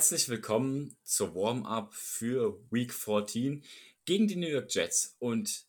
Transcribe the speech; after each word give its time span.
Herzlich 0.00 0.30
willkommen 0.30 0.96
zur 1.04 1.34
Warm-up 1.34 1.92
für 1.92 2.58
Week 2.70 2.90
14 2.90 3.62
gegen 4.06 4.28
die 4.28 4.36
New 4.36 4.48
York 4.48 4.74
Jets. 4.74 5.14
Und 5.18 5.66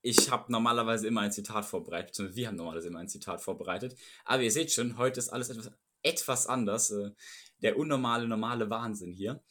ich 0.00 0.30
habe 0.30 0.50
normalerweise 0.50 1.06
immer 1.06 1.20
ein 1.20 1.32
Zitat 1.32 1.66
vorbereitet, 1.66 2.06
beziehungsweise 2.06 2.36
wir 2.36 2.48
haben 2.48 2.56
normalerweise 2.56 2.88
immer 2.88 3.00
ein 3.00 3.10
Zitat 3.10 3.42
vorbereitet. 3.42 3.94
Aber 4.24 4.42
ihr 4.42 4.50
seht 4.50 4.72
schon, 4.72 4.96
heute 4.96 5.20
ist 5.20 5.28
alles 5.28 5.50
etwas, 5.50 5.70
etwas 6.02 6.46
anders. 6.46 6.92
Äh, 6.92 7.10
der 7.58 7.76
unnormale, 7.78 8.26
normale 8.26 8.70
Wahnsinn 8.70 9.12
hier. 9.12 9.42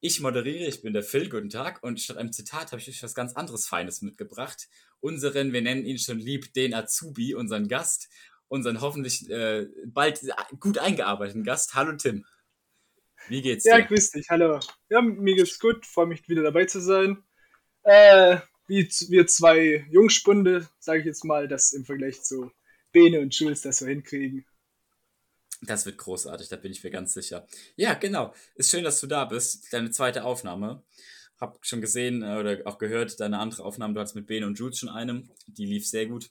Ich 0.00 0.20
moderiere, 0.20 0.66
ich 0.66 0.80
bin 0.80 0.94
der 0.94 1.02
Phil, 1.02 1.28
guten 1.28 1.50
Tag. 1.50 1.82
Und 1.82 2.00
statt 2.00 2.16
einem 2.16 2.32
Zitat 2.32 2.72
habe 2.72 2.80
ich 2.80 2.88
euch 2.88 3.02
was 3.02 3.14
ganz 3.14 3.34
anderes 3.34 3.66
Feines 3.66 4.00
mitgebracht. 4.00 4.70
Unseren, 5.00 5.52
wir 5.52 5.60
nennen 5.60 5.84
ihn 5.84 5.98
schon 5.98 6.18
lieb, 6.18 6.54
den 6.54 6.72
Azubi, 6.72 7.34
unseren 7.34 7.68
Gast, 7.68 8.08
unseren 8.48 8.80
hoffentlich 8.80 9.28
äh, 9.28 9.68
bald 9.84 10.20
gut 10.60 10.78
eingearbeiteten 10.78 11.44
Gast. 11.44 11.74
Hallo 11.74 11.94
Tim. 11.94 12.24
Wie 13.28 13.42
geht's 13.42 13.64
dir? 13.64 13.78
Ja, 13.78 13.80
grüß 13.80 14.10
dich, 14.10 14.28
hallo. 14.28 14.60
Ja, 14.90 15.00
mir 15.00 15.34
geht's 15.34 15.58
gut, 15.58 15.86
freue 15.86 16.06
mich 16.06 16.28
wieder 16.28 16.42
dabei 16.42 16.66
zu 16.66 16.80
sein. 16.80 17.22
Äh, 17.82 18.38
wie 18.66 18.88
wir 19.08 19.26
zwei 19.26 19.86
Jungspunde, 19.90 20.68
sage 20.78 21.00
ich 21.00 21.06
jetzt 21.06 21.24
mal, 21.24 21.48
das 21.48 21.72
im 21.72 21.84
Vergleich 21.84 22.22
zu 22.22 22.50
Bene 22.92 23.20
und 23.20 23.34
Jules 23.34 23.62
das 23.62 23.78
so 23.78 23.86
hinkriegen. 23.86 24.46
Das 25.62 25.86
wird 25.86 25.98
großartig, 25.98 26.48
da 26.48 26.56
bin 26.56 26.72
ich 26.72 26.84
mir 26.84 26.90
ganz 26.90 27.14
sicher. 27.14 27.46
Ja, 27.76 27.94
genau. 27.94 28.34
Ist 28.54 28.70
schön, 28.70 28.84
dass 28.84 29.00
du 29.00 29.06
da 29.06 29.24
bist. 29.24 29.72
Deine 29.72 29.90
zweite 29.90 30.24
Aufnahme. 30.24 30.82
Hab 31.40 31.64
schon 31.64 31.80
gesehen 31.80 32.22
äh, 32.22 32.36
oder 32.38 32.60
auch 32.66 32.78
gehört, 32.78 33.18
deine 33.20 33.38
andere 33.38 33.64
Aufnahme, 33.64 33.94
du 33.94 34.00
hattest 34.00 34.16
mit 34.16 34.26
Bene 34.26 34.46
und 34.46 34.58
Jules 34.58 34.78
schon 34.78 34.88
eine. 34.88 35.24
Die 35.46 35.66
lief 35.66 35.86
sehr 35.86 36.06
gut. 36.06 36.30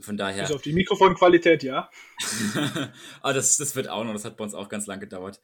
Von 0.00 0.16
daher. 0.16 0.42
Also 0.42 0.54
auf 0.54 0.62
die 0.62 0.72
Mikrofonqualität, 0.72 1.62
ja. 1.62 1.90
ah, 3.22 3.32
das, 3.32 3.56
das 3.56 3.76
wird 3.76 3.88
auch 3.88 4.04
noch, 4.04 4.12
das 4.12 4.24
hat 4.24 4.36
bei 4.36 4.44
uns 4.44 4.54
auch 4.54 4.68
ganz 4.68 4.86
lang 4.86 5.00
gedauert. 5.00 5.40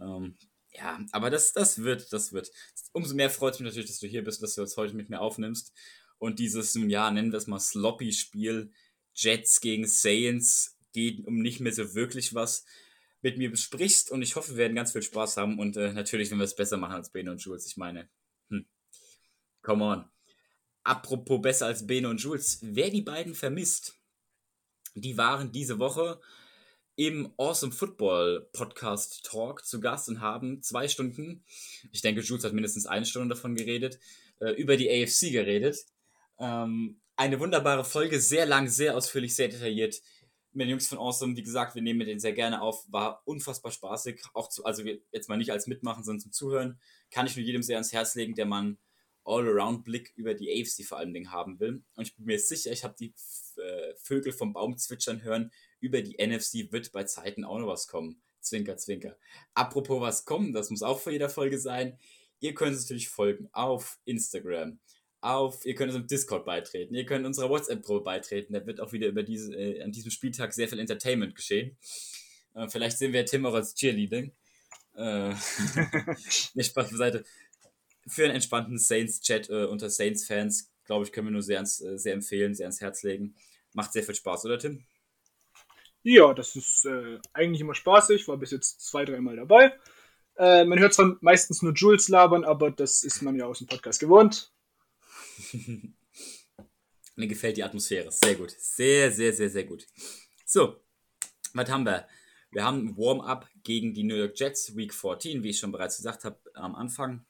Ähm, 0.00 0.36
ja, 0.72 1.00
aber 1.12 1.30
das, 1.30 1.52
das 1.52 1.82
wird, 1.82 2.12
das 2.12 2.32
wird. 2.32 2.50
Umso 2.92 3.14
mehr 3.14 3.30
freut 3.30 3.54
es 3.54 3.60
mich 3.60 3.66
natürlich, 3.66 3.88
dass 3.88 3.98
du 3.98 4.06
hier 4.06 4.24
bist, 4.24 4.42
dass 4.42 4.54
du 4.54 4.62
jetzt 4.62 4.76
heute 4.76 4.94
mit 4.94 5.10
mir 5.10 5.20
aufnimmst. 5.20 5.72
Und 6.18 6.38
dieses, 6.38 6.74
ja, 6.74 7.10
nennen 7.10 7.32
wir 7.32 7.38
es 7.38 7.46
mal 7.46 7.58
Sloppy-Spiel, 7.58 8.72
Jets 9.14 9.60
gegen 9.60 9.86
Saints, 9.86 10.78
geht 10.92 11.26
um 11.26 11.40
nicht 11.40 11.60
mehr 11.60 11.72
so 11.72 11.94
wirklich 11.94 12.34
was, 12.34 12.64
mit 13.22 13.38
mir 13.38 13.50
besprichst. 13.50 14.10
Und 14.10 14.22
ich 14.22 14.36
hoffe, 14.36 14.52
wir 14.52 14.58
werden 14.58 14.76
ganz 14.76 14.92
viel 14.92 15.02
Spaß 15.02 15.36
haben. 15.36 15.58
Und 15.58 15.76
äh, 15.76 15.92
natürlich, 15.92 16.30
wenn 16.30 16.38
wir 16.38 16.44
es 16.44 16.56
besser 16.56 16.76
machen 16.76 16.94
als 16.94 17.10
Bene 17.10 17.30
und 17.30 17.42
Jules. 17.42 17.66
Ich 17.66 17.76
meine, 17.76 18.08
hm, 18.48 18.66
come 19.62 19.84
on. 19.84 20.10
Apropos 20.82 21.40
besser 21.40 21.66
als 21.66 21.86
Bene 21.86 22.08
und 22.08 22.22
Jules, 22.22 22.58
wer 22.62 22.90
die 22.90 23.02
beiden 23.02 23.34
vermisst, 23.34 23.98
die 24.94 25.16
waren 25.16 25.52
diese 25.52 25.78
Woche 25.78 26.20
im 26.96 27.32
Awesome 27.36 27.72
Football 27.72 28.48
Podcast 28.52 29.24
Talk 29.24 29.64
zu 29.64 29.80
Gast 29.80 30.08
und 30.08 30.20
haben 30.20 30.62
zwei 30.62 30.88
Stunden, 30.88 31.44
ich 31.92 32.02
denke, 32.02 32.20
Jules 32.20 32.44
hat 32.44 32.52
mindestens 32.52 32.86
eine 32.86 33.06
Stunde 33.06 33.34
davon 33.34 33.54
geredet, 33.54 33.98
äh, 34.40 34.50
über 34.52 34.76
die 34.76 34.90
AFC 34.90 35.30
geredet. 35.30 35.78
Ähm, 36.38 37.00
eine 37.16 37.38
wunderbare 37.38 37.84
Folge, 37.84 38.20
sehr 38.20 38.46
lang, 38.46 38.68
sehr 38.68 38.96
ausführlich, 38.96 39.34
sehr 39.34 39.48
detailliert. 39.48 40.00
Mit 40.52 40.64
den 40.64 40.70
Jungs 40.70 40.88
von 40.88 40.98
Awesome, 40.98 41.36
wie 41.36 41.42
gesagt, 41.42 41.74
wir 41.74 41.82
nehmen 41.82 42.00
denen 42.00 42.18
sehr 42.18 42.32
gerne 42.32 42.60
auf, 42.60 42.84
war 42.90 43.22
unfassbar 43.26 43.70
spaßig. 43.70 44.22
Auch 44.34 44.48
zu, 44.48 44.64
also 44.64 44.82
jetzt 45.12 45.28
mal 45.28 45.36
nicht 45.36 45.52
als 45.52 45.66
Mitmachen, 45.66 46.02
sondern 46.02 46.20
zum 46.20 46.32
Zuhören. 46.32 46.80
Kann 47.10 47.26
ich 47.26 47.36
nur 47.36 47.44
jedem 47.44 47.62
sehr 47.62 47.76
ans 47.76 47.92
Herz 47.92 48.14
legen, 48.14 48.34
der 48.34 48.46
man 48.46 48.78
All-Around-Blick 49.30 50.12
über 50.16 50.34
die 50.34 50.50
AFC 50.50 50.84
vor 50.84 50.98
allem 50.98 51.14
Dingen 51.14 51.32
haben 51.32 51.60
will. 51.60 51.82
Und 51.94 52.06
ich 52.06 52.16
bin 52.16 52.26
mir 52.26 52.38
sicher, 52.38 52.72
ich 52.72 52.84
habe 52.84 52.94
die 52.98 53.14
äh, 53.56 53.94
Vögel 53.96 54.32
vom 54.32 54.52
Baum 54.52 54.76
zwitschern 54.76 55.22
hören. 55.22 55.52
Über 55.80 56.02
die 56.02 56.16
NFC 56.24 56.72
wird 56.72 56.92
bei 56.92 57.04
Zeiten 57.04 57.44
auch 57.44 57.58
noch 57.58 57.68
was 57.68 57.86
kommen. 57.86 58.20
Zwinker, 58.40 58.76
zwinker. 58.76 59.16
Apropos 59.54 60.00
was 60.00 60.24
kommen, 60.24 60.52
das 60.52 60.70
muss 60.70 60.82
auch 60.82 60.98
vor 60.98 61.12
jeder 61.12 61.28
Folge 61.28 61.58
sein. 61.58 61.98
Ihr 62.40 62.54
könnt 62.54 62.72
uns 62.72 62.84
natürlich 62.84 63.08
folgen 63.08 63.48
auf 63.52 63.98
Instagram. 64.04 64.78
Auf, 65.20 65.66
ihr 65.66 65.74
könnt 65.74 65.92
uns 65.92 66.00
im 66.00 66.06
Discord 66.06 66.46
beitreten, 66.46 66.94
ihr 66.94 67.04
könnt 67.04 67.26
unserer 67.26 67.50
WhatsApp-Gruppe 67.50 68.02
beitreten. 68.02 68.54
Da 68.54 68.66
wird 68.66 68.80
auch 68.80 68.92
wieder 68.92 69.06
über 69.06 69.22
diese, 69.22 69.54
äh, 69.54 69.82
an 69.82 69.92
diesem 69.92 70.10
Spieltag 70.10 70.54
sehr 70.54 70.66
viel 70.66 70.78
Entertainment 70.78 71.34
geschehen. 71.34 71.76
Äh, 72.54 72.68
vielleicht 72.68 72.96
sehen 72.96 73.12
wir 73.12 73.26
Tim 73.26 73.44
auch 73.44 73.52
als 73.52 73.74
Cheerleading. 73.74 74.32
Äh, 74.96 75.34
ne, 76.54 76.64
Spaß 76.64 76.90
beiseite 76.90 77.24
für 78.06 78.24
einen 78.24 78.34
entspannten 78.34 78.78
Saints-Chat 78.78 79.50
äh, 79.50 79.64
unter 79.64 79.90
Saints-Fans, 79.90 80.72
glaube 80.84 81.04
ich, 81.04 81.12
können 81.12 81.28
wir 81.28 81.32
nur 81.32 81.42
sehr, 81.42 81.58
ans, 81.58 81.80
äh, 81.80 81.98
sehr 81.98 82.14
empfehlen, 82.14 82.54
sehr 82.54 82.66
ans 82.66 82.80
Herz 82.80 83.02
legen. 83.02 83.34
Macht 83.72 83.92
sehr 83.92 84.02
viel 84.02 84.14
Spaß, 84.14 84.44
oder 84.46 84.58
Tim? 84.58 84.84
Ja, 86.02 86.32
das 86.32 86.56
ist 86.56 86.86
äh, 86.86 87.18
eigentlich 87.32 87.60
immer 87.60 87.74
spaßig, 87.74 88.26
war 88.26 88.38
bis 88.38 88.52
jetzt 88.52 88.80
zwei, 88.80 89.04
dreimal 89.04 89.36
dabei. 89.36 89.74
Äh, 90.36 90.64
man 90.64 90.78
hört 90.78 90.94
zwar 90.94 91.18
meistens 91.20 91.60
nur 91.60 91.74
Jules 91.74 92.08
labern, 92.08 92.44
aber 92.44 92.70
das 92.70 93.02
ist 93.02 93.20
man 93.20 93.36
ja 93.36 93.44
aus 93.44 93.58
dem 93.58 93.66
Podcast 93.66 94.00
gewohnt. 94.00 94.52
Mir 97.16 97.26
gefällt 97.26 97.58
die 97.58 97.64
Atmosphäre. 97.64 98.10
Sehr 98.10 98.34
gut. 98.34 98.54
Sehr, 98.58 99.12
sehr, 99.12 99.34
sehr, 99.34 99.50
sehr 99.50 99.64
gut. 99.64 99.86
So, 100.46 100.80
was 101.52 101.68
haben 101.68 101.84
wir? 101.84 102.08
Wir 102.50 102.64
haben 102.64 102.96
Warm-up 102.96 103.48
gegen 103.62 103.92
die 103.92 104.04
New 104.04 104.16
York 104.16 104.38
Jets, 104.38 104.74
Week 104.74 104.94
14, 104.94 105.42
wie 105.42 105.50
ich 105.50 105.58
schon 105.58 105.70
bereits 105.70 105.98
gesagt 105.98 106.24
habe 106.24 106.40
am 106.54 106.74
Anfang. 106.74 107.26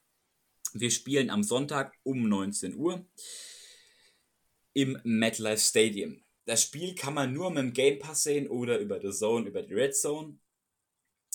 Wir 0.72 0.91
spielen 0.91 1.31
am 1.31 1.42
Sonntag 1.42 1.98
um 2.04 2.28
19 2.28 2.76
Uhr 2.76 3.04
im 4.72 4.98
MetLife 5.03 5.60
Stadium. 5.60 6.22
Das 6.44 6.62
Spiel 6.62 6.94
kann 6.94 7.14
man 7.14 7.32
nur 7.32 7.50
mit 7.50 7.58
dem 7.58 7.72
Game 7.72 7.98
Pass 7.98 8.22
sehen 8.22 8.48
oder 8.48 8.78
über 8.78 9.00
The 9.00 9.10
Zone, 9.10 9.48
über 9.48 9.62
die 9.62 9.75
Red 9.75 9.97
Zone. 9.97 10.38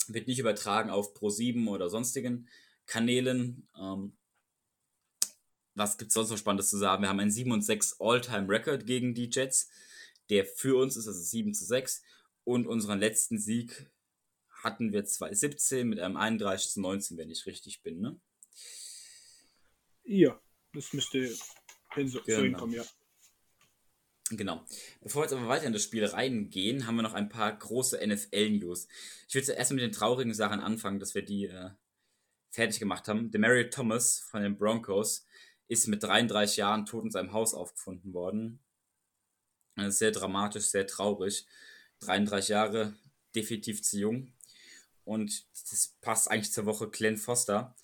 Wird 0.07 0.27
nicht 0.27 0.39
übertragen 0.39 0.89
auf 0.89 1.15
Pro7 1.15 1.67
oder 1.67 1.89
sonstigen 1.89 2.47
Kanälen. 2.85 3.67
Ähm, 3.77 4.15
was 5.73 5.97
gibt 5.97 6.09
es 6.09 6.13
sonst 6.13 6.29
noch 6.29 6.37
Spannendes 6.37 6.69
zu 6.69 6.77
sagen? 6.77 7.03
Wir 7.03 7.09
haben 7.09 7.19
einen 7.19 7.31
7 7.31 7.51
und 7.51 7.61
6 7.61 7.97
All-Time-Record 7.99 8.85
gegen 8.85 9.13
die 9.13 9.29
Jets, 9.29 9.69
der 10.29 10.45
für 10.45 10.79
uns 10.79 10.95
ist, 10.95 11.07
also 11.07 11.19
7 11.19 11.53
zu 11.53 11.65
6. 11.65 12.03
Und 12.45 12.67
unseren 12.67 12.99
letzten 12.99 13.37
Sieg 13.37 13.89
hatten 14.63 14.93
wir 14.93 15.03
2017 15.03 15.87
mit 15.87 15.99
einem 15.99 16.15
31 16.15 16.71
zu 16.71 16.81
19, 16.81 17.17
wenn 17.17 17.29
ich 17.29 17.45
richtig 17.45 17.83
bin, 17.83 17.99
ne? 17.99 18.19
Ja, 20.05 20.39
das 20.73 20.93
müsste 20.93 21.35
hin 21.93 22.07
so, 22.07 22.21
genau. 22.21 22.41
hinkommen, 22.41 22.75
ja. 22.75 22.85
Genau. 24.31 24.65
Bevor 25.01 25.21
wir 25.21 25.25
jetzt 25.25 25.33
aber 25.33 25.47
weiter 25.47 25.65
in 25.65 25.73
das 25.73 25.83
Spiel 25.83 26.03
reingehen, 26.03 26.87
haben 26.87 26.95
wir 26.95 27.03
noch 27.03 27.13
ein 27.13 27.29
paar 27.29 27.55
große 27.55 28.05
NFL-News. 28.05 28.87
Ich 29.27 29.35
würde 29.35 29.45
zuerst 29.45 29.71
mit 29.71 29.81
den 29.81 29.91
traurigen 29.91 30.33
Sachen 30.33 30.61
anfangen, 30.61 30.99
dass 30.99 31.13
wir 31.13 31.23
die 31.23 31.45
äh, 31.45 31.69
fertig 32.49 32.79
gemacht 32.79 33.07
haben. 33.07 33.29
Demarius 33.29 33.69
Thomas 33.69 34.19
von 34.19 34.41
den 34.41 34.57
Broncos 34.57 35.25
ist 35.67 35.87
mit 35.87 36.01
33 36.01 36.57
Jahren 36.57 36.85
tot 36.85 37.05
in 37.05 37.11
seinem 37.11 37.33
Haus 37.33 37.53
aufgefunden 37.53 38.13
worden. 38.13 38.59
Das 39.75 39.87
ist 39.87 39.99
sehr 39.99 40.11
dramatisch, 40.11 40.65
sehr 40.65 40.87
traurig. 40.87 41.45
33 41.99 42.49
Jahre, 42.49 42.95
definitiv 43.35 43.83
zu 43.83 43.99
jung. 43.99 44.33
Und 45.03 45.45
das 45.51 45.95
passt 46.01 46.31
eigentlich 46.31 46.51
zur 46.51 46.65
Woche 46.65 46.89
Glenn 46.89 47.17
Foster, 47.17 47.75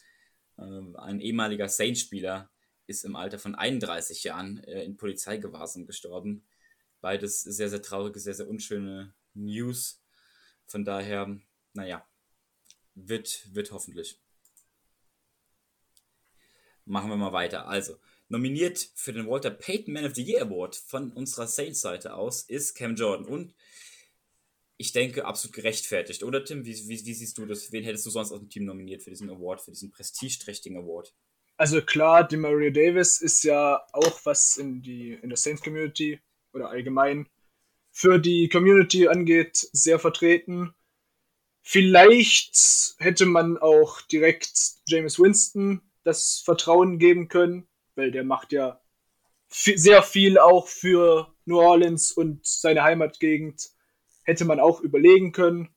ein 0.57 1.19
ehemaliger 1.19 1.67
Saints-Spieler 1.69 2.49
ist 2.87 3.05
im 3.05 3.15
Alter 3.15 3.39
von 3.39 3.55
31 3.55 4.23
Jahren 4.23 4.63
äh, 4.63 4.83
in 4.83 4.97
Polizeigewahrsam 4.97 5.85
gestorben. 5.85 6.43
Beides 6.99 7.41
sehr, 7.41 7.69
sehr 7.69 7.81
traurige, 7.81 8.19
sehr, 8.19 8.33
sehr 8.33 8.47
unschöne 8.47 9.13
News. 9.33 10.03
Von 10.67 10.85
daher, 10.85 11.39
naja, 11.73 12.05
wird, 12.93 13.47
wird 13.53 13.71
hoffentlich. 13.71 14.19
Machen 16.85 17.09
wir 17.09 17.17
mal 17.17 17.33
weiter. 17.33 17.67
Also, 17.67 17.97
nominiert 18.27 18.89
für 18.95 19.13
den 19.13 19.27
Walter 19.27 19.51
Payton 19.51 19.93
Man 19.93 20.05
of 20.05 20.15
the 20.15 20.23
Year 20.23 20.43
Award 20.43 20.75
von 20.75 21.11
unserer 21.11 21.47
Saints-Seite 21.47 22.13
aus 22.13 22.43
ist 22.43 22.75
Cam 22.75 22.95
Jordan. 22.95 23.25
Und 23.25 23.53
ich 24.81 24.91
denke, 24.93 25.25
absolut 25.25 25.55
gerechtfertigt. 25.55 26.23
Oder 26.23 26.43
Tim, 26.43 26.65
wie, 26.65 26.73
wie, 26.87 27.05
wie, 27.05 27.13
siehst 27.13 27.37
du 27.37 27.45
das? 27.45 27.71
Wen 27.71 27.83
hättest 27.83 28.05
du 28.07 28.09
sonst 28.09 28.31
aus 28.31 28.39
dem 28.39 28.49
Team 28.49 28.65
nominiert 28.65 29.03
für 29.03 29.11
diesen 29.11 29.29
Award, 29.29 29.61
für 29.61 29.71
diesen 29.71 29.91
prestigeträchtigen 29.91 30.77
Award? 30.77 31.13
Also 31.55 31.81
klar, 31.83 32.27
die 32.27 32.37
Maria 32.37 32.71
Davis 32.71 33.21
ist 33.21 33.43
ja 33.43 33.79
auch 33.93 34.19
was 34.23 34.57
in, 34.57 34.81
die, 34.81 35.13
in 35.13 35.29
der 35.29 35.37
Saints 35.37 35.61
Community 35.61 36.19
oder 36.53 36.69
allgemein 36.69 37.27
für 37.91 38.17
die 38.17 38.49
Community 38.49 39.07
angeht, 39.07 39.69
sehr 39.71 39.99
vertreten. 39.99 40.73
Vielleicht 41.61 42.95
hätte 42.97 43.27
man 43.27 43.59
auch 43.59 44.01
direkt 44.01 44.51
James 44.87 45.19
Winston 45.19 45.81
das 46.03 46.41
Vertrauen 46.43 46.97
geben 46.97 47.27
können, 47.27 47.67
weil 47.93 48.09
der 48.09 48.23
macht 48.23 48.51
ja 48.51 48.81
sehr 49.47 50.01
viel 50.01 50.39
auch 50.39 50.67
für 50.67 51.35
New 51.45 51.59
Orleans 51.59 52.11
und 52.11 52.43
seine 52.47 52.81
Heimatgegend 52.81 53.69
hätte 54.23 54.45
man 54.45 54.59
auch 54.59 54.81
überlegen 54.81 55.31
können. 55.31 55.69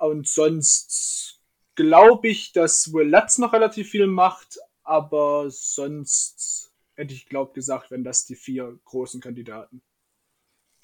Und 0.00 0.28
sonst 0.28 1.40
glaube 1.74 2.28
ich, 2.28 2.52
dass 2.52 2.92
Will 2.92 3.08
Lutz 3.08 3.38
noch 3.38 3.52
relativ 3.52 3.90
viel 3.90 4.06
macht, 4.06 4.58
aber 4.82 5.50
sonst 5.50 6.72
hätte 6.94 7.14
ich 7.14 7.26
glaubt 7.26 7.54
gesagt, 7.54 7.90
wenn 7.90 8.04
das 8.04 8.26
die 8.26 8.36
vier 8.36 8.78
großen 8.84 9.20
Kandidaten. 9.20 9.82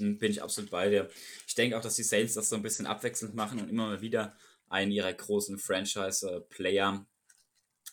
Hm, 0.01 0.19
bin 0.19 0.31
ich 0.31 0.43
absolut 0.43 0.71
bei 0.71 0.89
dir. 0.89 1.09
Ich 1.47 1.55
denke 1.55 1.77
auch, 1.77 1.83
dass 1.83 1.97
die 1.97 2.03
Saints 2.03 2.35
das 2.35 2.49
so 2.49 2.57
ein 2.57 2.63
bisschen 2.63 2.87
abwechselnd 2.87 3.35
machen 3.35 3.61
und 3.61 3.69
immer 3.69 3.87
mal 3.87 4.01
wieder 4.01 4.37
einen 4.69 4.93
ihrer 4.93 5.13
großen 5.13 5.59
Franchise-Player 5.59 7.07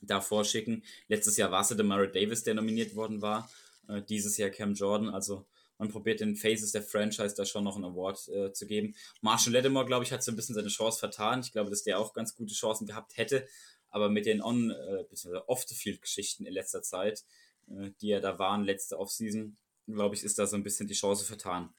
davor 0.01 0.45
schicken. 0.45 0.83
Letztes 1.07 1.38
Jahr 1.38 1.51
war 1.51 1.62
es 1.62 1.69
der 1.69 1.83
Murray 1.83 2.12
Davis, 2.12 2.44
der 2.44 2.56
nominiert 2.56 2.95
worden 2.95 3.21
war. 3.21 3.50
Äh, 3.88 4.01
dieses 4.01 4.38
Jahr 4.38 4.50
Cam 4.50 4.73
Jordan. 4.73 5.09
Also 5.09 5.45
man 5.81 5.89
probiert 5.89 6.19
den 6.19 6.36
Faces 6.36 6.72
der 6.72 6.83
Franchise 6.83 7.33
da 7.36 7.44
schon 7.44 7.63
noch 7.63 7.75
einen 7.75 7.86
Award 7.86 8.28
äh, 8.28 8.54
zu 8.54 8.68
geben. 8.68 8.94
Marshall 9.22 9.51
Lattimore, 9.51 9.88
glaube 9.88 10.06
ich, 10.06 10.12
hat 10.12 10.24
so 10.24 10.31
ein 10.31 10.36
bisschen 10.36 10.54
seine 10.54 10.68
Chance 10.68 11.00
vertan. 11.00 11.39
Ich 11.39 11.51
glaube, 11.51 11.72
dass 11.72 11.81
der 11.81 11.98
auch 11.98 12.13
ganz 12.13 12.36
gute 12.36 12.54
Chancen 12.54 12.86
gehabt 12.86 13.18
hätte. 13.18 13.48
Aber 13.89 14.07
mit 14.07 14.28
den 14.28 14.44
On- 14.44 14.69
äh, 14.69 15.04
bzw. 15.10 15.39
Off-the-Field-Geschichten 15.48 16.45
in 16.45 16.54
letzter 16.54 16.83
Zeit, 16.83 17.24
äh, 17.68 17.89
die 18.00 18.10
ja 18.10 18.19
da 18.19 18.38
waren, 18.38 18.63
letzte 18.63 19.00
Offseason, 19.00 19.57
glaube 19.88 20.13
ich, 20.13 20.24
ist 20.24 20.38
da 20.38 20.45
so 20.45 20.56
ein 20.56 20.62
bisschen 20.62 20.88
die 20.88 20.94
Chance 20.94 21.25
vertan. 21.25 21.74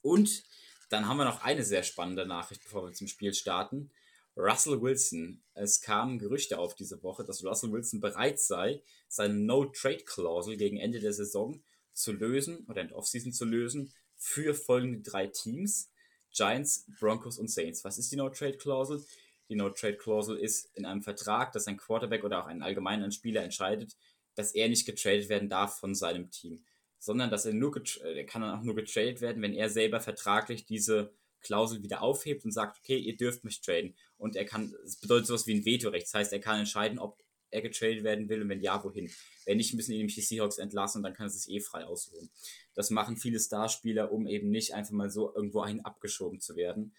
Und 0.00 0.44
dann 0.88 1.08
haben 1.08 1.16
wir 1.16 1.24
noch 1.24 1.42
eine 1.42 1.64
sehr 1.64 1.82
spannende 1.82 2.24
Nachricht, 2.24 2.62
bevor 2.62 2.86
wir 2.86 2.92
zum 2.92 3.08
Spiel 3.08 3.34
starten. 3.34 3.90
Russell 4.36 4.80
Wilson. 4.80 5.42
Es 5.54 5.80
kamen 5.80 6.20
Gerüchte 6.20 6.60
auf 6.60 6.76
diese 6.76 7.02
Woche, 7.02 7.24
dass 7.24 7.44
Russell 7.44 7.72
Wilson 7.72 7.98
bereit 7.98 8.38
sei, 8.38 8.80
seine 9.08 9.34
No-Trade-Klausel 9.34 10.56
gegen 10.56 10.78
Ende 10.78 11.00
der 11.00 11.12
Saison 11.12 11.60
zu 11.98 12.12
lösen 12.12 12.64
oder 12.68 12.82
in 12.82 12.88
der 12.88 12.96
Offseason 12.96 13.32
zu 13.32 13.44
lösen 13.44 13.92
für 14.16 14.54
folgende 14.54 15.00
drei 15.00 15.26
Teams: 15.26 15.90
Giants, 16.32 16.86
Broncos 16.98 17.38
und 17.38 17.50
Saints. 17.50 17.84
Was 17.84 17.98
ist 17.98 18.12
die 18.12 18.16
No-Trade-Klausel? 18.16 19.04
Die 19.48 19.56
No-Trade-Klausel 19.56 20.38
ist 20.38 20.70
in 20.74 20.84
einem 20.84 21.02
Vertrag, 21.02 21.52
dass 21.52 21.66
ein 21.66 21.78
Quarterback 21.78 22.24
oder 22.24 22.42
auch 22.42 22.46
ein 22.46 22.62
allgemeiner 22.62 23.10
Spieler 23.10 23.42
entscheidet, 23.42 23.96
dass 24.34 24.54
er 24.54 24.68
nicht 24.68 24.86
getradet 24.86 25.28
werden 25.28 25.48
darf 25.48 25.78
von 25.78 25.94
seinem 25.94 26.30
Team, 26.30 26.64
sondern 26.98 27.30
dass 27.30 27.46
er 27.46 27.54
nur 27.54 27.74
er 28.02 28.26
kann 28.26 28.42
dann 28.42 28.58
auch 28.58 28.62
nur 28.62 28.74
getradet 28.74 29.20
werden, 29.20 29.42
wenn 29.42 29.54
er 29.54 29.70
selber 29.70 30.00
vertraglich 30.00 30.66
diese 30.66 31.12
Klausel 31.40 31.82
wieder 31.82 32.02
aufhebt 32.02 32.44
und 32.44 32.52
sagt, 32.52 32.78
okay, 32.78 32.98
ihr 32.98 33.16
dürft 33.16 33.44
mich 33.44 33.60
traden. 33.60 33.94
Und 34.16 34.36
er 34.36 34.44
kann, 34.44 34.74
es 34.84 34.96
bedeutet 34.96 35.26
sowas 35.26 35.46
wie 35.46 35.54
ein 35.54 35.64
Vetorecht. 35.64 36.06
Das 36.06 36.14
heißt, 36.14 36.32
er 36.32 36.40
kann 36.40 36.58
entscheiden, 36.58 36.98
ob 36.98 37.22
er 37.50 37.62
getradet 37.62 38.04
werden 38.04 38.28
will 38.28 38.42
und 38.42 38.48
wenn 38.48 38.60
ja, 38.60 38.82
wohin. 38.82 39.10
Wenn 39.44 39.56
nicht, 39.56 39.74
müssen 39.74 39.92
ihn 39.92 39.98
nämlich 39.98 40.14
die 40.14 40.20
Seahawks 40.20 40.58
entlassen 40.58 40.98
und 40.98 41.02
dann 41.04 41.14
kann 41.14 41.26
er 41.26 41.30
sich 41.30 41.50
eh 41.50 41.60
frei 41.60 41.84
aussuchen. 41.84 42.30
Das 42.74 42.90
machen 42.90 43.16
viele 43.16 43.40
Starspieler, 43.40 44.12
um 44.12 44.26
eben 44.26 44.50
nicht 44.50 44.74
einfach 44.74 44.92
mal 44.92 45.10
so 45.10 45.34
irgendwo 45.34 45.60
einen 45.60 45.84
abgeschoben 45.84 46.40
zu 46.40 46.56
werden. 46.56 46.92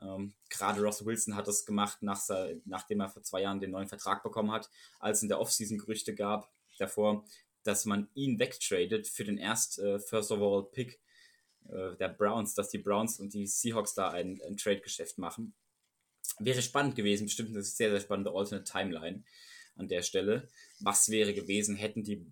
Ähm, 0.00 0.32
Gerade 0.48 0.80
Russell 0.82 1.06
Wilson 1.06 1.36
hat 1.36 1.46
das 1.46 1.66
gemacht, 1.66 2.02
nach, 2.02 2.22
nachdem 2.64 3.00
er 3.00 3.08
vor 3.08 3.22
zwei 3.22 3.42
Jahren 3.42 3.60
den 3.60 3.70
neuen 3.70 3.88
Vertrag 3.88 4.22
bekommen 4.22 4.52
hat, 4.52 4.70
als 4.98 5.22
in 5.22 5.28
der 5.28 5.40
Offseason 5.40 5.78
Gerüchte 5.78 6.14
gab 6.14 6.50
davor, 6.78 7.24
dass 7.62 7.84
man 7.84 8.08
ihn 8.14 8.38
wegtradet 8.38 9.06
für 9.06 9.24
den 9.24 9.36
erst 9.36 9.78
äh, 9.78 9.98
First 9.98 10.32
of 10.32 10.40
All 10.40 10.64
Pick 10.70 10.98
äh, 11.68 11.96
der 11.96 12.08
Browns, 12.08 12.54
dass 12.54 12.70
die 12.70 12.78
Browns 12.78 13.20
und 13.20 13.34
die 13.34 13.46
Seahawks 13.46 13.94
da 13.94 14.10
ein, 14.10 14.40
ein 14.46 14.56
Trade-Geschäft 14.56 15.18
machen. 15.18 15.52
Wäre 16.38 16.62
spannend 16.62 16.96
gewesen, 16.96 17.26
bestimmt 17.26 17.50
eine 17.50 17.62
sehr, 17.62 17.90
sehr 17.90 18.00
spannende 18.00 18.30
Alternate 18.30 18.64
Timeline 18.64 19.24
an 19.76 19.88
der 19.88 20.02
Stelle. 20.02 20.48
Was 20.80 21.08
wäre 21.08 21.34
gewesen, 21.34 21.76
hätten 21.76 22.02
die 22.02 22.26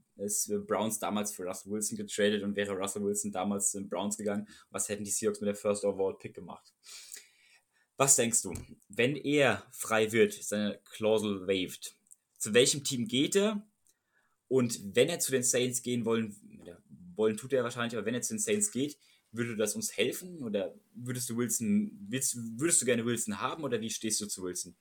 Browns 0.67 0.99
damals 0.99 1.33
für 1.33 1.45
Russell 1.45 1.73
Wilson 1.73 1.97
getradet 1.97 2.43
und 2.43 2.57
wäre 2.57 2.73
Russell 2.73 3.03
Wilson 3.03 3.33
damals 3.33 3.73
den 3.73 3.89
Browns 3.89 4.17
gegangen? 4.17 4.49
Was 4.71 4.89
hätten 4.89 5.05
die 5.05 5.11
Seahawks 5.11 5.41
mit 5.41 5.49
der 5.49 5.55
First 5.55 5.85
Overall 5.85 6.17
Pick 6.19 6.35
gemacht? 6.35 6.73
Was 7.97 8.17
denkst 8.17 8.43
du, 8.43 8.55
wenn 8.89 9.17
er 9.17 9.67
frei 9.73 10.13
wird, 10.13 10.33
seine 10.33 10.81
Klausel 10.85 11.47
waived, 11.49 11.97
zu 12.37 12.55
welchem 12.55 12.85
Team 12.85 13.09
geht 13.09 13.35
er? 13.35 13.67
Und 14.47 14.95
wenn 14.95 15.09
er 15.09 15.19
zu 15.19 15.33
den 15.33 15.43
Saints 15.43 15.83
gehen 15.83 16.05
wollen, 16.05 16.37
wollen 17.17 17.37
tut 17.37 17.53
er 17.53 17.65
wahrscheinlich, 17.65 17.97
aber 17.97 18.07
wenn 18.07 18.15
er 18.15 18.23
zu 18.23 18.35
den 18.35 18.39
Saints 18.39 18.71
geht, 18.71 18.97
würde 19.33 19.57
das 19.57 19.75
uns 19.75 19.97
helfen? 19.97 20.43
Oder 20.43 20.75
würdest 20.95 21.29
du 21.29 21.37
Wilson, 21.37 21.91
willst, 22.09 22.37
würdest 22.59 22.81
du 22.81 22.87
gerne 22.87 23.05
Wilson 23.05 23.41
haben 23.41 23.65
oder 23.65 23.81
wie 23.81 23.91
stehst 23.91 24.21
du 24.21 24.27
zu 24.27 24.43
Wilson? 24.43 24.75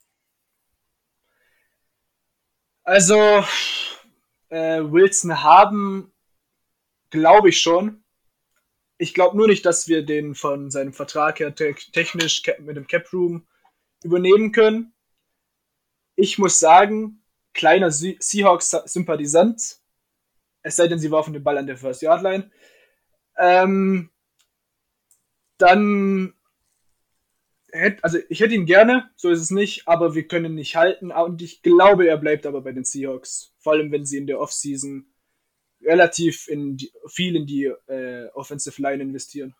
Also, 2.88 3.44
äh, 4.48 4.80
Wilson 4.80 5.42
haben, 5.42 6.10
glaube 7.10 7.50
ich 7.50 7.60
schon. 7.60 8.02
Ich 8.96 9.12
glaube 9.12 9.36
nur 9.36 9.46
nicht, 9.46 9.66
dass 9.66 9.88
wir 9.88 10.06
den 10.06 10.34
von 10.34 10.70
seinem 10.70 10.94
Vertrag 10.94 11.38
her 11.38 11.54
te 11.54 11.74
technisch 11.92 12.42
mit 12.60 12.78
dem 12.78 12.86
Cap 12.86 13.12
Room 13.12 13.46
übernehmen 14.02 14.52
können. 14.52 14.94
Ich 16.16 16.38
muss 16.38 16.60
sagen, 16.60 17.22
kleiner 17.52 17.90
Seahawks-Sympathisant, 17.90 19.80
es 20.62 20.76
sei 20.76 20.88
denn, 20.88 20.98
sie 20.98 21.10
warfen 21.10 21.34
den 21.34 21.44
Ball 21.44 21.58
an 21.58 21.66
der 21.66 21.76
First 21.76 22.00
Yard 22.00 22.22
Line. 22.22 22.50
Ähm, 23.36 24.08
dann 25.58 26.32
hätte, 27.72 28.02
also 28.04 28.18
ich 28.28 28.40
hätte 28.40 28.54
ihn 28.54 28.66
gerne, 28.66 29.10
so 29.16 29.30
ist 29.30 29.40
es 29.40 29.50
nicht, 29.50 29.86
aber 29.86 30.14
wir 30.14 30.26
können 30.26 30.46
ihn 30.46 30.54
nicht 30.54 30.76
halten 30.76 31.10
und 31.10 31.42
ich 31.42 31.62
glaube, 31.62 32.06
er 32.06 32.16
bleibt 32.16 32.46
aber 32.46 32.62
bei 32.62 32.72
den 32.72 32.84
Seahawks, 32.84 33.54
vor 33.58 33.72
allem 33.72 33.92
wenn 33.92 34.06
sie 34.06 34.18
in 34.18 34.26
der 34.26 34.40
Offseason 34.40 35.06
relativ 35.82 36.48
in 36.48 36.76
die, 36.76 36.92
viel 37.06 37.36
in 37.36 37.46
die 37.46 37.64
äh, 37.64 38.28
Offensive 38.34 38.80
Line 38.82 39.02
investieren. 39.02 39.54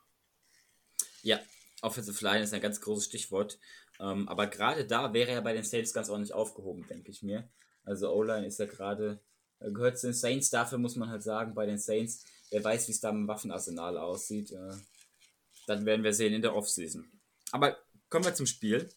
Ja, 1.23 1.41
Offensive 1.83 2.25
Line 2.25 2.43
ist 2.43 2.55
ein 2.55 2.61
ganz 2.61 2.81
großes 2.81 3.07
Stichwort, 3.07 3.59
ähm, 4.01 4.29
aber 4.29 4.47
gerade 4.47 4.87
da 4.87 5.13
wäre 5.13 5.31
er 5.31 5.43
bei 5.43 5.53
den 5.53 5.65
Saints 5.65 5.93
ganz 5.93 6.09
ordentlich 6.09 6.35
aufgehoben, 6.35 6.87
denke 6.89 7.11
ich 7.11 7.23
mir. 7.23 7.49
Also 7.85 8.13
O-Line 8.13 8.47
ist 8.47 8.59
ja 8.59 8.67
gerade, 8.67 9.21
äh, 9.61 9.71
gehört 9.71 9.99
zu 9.99 10.09
den 10.09 10.15
Saints, 10.15 10.51
dafür 10.51 10.79
muss 10.79 10.97
man 10.97 11.09
halt 11.09 11.23
sagen, 11.23 11.55
bei 11.55 11.67
den 11.67 11.79
Saints, 11.79 12.25
wer 12.51 12.63
weiß, 12.63 12.89
wie 12.89 12.93
es 12.93 13.01
da 13.01 13.11
im 13.11 13.29
Waffenarsenal 13.29 13.97
aussieht. 13.97 14.53
Äh, 14.53 14.75
dann 15.67 15.85
werden 15.85 16.03
wir 16.03 16.13
sehen 16.13 16.33
in 16.33 16.43
der 16.43 16.55
Offseason. 16.55 17.07
Aber 17.53 17.77
kommen 18.09 18.25
wir 18.25 18.35
zum 18.35 18.47
Spiel. 18.47 18.89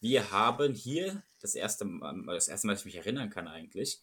Wir 0.00 0.30
haben 0.30 0.74
hier 0.74 1.22
das 1.40 1.54
erste 1.54 1.84
Mal, 1.84 2.24
das 2.26 2.48
erste 2.48 2.66
Mal, 2.66 2.74
dass 2.74 2.80
ich 2.80 2.86
mich 2.86 2.96
erinnern 2.96 3.30
kann 3.30 3.48
eigentlich, 3.48 4.00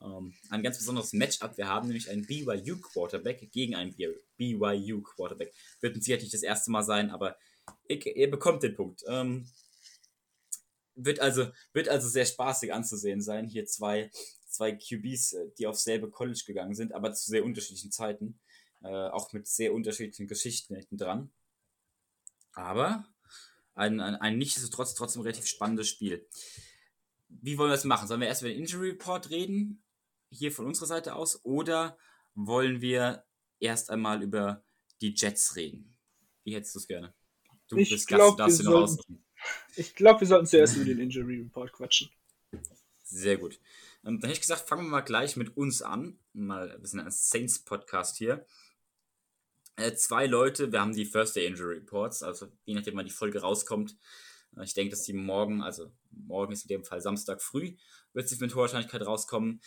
ähm, 0.00 0.34
ein 0.50 0.62
ganz 0.62 0.78
besonderes 0.78 1.12
Matchup. 1.12 1.56
Wir 1.56 1.68
haben 1.68 1.88
nämlich 1.88 2.10
einen 2.10 2.26
BYU 2.26 2.80
Quarterback 2.80 3.50
gegen 3.52 3.74
einen 3.74 3.94
BYU 4.36 5.02
Quarterback. 5.02 5.54
Wird 5.80 5.96
uns 5.96 6.04
sicherlich 6.04 6.30
das 6.30 6.42
erste 6.42 6.70
Mal 6.70 6.82
sein, 6.82 7.10
aber 7.10 7.36
ihr, 7.88 8.30
bekommt 8.30 8.62
den 8.62 8.74
Punkt. 8.74 9.04
Ähm, 9.06 9.48
wird 10.94 11.20
also, 11.20 11.50
wird 11.72 11.88
also 11.88 12.08
sehr 12.08 12.26
spaßig 12.26 12.72
anzusehen 12.72 13.22
sein. 13.22 13.46
Hier 13.46 13.64
zwei, 13.66 14.10
zwei 14.46 14.72
QBs, 14.72 15.32
äh, 15.32 15.50
die 15.58 15.66
aufs 15.66 15.84
selbe 15.84 16.10
College 16.10 16.42
gegangen 16.46 16.74
sind, 16.74 16.92
aber 16.92 17.12
zu 17.14 17.30
sehr 17.30 17.44
unterschiedlichen 17.44 17.92
Zeiten. 17.92 18.38
Äh, 18.82 18.88
auch 18.88 19.32
mit 19.32 19.46
sehr 19.46 19.72
unterschiedlichen 19.72 20.26
Geschichten 20.26 20.74
hinten 20.74 20.98
dran. 20.98 21.30
Aber 22.52 23.06
ein, 23.74 24.00
ein, 24.00 24.14
ein 24.16 24.38
nichtsdestotrotz 24.38 24.94
trotzdem 24.94 25.22
relativ 25.22 25.46
spannendes 25.46 25.88
Spiel. 25.88 26.26
Wie 27.28 27.56
wollen 27.58 27.70
wir 27.70 27.76
das 27.76 27.84
machen? 27.84 28.08
Sollen 28.08 28.20
wir 28.20 28.28
erst 28.28 28.42
über 28.42 28.50
den 28.50 28.60
Injury 28.60 28.90
Report 28.90 29.30
reden? 29.30 29.82
Hier 30.30 30.52
von 30.52 30.66
unserer 30.66 30.86
Seite 30.86 31.14
aus? 31.14 31.44
Oder 31.44 31.96
wollen 32.34 32.80
wir 32.80 33.24
erst 33.58 33.90
einmal 33.90 34.22
über 34.22 34.64
die 35.00 35.14
Jets 35.16 35.56
reden? 35.56 35.96
Wie 36.44 36.54
hättest 36.54 36.74
du 36.74 36.80
es 36.80 36.86
gerne? 36.86 37.14
Du 37.68 37.76
ich 37.78 37.90
bist 37.90 38.08
glaub, 38.08 38.36
Gast, 38.36 38.60
darfst 38.60 38.60
du 38.60 38.70
noch 38.70 38.96
Ich 39.76 39.94
glaube, 39.94 40.20
wir 40.20 40.26
sollten 40.26 40.46
zuerst 40.46 40.76
über 40.76 40.84
den 40.84 40.98
Injury 40.98 41.40
Report 41.40 41.72
quatschen. 41.72 42.10
Sehr 43.02 43.36
gut. 43.36 43.60
Und 44.02 44.22
dann 44.22 44.28
hätte 44.28 44.32
ich 44.32 44.40
gesagt, 44.40 44.68
fangen 44.68 44.84
wir 44.84 44.90
mal 44.90 45.00
gleich 45.00 45.36
mit 45.36 45.56
uns 45.56 45.80
an. 45.82 46.18
Mal, 46.32 46.76
wir 46.78 46.86
sind 46.86 47.00
ein 47.00 47.10
Saints-Podcast 47.10 48.16
hier. 48.16 48.44
Äh, 49.76 49.94
zwei 49.94 50.26
Leute, 50.26 50.70
wir 50.70 50.80
haben 50.80 50.92
die 50.92 51.06
First 51.06 51.34
Day 51.34 51.46
Injury 51.46 51.76
Reports, 51.76 52.22
also 52.22 52.48
je 52.64 52.74
nachdem, 52.74 52.96
wann 52.96 53.06
die 53.06 53.10
Folge 53.10 53.40
rauskommt. 53.40 53.96
Äh, 54.56 54.64
ich 54.64 54.74
denke, 54.74 54.90
dass 54.90 55.04
die 55.04 55.14
morgen, 55.14 55.62
also 55.62 55.90
morgen 56.10 56.52
ist 56.52 56.64
in 56.64 56.68
dem 56.68 56.84
Fall 56.84 57.00
Samstag 57.00 57.40
früh, 57.40 57.76
wird 58.12 58.28
sie 58.28 58.36
mit 58.36 58.54
hoher 58.54 58.62
Wahrscheinlichkeit 58.62 59.06
rauskommen. 59.06 59.62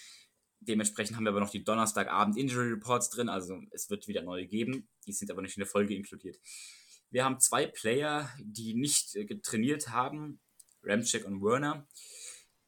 Dementsprechend 0.59 1.15
haben 1.17 1.23
wir 1.23 1.31
aber 1.31 1.39
noch 1.39 1.49
die 1.49 1.63
Donnerstagabend 1.63 2.37
Injury 2.37 2.69
Reports 2.69 3.09
drin, 3.09 3.29
also 3.29 3.59
es 3.71 3.89
wird 3.89 4.07
wieder 4.07 4.21
neue 4.21 4.47
geben. 4.47 4.87
Die 5.05 5.11
sind 5.11 5.31
aber 5.31 5.41
nicht 5.41 5.57
in 5.57 5.61
der 5.61 5.67
Folge 5.67 5.95
inkludiert. 5.95 6.39
Wir 7.09 7.23
haben 7.23 7.39
zwei 7.39 7.65
Player, 7.65 8.29
die 8.39 8.75
nicht 8.75 9.15
äh, 9.15 9.25
trainiert 9.41 9.89
haben, 9.89 10.39
Ramcheck 10.83 11.25
und 11.25 11.41
Werner. 11.41 11.87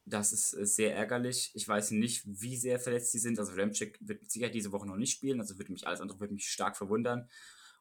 Das 0.09 0.31
ist 0.31 0.53
äh, 0.53 0.65
sehr 0.65 0.95
ärgerlich. 0.95 1.51
Ich 1.53 1.67
weiß 1.67 1.91
nicht, 1.91 2.23
wie 2.25 2.55
sehr 2.55 2.79
verletzt 2.79 3.11
sie 3.11 3.19
sind. 3.19 3.37
Also 3.39 3.53
Ramchick 3.53 3.97
wird 3.99 4.29
Sicherheit 4.31 4.55
diese 4.55 4.71
Woche 4.71 4.87
noch 4.87 4.95
nicht 4.95 5.11
spielen. 5.11 5.41
Also 5.41 5.57
würde 5.57 5.71
mich 5.71 5.85
alles 5.85 5.99
andere 5.99 6.19
würde 6.19 6.33
mich 6.33 6.49
stark 6.49 6.77
verwundern. 6.77 7.29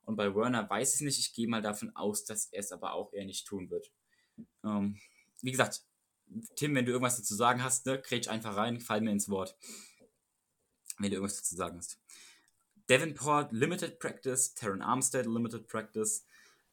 Und 0.05 0.17
bei 0.17 0.35
Werner 0.35 0.69
weiß 0.69 0.89
ich 0.89 0.95
es 0.97 1.01
nicht. 1.03 1.19
Ich 1.21 1.35
gehe 1.35 1.49
mal 1.49 1.63
davon 1.63 1.95
aus, 1.95 2.25
dass 2.25 2.47
er 2.47 2.61
es 2.61 2.73
aber 2.73 2.95
auch 2.95 3.13
eher 3.13 3.25
nicht 3.25 3.47
tun 3.47 3.71
wird. 3.71 3.93
Ähm, 4.65 4.99
wie 5.41 5.53
gesagt, 5.53 5.83
Tim, 6.57 6.75
wenn 6.75 6.85
du 6.85 6.91
irgendwas 6.91 7.17
dazu 7.17 7.37
sagen 7.37 7.63
hast, 7.63 7.87
ne, 7.87 8.01
kretsch 8.01 8.29
einfach 8.29 8.57
rein, 8.57 8.81
fall 8.81 9.01
mir 9.01 9.13
ins 9.13 9.29
Wort. 9.29 9.57
Wenn 10.99 11.11
du 11.11 11.17
irgendwas 11.17 11.37
dazu 11.37 11.55
sagen 11.55 11.79
hast. 11.79 12.01
Davenport 12.89 13.53
Limited 13.53 14.01
Practice, 14.01 14.55
Terran 14.55 14.83
Armstead 14.83 15.27
Limited 15.27 15.69
Practice, 15.69 16.25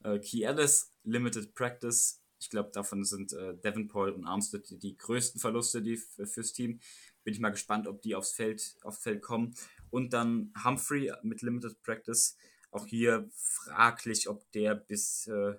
äh, 0.03 0.17
Key 0.17 0.43
Ellis 0.43 0.91
Limited 1.03 1.53
Practice, 1.53 2.23
ich 2.43 2.50
glaube, 2.50 2.71
davon 2.71 3.05
sind 3.05 3.31
äh, 3.31 3.55
Davenport 3.55 4.15
und 4.15 4.25
Armstead 4.25 4.69
die, 4.69 4.77
die 4.77 4.97
größten 4.97 5.39
Verluste 5.39 5.81
die 5.81 5.95
fürs 5.95 6.51
Team. 6.51 6.81
Bin 7.23 7.33
ich 7.33 7.39
mal 7.39 7.51
gespannt, 7.51 7.88
ob 7.88 8.01
die 8.01 8.15
aufs 8.15 8.33
Feld, 8.33 8.75
aufs 8.83 9.01
Feld 9.01 9.21
kommen. 9.21 9.55
Und 9.89 10.12
dann 10.12 10.53
Humphrey 10.63 11.12
mit 11.23 11.41
Limited 11.41 11.81
Practice. 11.83 12.35
Auch 12.69 12.85
hier 12.85 13.29
fraglich, 13.33 14.27
ob 14.27 14.51
der 14.51 14.75
bis, 14.75 15.27
äh, 15.27 15.55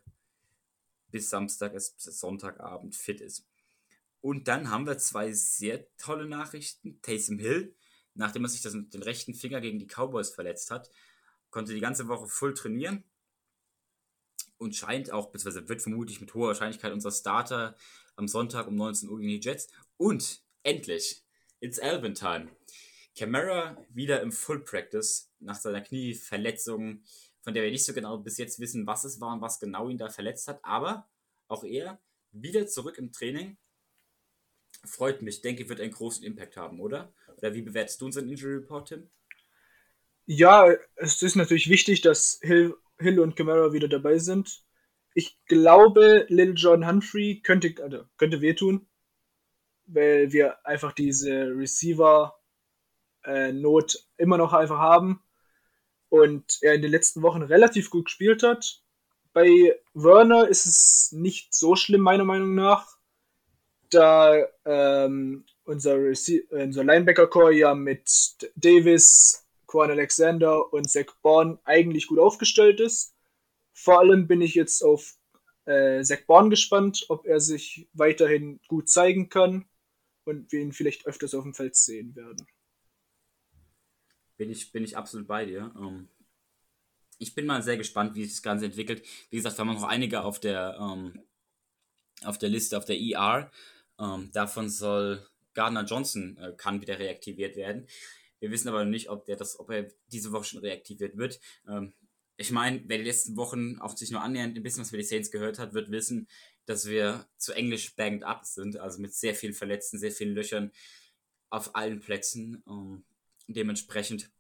bis 1.11 1.31
Samstag, 1.31 1.73
bis 1.73 1.95
Sonntagabend 1.97 2.95
fit 2.95 3.23
ist. 3.23 3.47
Und 4.21 4.47
dann 4.47 4.71
haben 4.71 4.87
wir 4.87 4.99
zwei 4.99 5.33
sehr 5.33 5.87
tolle 5.97 6.27
Nachrichten. 6.27 7.01
Taysom 7.01 7.39
Hill, 7.39 7.75
nachdem 8.15 8.45
er 8.45 8.49
sich 8.49 8.61
das, 8.61 8.73
den 8.75 9.03
rechten 9.03 9.33
Finger 9.33 9.63
gegen 9.63 9.79
die 9.79 9.87
Cowboys 9.87 10.31
verletzt 10.31 10.71
hat, 10.71 10.91
konnte 11.51 11.73
die 11.73 11.81
ganze 11.81 12.09
Woche 12.09 12.27
voll 12.27 12.53
trainieren 12.53 13.05
und 14.65 14.75
scheint 14.75 15.13
auch, 15.13 15.31
beziehungsweise 15.31 15.69
wird 15.69 15.83
vermutlich 15.83 16.21
mit 16.21 16.35
hoher 16.35 16.49
Wahrscheinlichkeit 16.49 16.93
unser 16.93 17.13
Starter 17.13 17.77
am 18.17 18.27
Sonntag 18.27 18.67
um 18.67 18.75
19 18.75 19.09
Uhr 19.09 19.19
gegen 19.19 19.29
die 19.29 19.41
Jets. 19.41 19.69
Und 19.97 20.43
endlich, 20.63 21.23
it's 21.61 21.79
Alvin 21.79 22.15
Time. 22.15 22.49
Camara 23.17 23.77
wieder 23.91 24.23
im 24.23 24.33
Full 24.33 24.65
Practice 24.65 25.31
nach 25.39 25.55
seiner 25.57 25.81
Knieverletzung, 25.81 27.05
von 27.43 27.55
der 27.55 27.63
wir 27.63 27.71
nicht 27.71 27.85
so 27.85 27.93
genau 27.93 28.19
bis 28.19 28.39
jetzt 28.39 28.59
wissen, 28.59 28.87
was 28.87 29.05
es 29.05 29.21
war 29.21 29.35
und 29.35 29.41
was 29.41 29.61
genau 29.61 29.89
ihn 29.89 29.99
da 29.99 30.09
verletzt 30.09 30.49
hat. 30.49 30.59
Aber 30.65 31.09
auch 31.47 31.63
er 31.63 32.01
wieder 32.33 32.67
zurück 32.67 32.99
im 32.99 33.13
Training. 33.13 33.57
Freut 34.85 35.23
mich, 35.23 35.43
denke, 35.43 35.69
wird 35.69 35.81
einen 35.81 35.93
großen 35.93 36.25
Impact 36.25 36.57
haben, 36.57 36.81
oder? 36.81 37.13
Oder 37.37 37.55
wie 37.55 37.63
bewertest 37.63 38.01
du 38.01 38.07
unseren 38.07 38.29
Injury 38.29 38.55
Report, 38.55 38.89
Tim? 38.89 39.11
Ja, 40.27 40.75
es 40.97 41.23
ist 41.23 41.37
natürlich 41.37 41.69
wichtig, 41.69 42.01
dass 42.01 42.39
Hill, 42.43 42.75
Hill 42.99 43.21
und 43.21 43.37
Camara 43.37 43.73
wieder 43.73 43.89
dabei 43.89 44.19
sind. 44.19 44.63
Ich 45.15 45.39
glaube, 45.47 46.27
Lil 46.29 46.55
John 46.57 46.87
Humphrey 46.87 47.41
könnte, 47.43 47.75
also 47.83 48.05
könnte 48.17 48.41
wehtun, 48.41 48.87
weil 49.87 50.33
wir 50.33 50.67
einfach 50.67 50.93
diese 50.93 51.57
Receiver 51.57 52.35
äh, 53.25 53.51
immer 54.17 54.39
noch 54.39 54.53
einfach 54.53 54.79
haben 54.79 55.23
und 56.09 56.59
er 56.63 56.75
in 56.75 56.83
den 56.83 56.91
letzten 56.91 57.23
Wochen 57.23 57.43
relativ 57.43 57.91
gut 57.91 58.07
gespielt 58.07 58.43
hat. 58.43 58.83
Bei 59.33 59.75
Werner 59.95 60.49
ist 60.49 60.67
es 60.67 61.11
nicht 61.13 61.55
so 61.55 61.75
schlimm, 61.75 62.03
meiner 62.03 62.25
Meinung 62.25 62.55
nach, 62.55 62.97
da 63.91 64.45
ähm, 64.65 65.45
unser, 65.65 65.97
unser 65.97 66.85
Linebacker-Core 66.85 67.55
ja 67.55 67.75
mit 67.75 68.09
Davis, 68.55 69.44
Quan 69.75 69.91
Alexander 69.91 70.73
und 70.73 70.89
Zach 70.89 71.17
Bourne 71.21 71.59
eigentlich 71.65 72.07
gut 72.07 72.21
aufgestellt 72.21 72.79
ist. 72.79 73.17
Vor 73.73 73.99
allem 73.99 74.29
bin 74.29 74.41
ich 74.41 74.55
jetzt 74.55 74.83
auf 74.83 75.17
äh, 75.65 76.01
Zach 76.05 76.21
Bourne 76.29 76.51
gespannt, 76.51 77.07
ob 77.09 77.27
er 77.27 77.41
sich 77.41 77.89
weiterhin 77.93 78.61
gut 78.69 78.89
zeigen 78.89 79.29
kann 79.29 79.65
und 80.23 80.53
wir 80.53 80.61
ihn 80.61 80.73
vielleicht 80.73 81.07
öfters 81.07 81.35
auf 81.35 81.43
dem 81.43 81.55
Feld 81.55 81.75
sehen 81.75 82.15
werden. 82.15 82.47
Bin 84.37 84.49
ich, 84.49 84.71
bin 84.71 84.85
ich 84.85 84.97
absolut 84.97 85.27
bei 85.27 85.45
dir. 85.45 85.75
Ähm, 85.77 86.09
ich 87.19 87.35
bin 87.35 87.47
mal 87.47 87.61
sehr 87.61 87.77
gespannt, 87.77 88.15
wie 88.15 88.23
sich 88.23 88.35
das 88.35 88.43
Ganze 88.43 88.67
entwickelt. 88.67 89.05
Wie 89.31 89.37
gesagt, 89.39 89.59
wir 89.59 89.65
haben 89.65 89.75
noch 89.75 89.83
einige 89.83 90.23
auf 90.23 90.39
der, 90.39 90.79
ähm, 90.81 91.21
auf 92.23 92.39
der 92.39 92.49
Liste, 92.49 92.79
auf 92.79 92.85
der 92.85 93.01
ER. 93.01 93.51
Ähm, 93.99 94.31
davon 94.33 94.71
soll 94.71 95.27
Gardner 95.53 95.85
Johnson 95.85 96.37
äh, 96.37 96.53
kann 96.57 96.81
wieder 96.81 97.01
reaktiviert 97.01 97.57
werden. 97.57 97.89
Wir 98.45 98.51
wissen 98.51 98.69
aber 98.69 98.85
nicht, 98.85 99.09
ob 99.09 99.25
der 99.25 99.37
das, 99.37 99.59
ob 99.59 99.71
er 99.71 99.91
diese 100.13 100.31
Woche 100.31 100.45
schon 100.45 100.61
reaktiviert 100.61 101.17
wird. 101.17 101.41
Ähm, 101.67 101.95
ich 102.37 102.51
meine, 102.51 102.83
wer 102.85 102.99
die 102.99 103.05
letzten 103.05 103.39
Wochen 103.39 103.79
auch 103.79 103.97
sich 103.97 104.11
nur 104.11 104.21
annähernd 104.21 104.55
ein 104.55 104.63
bisschen 104.63 104.83
was 104.83 104.91
für 104.91 104.99
die 104.99 105.03
Saints 105.03 105.31
gehört 105.31 105.59
hat, 105.59 105.73
wird 105.73 105.91
wissen, 105.91 106.29
dass 106.67 106.87
wir 106.87 107.27
zu 107.39 107.55
Englisch 107.55 107.97
banged 107.97 108.23
up 108.23 108.45
sind, 108.45 108.77
also 108.77 109.01
mit 109.01 109.15
sehr 109.15 109.35
vielen 109.35 109.55
Verletzten, 109.55 109.99
sehr 109.99 110.11
vielen 110.13 110.35
Löchern 110.35 110.73
auf 111.49 111.75
allen 111.75 112.01
Plätzen. 112.01 112.63
Ähm, 112.69 113.07
dementsprechend 113.47 114.31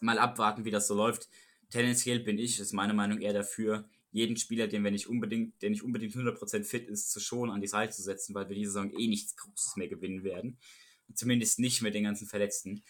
mal 0.00 0.20
abwarten, 0.20 0.64
wie 0.64 0.70
das 0.70 0.86
so 0.86 0.94
läuft. 0.94 1.28
Tendenziell 1.70 2.20
bin 2.20 2.38
ich, 2.38 2.60
ist 2.60 2.72
meine 2.72 2.94
Meinung 2.94 3.20
eher 3.20 3.32
dafür, 3.32 3.88
jeden 4.12 4.36
Spieler, 4.36 4.68
den 4.68 4.84
wir 4.84 4.92
nicht 4.92 5.08
unbedingt, 5.08 5.60
der 5.60 5.70
nicht 5.70 5.82
unbedingt 5.82 6.14
100% 6.14 6.62
fit 6.62 6.86
ist, 6.86 7.10
zu 7.10 7.18
schonen, 7.18 7.50
an 7.50 7.62
die 7.62 7.66
Seite 7.66 7.96
zu 7.96 8.02
setzen, 8.02 8.32
weil 8.36 8.48
wir 8.48 8.54
diese 8.54 8.70
Saison 8.70 8.92
eh 8.92 9.08
nichts 9.08 9.34
Großes 9.34 9.74
mehr 9.74 9.88
gewinnen 9.88 10.22
werden. 10.22 10.56
Zumindest 11.14 11.58
nicht 11.58 11.82
mit 11.82 11.94
den 11.94 12.04
ganzen 12.04 12.26
Verletzten. 12.26 12.82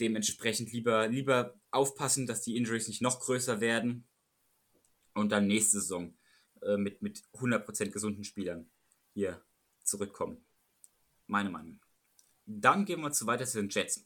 Dementsprechend 0.00 0.72
lieber, 0.72 1.08
lieber 1.08 1.58
aufpassen, 1.70 2.26
dass 2.26 2.42
die 2.42 2.56
Injuries 2.56 2.88
nicht 2.88 3.02
noch 3.02 3.20
größer 3.20 3.60
werden 3.60 4.06
und 5.14 5.30
dann 5.30 5.46
nächste 5.46 5.80
Saison 5.80 6.16
äh, 6.62 6.76
mit, 6.76 7.02
mit 7.02 7.22
100% 7.34 7.90
gesunden 7.90 8.24
Spielern 8.24 8.70
hier 9.14 9.44
zurückkommen. 9.84 10.44
Meine 11.26 11.50
Meinung. 11.50 11.80
Dann 12.46 12.84
gehen 12.84 13.00
wir 13.00 13.12
zu 13.12 13.26
weiter 13.26 13.46
zu 13.46 13.60
den 13.60 13.68
Jets. 13.68 14.04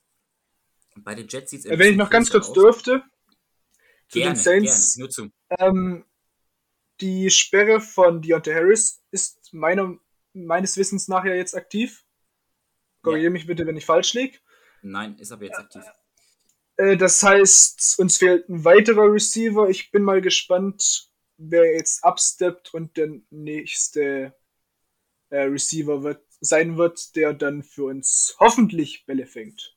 Bei 0.96 1.14
den 1.14 1.28
Jets 1.28 1.50
sieht 1.50 1.64
es 1.64 1.78
Wenn 1.78 1.92
ich 1.92 1.96
noch 1.96 2.10
ganz 2.10 2.30
kurz 2.30 2.48
aus. 2.48 2.54
dürfte, 2.54 3.02
zu 4.08 4.18
gerne, 4.18 4.34
den 4.34 4.42
Saints. 4.42 4.94
Gerne, 4.94 5.02
nur 5.02 5.10
zu. 5.10 5.30
Ähm, 5.58 6.04
die 7.00 7.30
Sperre 7.30 7.80
von 7.80 8.22
Deontay 8.22 8.54
Harris 8.54 9.02
ist 9.10 9.52
meiner, 9.52 9.98
meines 10.32 10.76
Wissens 10.76 11.08
nach 11.08 11.24
ja 11.24 11.34
jetzt 11.34 11.54
aktiv. 11.54 12.05
Korrigiere 13.06 13.30
ja. 13.30 13.32
mich 13.32 13.46
bitte, 13.46 13.66
wenn 13.66 13.76
ich 13.76 13.86
falsch 13.86 14.14
liege. 14.14 14.38
Nein, 14.82 15.16
ist 15.18 15.32
aber 15.32 15.44
jetzt 15.44 15.58
aktiv. 15.58 15.82
Äh, 16.76 16.96
das 16.96 17.22
heißt, 17.22 17.98
uns 17.98 18.16
fehlt 18.18 18.48
ein 18.48 18.64
weiterer 18.64 19.12
Receiver. 19.12 19.68
Ich 19.68 19.90
bin 19.90 20.02
mal 20.02 20.20
gespannt, 20.20 21.10
wer 21.36 21.72
jetzt 21.74 22.04
absteppt 22.04 22.74
und 22.74 22.96
der 22.96 23.08
nächste 23.30 24.34
äh, 25.30 25.40
Receiver 25.40 26.02
wird, 26.02 26.22
sein 26.40 26.76
wird, 26.76 27.16
der 27.16 27.32
dann 27.32 27.62
für 27.62 27.84
uns 27.84 28.36
hoffentlich 28.38 29.06
Bälle 29.06 29.26
fängt 29.26 29.76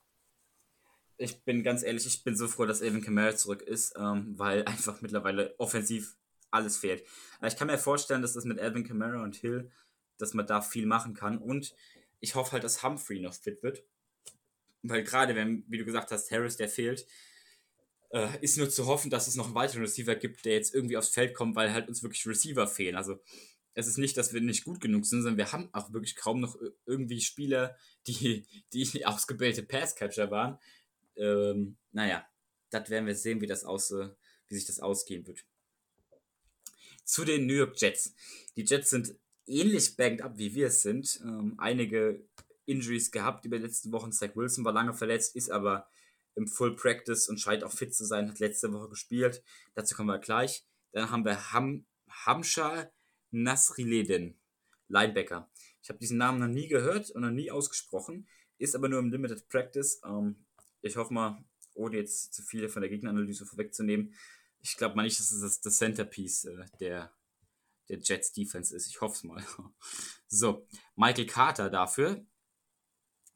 ich 1.19 1.43
bin 1.43 1.63
ganz 1.63 1.83
ehrlich, 1.83 2.05
ich 2.05 2.23
bin 2.23 2.35
so 2.35 2.47
froh, 2.47 2.65
dass 2.65 2.81
Evan 2.81 3.01
Kamara 3.01 3.35
zurück 3.35 3.61
ist, 3.61 3.93
ähm, 3.99 4.33
weil 4.37 4.63
einfach 4.65 5.01
mittlerweile 5.01 5.53
offensiv 5.59 6.15
alles 6.49 6.77
fehlt. 6.77 7.03
ich 7.45 7.55
kann 7.57 7.67
mir 7.67 7.77
vorstellen, 7.77 8.21
dass 8.21 8.33
das 8.33 8.45
mit 8.45 8.57
Evan 8.57 8.85
Kamara 8.85 9.21
und 9.21 9.35
Hill, 9.35 9.69
dass 10.17 10.33
man 10.33 10.47
da 10.47 10.61
viel 10.61 10.85
machen 10.85 11.13
kann. 11.13 11.37
Und 11.37 11.75
ich 12.19 12.35
hoffe 12.35 12.53
halt, 12.53 12.63
dass 12.63 12.83
Humphrey 12.83 13.19
noch 13.19 13.33
fit 13.33 13.63
wird. 13.63 13.83
Weil 14.81 15.03
gerade, 15.03 15.35
wenn, 15.35 15.63
wie 15.67 15.77
du 15.77 15.85
gesagt 15.85 16.11
hast, 16.11 16.31
Harris, 16.31 16.57
der 16.57 16.69
fehlt, 16.69 17.05
äh, 18.11 18.27
ist 18.41 18.57
nur 18.57 18.69
zu 18.69 18.87
hoffen, 18.87 19.09
dass 19.09 19.27
es 19.27 19.35
noch 19.35 19.45
einen 19.45 19.55
weiteren 19.55 19.81
Receiver 19.81 20.15
gibt, 20.15 20.45
der 20.45 20.53
jetzt 20.53 20.73
irgendwie 20.73 20.97
aufs 20.97 21.09
Feld 21.09 21.33
kommt, 21.33 21.55
weil 21.55 21.73
halt 21.73 21.87
uns 21.87 22.01
wirklich 22.01 22.25
Receiver 22.25 22.67
fehlen. 22.67 22.95
Also 22.95 23.19
es 23.73 23.87
ist 23.87 23.97
nicht, 23.97 24.17
dass 24.17 24.33
wir 24.33 24.41
nicht 24.41 24.63
gut 24.63 24.81
genug 24.81 25.05
sind, 25.05 25.21
sondern 25.21 25.37
wir 25.37 25.51
haben 25.51 25.69
auch 25.73 25.93
wirklich 25.93 26.15
kaum 26.15 26.39
noch 26.39 26.57
irgendwie 26.85 27.21
Spieler, 27.21 27.77
die, 28.07 28.45
die 28.73 29.05
ausgebildete 29.05 29.63
Passcatcher 29.63 30.31
waren, 30.31 30.59
ähm, 31.15 31.77
naja, 31.91 32.25
das 32.69 32.89
werden 32.89 33.05
wir 33.05 33.15
sehen, 33.15 33.41
wie, 33.41 33.47
das 33.47 33.65
aus, 33.65 33.91
wie 33.91 34.55
sich 34.55 34.65
das 34.65 34.79
ausgehen 34.79 35.27
wird. 35.27 35.43
Zu 37.03 37.25
den 37.25 37.47
New 37.47 37.55
York 37.55 37.79
Jets. 37.81 38.13
Die 38.55 38.63
Jets 38.63 38.91
sind 38.91 39.15
ähnlich 39.49 39.97
banked 39.97 40.21
up, 40.21 40.37
wie 40.37 40.53
wir 40.55 40.67
es 40.67 40.81
sind. 40.81 41.19
Ähm, 41.23 41.55
einige 41.57 42.23
Injuries 42.65 43.11
gehabt 43.11 43.45
über 43.45 43.57
die 43.57 43.63
letzten 43.63 43.91
Wochen. 43.91 44.11
Zach 44.11 44.35
Wilson 44.35 44.63
war 44.63 44.73
lange 44.73 44.93
verletzt, 44.93 45.35
ist 45.35 45.49
aber 45.49 45.87
im 46.35 46.47
Full 46.47 46.75
Practice 46.75 47.27
und 47.27 47.39
scheint 47.39 47.63
auch 47.63 47.71
fit 47.71 47.93
zu 47.93 48.05
sein, 48.05 48.29
hat 48.29 48.39
letzte 48.39 48.71
Woche 48.71 48.89
gespielt. 48.89 49.43
Dazu 49.73 49.95
kommen 49.95 50.09
wir 50.09 50.19
gleich. 50.19 50.63
Dann 50.91 51.09
haben 51.11 51.25
wir 51.25 51.51
Ham 51.53 51.85
Hamsha 52.09 52.89
Nasrileden, 53.31 54.39
Linebacker. 54.87 55.49
Ich 55.81 55.89
habe 55.89 55.99
diesen 55.99 56.17
Namen 56.17 56.39
noch 56.39 56.47
nie 56.47 56.67
gehört 56.67 57.11
und 57.11 57.21
noch 57.21 57.31
nie 57.31 57.51
ausgesprochen, 57.51 58.27
ist 58.57 58.75
aber 58.75 58.89
nur 58.89 58.99
im 58.99 59.11
Limited 59.11 59.47
Practice. 59.49 60.01
Ähm, 60.05 60.45
ich 60.81 60.95
hoffe 60.97 61.13
mal, 61.13 61.43
ohne 61.75 61.97
jetzt 61.97 62.33
zu 62.33 62.41
viele 62.41 62.69
von 62.69 62.81
der 62.81 62.89
Gegneranalyse 62.89 63.45
vorwegzunehmen, 63.45 64.13
ich 64.61 64.75
glaube 64.75 64.95
mal 64.95 65.03
nicht, 65.03 65.19
dass 65.19 65.31
es 65.31 65.61
das 65.61 65.77
Centerpiece 65.77 66.45
äh, 66.45 66.65
der, 66.79 67.11
der 67.89 67.99
Jets 67.99 68.31
Defense 68.31 68.75
ist. 68.75 68.87
Ich 68.87 69.01
hoffe 69.01 69.15
es 69.15 69.23
mal. 69.23 69.43
so, 70.27 70.67
Michael 70.95 71.25
Carter 71.25 71.69
dafür, 71.69 72.25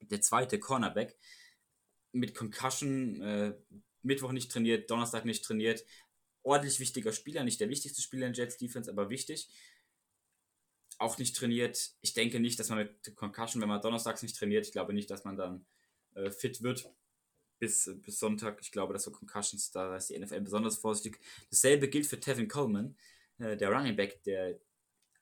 der 0.01 0.22
zweite 0.22 0.60
Cornerback, 0.60 1.17
mit 2.12 2.36
Concussion, 2.36 3.22
äh, 3.22 3.55
Mittwoch 4.03 4.31
nicht 4.31 4.51
trainiert, 4.51 4.89
Donnerstag 4.89 5.25
nicht 5.25 5.43
trainiert. 5.43 5.83
Ordentlich 6.43 6.79
wichtiger 6.79 7.12
Spieler, 7.12 7.43
nicht 7.43 7.60
der 7.60 7.69
wichtigste 7.69 8.01
Spieler 8.01 8.27
in 8.27 8.33
Jets 8.33 8.57
Defense, 8.57 8.91
aber 8.91 9.10
wichtig. 9.10 9.50
Auch 11.00 11.17
nicht 11.17 11.36
trainiert. 11.36 11.95
Ich 12.01 12.13
denke 12.13 12.39
nicht, 12.39 12.60
dass 12.60 12.69
man 12.69 12.79
mit 12.79 13.15
Concussion, 13.15 13.62
wenn 13.62 13.69
man 13.69 13.81
donnerstags 13.81 14.22
nicht 14.22 14.38
trainiert, 14.38 14.65
ich 14.67 14.72
glaube 14.72 14.93
nicht, 14.93 15.10
dass 15.10 15.24
man 15.24 15.38
dann 15.38 15.65
äh, 16.13 16.29
fit 16.29 16.62
wird 16.62 16.93
bis, 17.60 17.89
bis 18.01 18.19
Sonntag. 18.19 18.60
Ich 18.62 18.72
glaube, 18.72 18.93
dass 18.93 19.03
so 19.03 19.12
Concussions, 19.12 19.72
da 19.72 19.95
ist 19.95 20.10
die 20.10 20.19
NFL 20.19 20.41
besonders 20.41 20.77
vorsichtig. 20.77 21.19
Dasselbe 21.50 21.88
gilt 21.88 22.05
für 22.05 22.19
Tevin 22.19 22.48
Coleman, 22.50 22.95
äh, 23.40 23.58
der 23.58 23.72
Running 23.72 23.96
Back, 23.96 24.24
der 24.24 24.60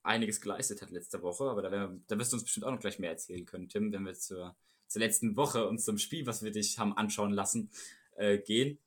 einiges 0.03 0.41
geleistet 0.41 0.81
hat 0.81 0.91
letzte 0.91 1.21
Woche, 1.21 1.45
aber 1.45 1.61
da, 1.61 1.71
wir, 1.71 1.99
da 2.07 2.17
wirst 2.17 2.31
du 2.31 2.37
uns 2.37 2.43
bestimmt 2.43 2.65
auch 2.65 2.71
noch 2.71 2.79
gleich 2.79 2.99
mehr 2.99 3.11
erzählen 3.11 3.45
können, 3.45 3.69
Tim, 3.69 3.91
wenn 3.91 4.03
wir 4.03 4.13
zur, 4.13 4.55
zur 4.87 4.99
letzten 4.99 5.35
Woche 5.35 5.67
und 5.67 5.79
zum 5.79 5.97
Spiel, 5.97 6.25
was 6.25 6.43
wir 6.43 6.51
dich 6.51 6.79
haben 6.79 6.97
anschauen 6.97 7.31
lassen, 7.31 7.69
äh, 8.15 8.39
gehen. 8.39 8.79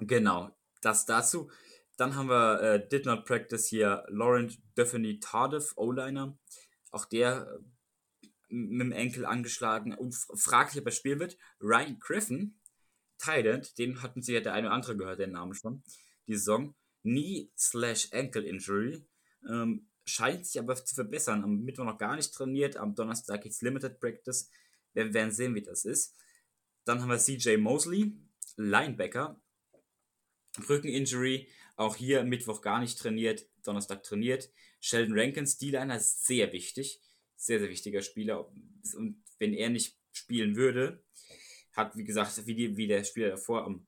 Genau, 0.00 0.50
das 0.80 1.06
dazu. 1.06 1.50
Dann 1.96 2.14
haben 2.14 2.28
wir 2.28 2.60
äh, 2.62 2.88
Did 2.88 3.04
Not 3.04 3.26
Practice 3.26 3.66
hier 3.66 4.04
Laurent 4.08 4.58
Duffany 4.74 5.20
Tardif, 5.20 5.74
O-Liner. 5.76 6.36
Auch 6.90 7.04
der 7.04 7.60
mit 8.48 8.80
dem 8.80 8.92
Enkel 8.92 9.26
angeschlagen 9.26 9.94
und 9.94 10.14
fraglich, 10.14 10.80
ob 10.80 10.86
er 10.86 10.92
spielen 10.92 11.20
wird. 11.20 11.36
Ryan 11.60 11.98
Griffin, 12.00 12.58
Thailand, 13.18 13.78
den 13.78 14.02
hatten 14.02 14.22
sie 14.22 14.34
ja 14.34 14.40
der 14.40 14.54
eine 14.54 14.66
oder 14.66 14.74
andere 14.74 14.96
gehört, 14.96 15.20
den 15.20 15.32
Namen 15.32 15.54
schon, 15.54 15.82
die 16.26 16.34
Saison. 16.34 16.74
Knee 17.02 17.50
slash 17.56 18.12
Ankle 18.12 18.42
Injury. 18.42 19.04
Ähm, 19.48 19.86
scheint 20.04 20.46
sich 20.46 20.60
aber 20.60 20.76
zu 20.76 20.94
verbessern. 20.94 21.44
Am 21.44 21.60
Mittwoch 21.60 21.84
noch 21.84 21.98
gar 21.98 22.16
nicht 22.16 22.32
trainiert, 22.32 22.76
am 22.76 22.94
Donnerstag 22.94 23.44
jetzt 23.44 23.62
Limited 23.62 24.00
Practice. 24.00 24.50
Wir 24.92 25.12
werden 25.14 25.32
sehen, 25.32 25.54
wie 25.54 25.62
das 25.62 25.84
ist. 25.84 26.16
Dann 26.84 27.00
haben 27.00 27.10
wir 27.10 27.18
CJ 27.18 27.56
Mosley, 27.58 28.16
Linebacker. 28.56 29.40
Rückeninjury, 30.68 31.48
auch 31.76 31.96
hier 31.96 32.24
Mittwoch 32.24 32.60
gar 32.60 32.80
nicht 32.80 32.98
trainiert, 32.98 33.46
Donnerstag 33.62 34.02
trainiert. 34.02 34.50
Sheldon 34.80 35.18
Rankins, 35.18 35.58
D-Liner, 35.58 36.00
sehr 36.00 36.52
wichtig. 36.52 37.00
Sehr, 37.36 37.60
sehr 37.60 37.70
wichtiger 37.70 38.02
Spieler. 38.02 38.50
Und 38.96 39.22
wenn 39.38 39.54
er 39.54 39.70
nicht 39.70 39.96
spielen 40.12 40.56
würde, 40.56 41.02
hat, 41.72 41.96
wie 41.96 42.04
gesagt, 42.04 42.46
wie, 42.46 42.54
die, 42.54 42.76
wie 42.76 42.86
der 42.86 43.04
Spieler 43.04 43.30
davor 43.30 43.64
am 43.64 43.86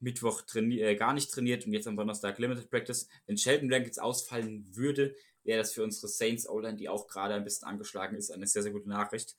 Mittwoch 0.00 0.42
äh, 0.54 0.96
gar 0.96 1.12
nicht 1.12 1.30
trainiert 1.30 1.66
und 1.66 1.72
jetzt 1.72 1.86
am 1.86 1.96
Donnerstag 1.96 2.38
Limited 2.38 2.70
Practice. 2.70 3.08
Wenn 3.26 3.36
Sheldon 3.36 3.72
Rankins 3.72 3.98
ausfallen 3.98 4.66
würde, 4.74 5.14
wäre 5.44 5.58
das 5.58 5.72
für 5.72 5.84
unsere 5.84 6.08
Saints 6.08 6.48
O-Line, 6.48 6.76
die 6.76 6.88
auch 6.88 7.06
gerade 7.06 7.34
ein 7.34 7.44
bisschen 7.44 7.68
angeschlagen 7.68 8.16
ist, 8.16 8.30
eine 8.30 8.46
sehr, 8.46 8.62
sehr 8.62 8.72
gute 8.72 8.88
Nachricht. 8.88 9.36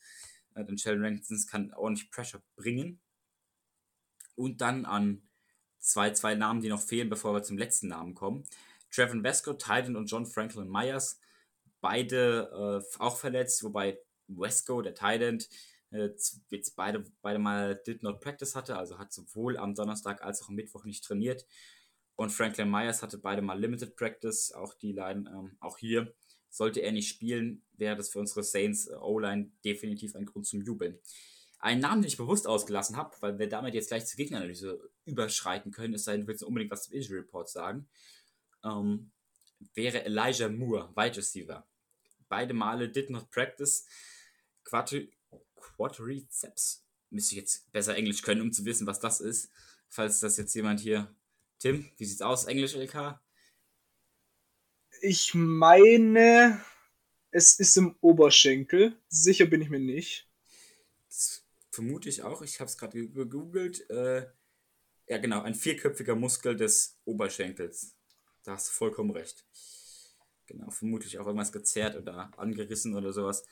Äh, 0.56 0.64
denn 0.64 0.78
Sheldon 0.78 1.04
Rankins 1.04 1.48
kann 1.48 1.74
ordentlich 1.74 2.12
Pressure 2.12 2.42
bringen. 2.56 3.00
Und 4.36 4.62
dann 4.62 4.86
an 4.86 5.22
zwei, 5.80 6.12
zwei 6.12 6.36
Namen, 6.36 6.62
die 6.62 6.70
noch 6.70 6.82
fehlen, 6.82 7.10
bevor 7.10 7.34
wir 7.34 7.44
zum 7.44 7.58
letzten 7.58 7.88
Namen 7.88 8.16
kommen. 8.16 8.44
Trevin 8.92 9.24
Vesco, 9.24 9.54
Titan 9.54 9.96
und 9.96 10.08
John 10.08 10.26
Franklin 10.26 10.70
Myers, 10.70 11.20
beide 11.80 12.84
äh, 12.84 12.98
auch 13.00 13.18
verletzt, 13.18 13.64
wobei 13.64 14.00
Vesco, 14.28 14.82
der 14.82 14.94
Titan, 14.94 15.40
jetzt 15.92 16.76
beide, 16.76 17.04
beide 17.22 17.40
mal 17.40 17.76
did 17.76 18.04
not 18.04 18.22
practice 18.22 18.56
hatte, 18.56 18.78
also 18.78 18.98
hat 18.98 19.12
sowohl 19.12 19.58
am 19.58 19.76
Donnerstag 19.76 20.24
als 20.24 20.42
auch 20.42 20.50
am 20.50 20.56
Mittwoch 20.56 20.86
nicht 20.86 21.04
trainiert. 21.04 21.46
Und 22.16 22.32
Franklin 22.32 22.70
Myers 22.70 23.02
hatte 23.02 23.18
beide 23.18 23.42
mal 23.42 23.60
Limited 23.60 23.96
Practice, 23.96 24.52
auch 24.52 24.74
die 24.76 24.92
Line, 24.92 25.30
ähm, 25.30 25.58
auch 25.60 25.78
hier. 25.78 26.14
Sollte 26.50 26.82
er 26.82 26.92
nicht 26.92 27.08
spielen, 27.08 27.64
wäre 27.74 27.96
das 27.96 28.10
für 28.10 28.20
unsere 28.20 28.44
Saints 28.44 28.88
äh, 28.88 28.96
O-Line 28.96 29.52
definitiv 29.66 30.16
ein 30.16 30.26
Grund 30.26 30.46
zum 30.46 30.62
Jubeln. 30.62 31.00
Ein 31.60 31.80
Namen, 31.80 32.02
den 32.02 32.10
ich 32.10 32.18
bewusst 32.18 32.48
ausgelassen 32.48 32.98
habe, 32.98 33.16
weil 33.22 33.40
wir 33.40 33.48
damit 33.48 33.74
jetzt 33.74 33.88
gleich 33.90 34.06
zur 34.06 34.18
Gegneranalyse 34.18 34.90
überschreiten 35.06 35.72
können, 35.72 35.94
ist 35.94 36.06
sei 36.06 36.14
denn, 36.14 36.22
du 36.22 36.28
willst 36.28 36.44
unbedingt 36.44 36.72
was 36.72 36.84
zum 36.84 36.94
Injury 36.94 37.20
Report 37.20 37.50
sagen, 37.50 37.88
ähm, 38.64 39.12
wäre 39.74 40.04
Elijah 40.04 40.50
Moore, 40.50 40.92
Wide 40.96 41.18
Receiver. 41.18 41.68
Beide 42.30 42.54
Male 42.54 42.90
did 42.90 43.10
not 43.10 43.30
practice. 43.30 43.86
Quadri 44.64 45.12
Quadriceps. 45.62 46.84
Müsste 47.10 47.36
ich 47.36 47.42
jetzt 47.42 47.72
besser 47.72 47.96
Englisch 47.96 48.22
können, 48.22 48.42
um 48.42 48.52
zu 48.52 48.66
wissen, 48.66 48.88
was 48.88 49.00
das 49.00 49.22
ist. 49.22 49.50
Falls 49.88 50.20
das 50.20 50.38
jetzt 50.38 50.54
jemand 50.54 50.80
hier. 50.80 51.14
Tim, 51.60 51.90
wie 51.98 52.06
sieht's 52.06 52.22
aus, 52.22 52.46
Englisch 52.46 52.76
LK? 52.76 53.20
Ich 55.02 55.34
meine, 55.34 56.62
es 57.32 57.60
ist 57.60 57.78
im 57.78 57.96
Oberschenkel. 58.02 58.98
Sicher 59.10 59.46
bin 59.46 59.62
ich 59.62 59.70
mir 59.70 59.80
nicht. 59.80 60.28
Das 61.08 61.44
vermute 61.72 62.10
ich 62.10 62.24
auch. 62.24 62.42
Ich 62.42 62.60
habe 62.60 62.70
es 62.70 62.78
gerade 62.78 63.08
gegoogelt. 63.08 63.90
Äh, 63.90 64.28
ja, 65.08 65.18
genau, 65.18 65.42
ein 65.42 65.56
vierköpfiger 65.56 66.16
Muskel 66.16 66.56
des 66.56 66.98
Oberschenkels. 67.06 67.96
Da 68.44 68.54
hast 68.54 68.70
du 68.70 68.74
vollkommen 68.74 69.12
recht. 69.12 69.46
Genau, 70.48 70.70
vermutlich 70.70 71.20
auch 71.20 71.26
irgendwas 71.26 71.52
gezerrt 71.52 71.96
oder 71.96 72.32
angerissen 72.38 72.96
oder 72.96 73.14
sowas. 73.14 73.44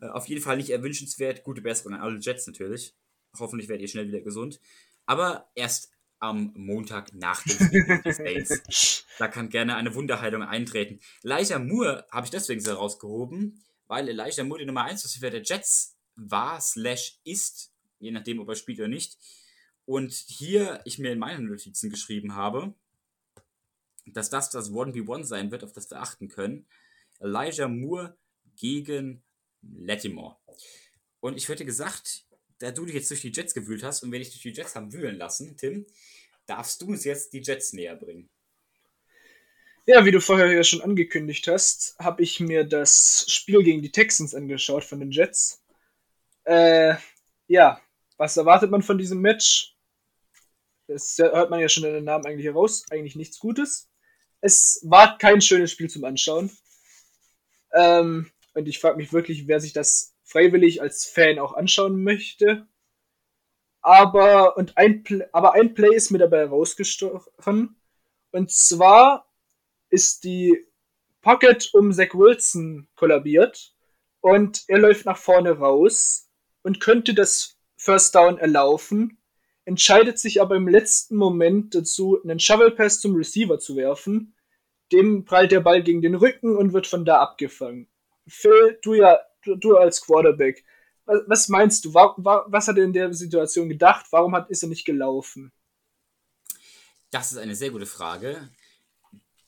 Äh, 0.00 0.06
auf 0.08 0.26
jeden 0.28 0.42
Fall 0.42 0.56
nicht 0.56 0.70
erwünschenswert. 0.70 1.44
Gute 1.44 1.60
Besserung 1.60 1.94
an 1.94 2.00
alle 2.00 2.18
Jets 2.18 2.46
natürlich. 2.46 2.94
Hoffentlich 3.38 3.68
werdet 3.68 3.82
ihr 3.82 3.88
schnell 3.88 4.08
wieder 4.08 4.20
gesund. 4.20 4.60
Aber 5.06 5.50
erst 5.54 5.92
am 6.18 6.52
Montag 6.54 7.14
nach 7.14 7.42
dem 7.42 7.66
Spiel 7.66 8.12
Saints. 8.12 9.06
Da 9.18 9.28
kann 9.28 9.50
gerne 9.50 9.76
eine 9.76 9.94
Wunderheilung 9.94 10.42
eintreten. 10.42 10.98
Elijah 11.22 11.58
Moore 11.58 12.06
habe 12.10 12.24
ich 12.24 12.30
deswegen 12.30 12.62
so 12.62 12.72
rausgehoben, 12.72 13.62
weil 13.86 14.08
Elijah 14.08 14.44
Moore 14.44 14.60
die 14.60 14.64
Nummer 14.66 14.84
1 14.84 15.04
Receiver 15.04 15.28
der 15.28 15.42
Jets 15.42 15.98
war, 16.16 16.58
slash 16.58 17.18
ist, 17.24 17.70
je 17.98 18.12
nachdem, 18.12 18.38
ob 18.38 18.48
er 18.48 18.54
spielt 18.54 18.78
oder 18.78 18.88
nicht. 18.88 19.18
Und 19.84 20.12
hier 20.12 20.80
ich 20.86 20.98
mir 20.98 21.12
in 21.12 21.18
meinen 21.18 21.48
Notizen 21.48 21.90
geschrieben 21.90 22.34
habe, 22.34 22.72
dass 24.06 24.30
das 24.30 24.48
das 24.48 24.70
1v1 24.70 25.24
sein 25.24 25.50
wird, 25.50 25.64
auf 25.64 25.72
das 25.72 25.90
wir 25.90 26.00
achten 26.00 26.28
können. 26.28 26.66
Elijah 27.18 27.68
Moore 27.68 28.16
gegen 28.56 29.22
Latimore. 29.62 30.36
Und 31.20 31.36
ich 31.36 31.48
hätte 31.48 31.64
gesagt, 31.64 32.24
da 32.58 32.70
du 32.70 32.84
dich 32.84 32.94
jetzt 32.94 33.10
durch 33.10 33.22
die 33.22 33.32
Jets 33.32 33.54
gewühlt 33.54 33.82
hast 33.82 34.02
und 34.02 34.12
wenn 34.12 34.22
ich 34.22 34.30
durch 34.30 34.42
die 34.42 34.52
Jets 34.52 34.74
haben 34.74 34.92
wühlen 34.92 35.16
lassen, 35.16 35.56
Tim, 35.56 35.86
darfst 36.46 36.80
du 36.82 36.86
uns 36.86 37.04
jetzt 37.04 37.32
die 37.32 37.40
Jets 37.40 37.72
näher 37.72 37.96
bringen. 37.96 38.28
Ja, 39.86 40.04
wie 40.04 40.10
du 40.10 40.20
vorher 40.20 40.52
ja 40.52 40.62
schon 40.62 40.82
angekündigt 40.82 41.48
hast, 41.48 41.96
habe 41.98 42.22
ich 42.22 42.38
mir 42.38 42.64
das 42.64 43.24
Spiel 43.28 43.62
gegen 43.62 43.82
die 43.82 43.90
Texans 43.90 44.34
angeschaut 44.34 44.84
von 44.84 45.00
den 45.00 45.10
Jets. 45.10 45.62
Äh, 46.44 46.94
ja, 47.48 47.80
was 48.16 48.36
erwartet 48.36 48.70
man 48.70 48.82
von 48.82 48.98
diesem 48.98 49.20
Match? 49.20 49.74
Das 50.86 51.16
hört 51.18 51.50
man 51.50 51.60
ja 51.60 51.68
schon 51.68 51.84
in 51.84 51.94
den 51.94 52.04
Namen 52.04 52.26
eigentlich 52.26 52.46
heraus. 52.46 52.84
Eigentlich 52.90 53.16
nichts 53.16 53.38
Gutes. 53.38 53.88
Es 54.40 54.80
war 54.82 55.18
kein 55.18 55.40
schönes 55.40 55.70
Spiel 55.70 55.88
zum 55.88 56.04
Anschauen. 56.04 56.50
Ähm, 57.72 58.30
und 58.54 58.68
ich 58.68 58.78
frage 58.78 58.96
mich 58.96 59.12
wirklich, 59.12 59.46
wer 59.48 59.60
sich 59.60 59.72
das 59.72 60.16
freiwillig 60.24 60.82
als 60.82 61.04
Fan 61.06 61.38
auch 61.38 61.54
anschauen 61.54 62.02
möchte. 62.02 62.66
Aber, 63.82 64.56
und 64.56 64.76
ein, 64.76 65.04
aber 65.32 65.54
ein 65.54 65.74
Play 65.74 65.94
ist 65.94 66.10
mir 66.10 66.18
dabei 66.18 66.44
rausgestochen. 66.44 67.76
Und 68.32 68.50
zwar 68.50 69.32
ist 69.88 70.24
die 70.24 70.66
Pocket 71.20 71.70
um 71.74 71.92
Zach 71.92 72.14
Wilson 72.14 72.88
kollabiert 72.94 73.74
und 74.20 74.64
er 74.68 74.78
läuft 74.78 75.06
nach 75.06 75.18
vorne 75.18 75.52
raus 75.52 76.30
und 76.62 76.80
könnte 76.80 77.14
das 77.14 77.58
First 77.76 78.14
Down 78.14 78.38
erlaufen, 78.38 79.18
entscheidet 79.64 80.18
sich 80.18 80.40
aber 80.40 80.56
im 80.56 80.68
letzten 80.68 81.16
Moment 81.16 81.74
dazu, 81.74 82.20
einen 82.22 82.38
Shovel 82.38 82.70
Pass 82.70 83.00
zum 83.00 83.14
Receiver 83.16 83.58
zu 83.58 83.76
werfen. 83.76 84.34
Dem 84.92 85.24
prallt 85.24 85.52
der 85.52 85.60
Ball 85.60 85.82
gegen 85.82 86.02
den 86.02 86.14
Rücken 86.14 86.56
und 86.56 86.72
wird 86.72 86.86
von 86.86 87.04
da 87.04 87.20
abgefangen. 87.20 87.88
Phil, 88.30 88.78
du 88.82 88.94
ja, 88.94 89.18
du, 89.44 89.56
du 89.56 89.76
als 89.76 90.00
Quarterback, 90.00 90.64
was, 91.04 91.22
was 91.26 91.48
meinst 91.48 91.84
du? 91.84 91.94
War, 91.94 92.14
war, 92.18 92.44
was 92.48 92.68
hat 92.68 92.78
er 92.78 92.84
in 92.84 92.92
der 92.92 93.12
Situation 93.12 93.68
gedacht? 93.68 94.06
Warum 94.10 94.34
hat, 94.34 94.48
ist 94.50 94.62
er 94.62 94.68
nicht 94.68 94.84
gelaufen? 94.84 95.52
Das 97.10 97.32
ist 97.32 97.38
eine 97.38 97.56
sehr 97.56 97.70
gute 97.70 97.86
Frage. 97.86 98.48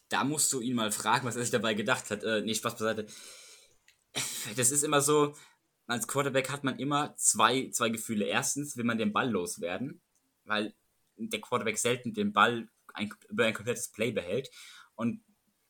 Da 0.08 0.24
musst 0.24 0.52
du 0.52 0.60
ihn 0.60 0.74
mal 0.74 0.90
fragen, 0.90 1.26
was 1.26 1.36
er 1.36 1.42
sich 1.42 1.52
dabei 1.52 1.74
gedacht 1.74 2.10
hat. 2.10 2.24
Äh, 2.24 2.42
nee, 2.42 2.54
Spaß 2.54 2.74
beiseite. 2.74 3.06
Das 4.56 4.70
ist 4.70 4.82
immer 4.82 5.00
so, 5.00 5.34
als 5.86 6.06
Quarterback 6.06 6.50
hat 6.50 6.64
man 6.64 6.78
immer 6.78 7.14
zwei, 7.16 7.70
zwei 7.70 7.88
Gefühle. 7.88 8.26
Erstens 8.26 8.76
will 8.76 8.84
man 8.84 8.98
den 8.98 9.12
Ball 9.12 9.30
loswerden, 9.30 10.02
weil 10.44 10.74
der 11.16 11.40
Quarterback 11.40 11.78
selten 11.78 12.12
den 12.12 12.32
Ball 12.32 12.68
ein, 12.94 13.10
über 13.30 13.46
ein 13.46 13.54
komplettes 13.54 13.88
Play 13.88 14.10
behält. 14.10 14.50
Und 14.96 15.22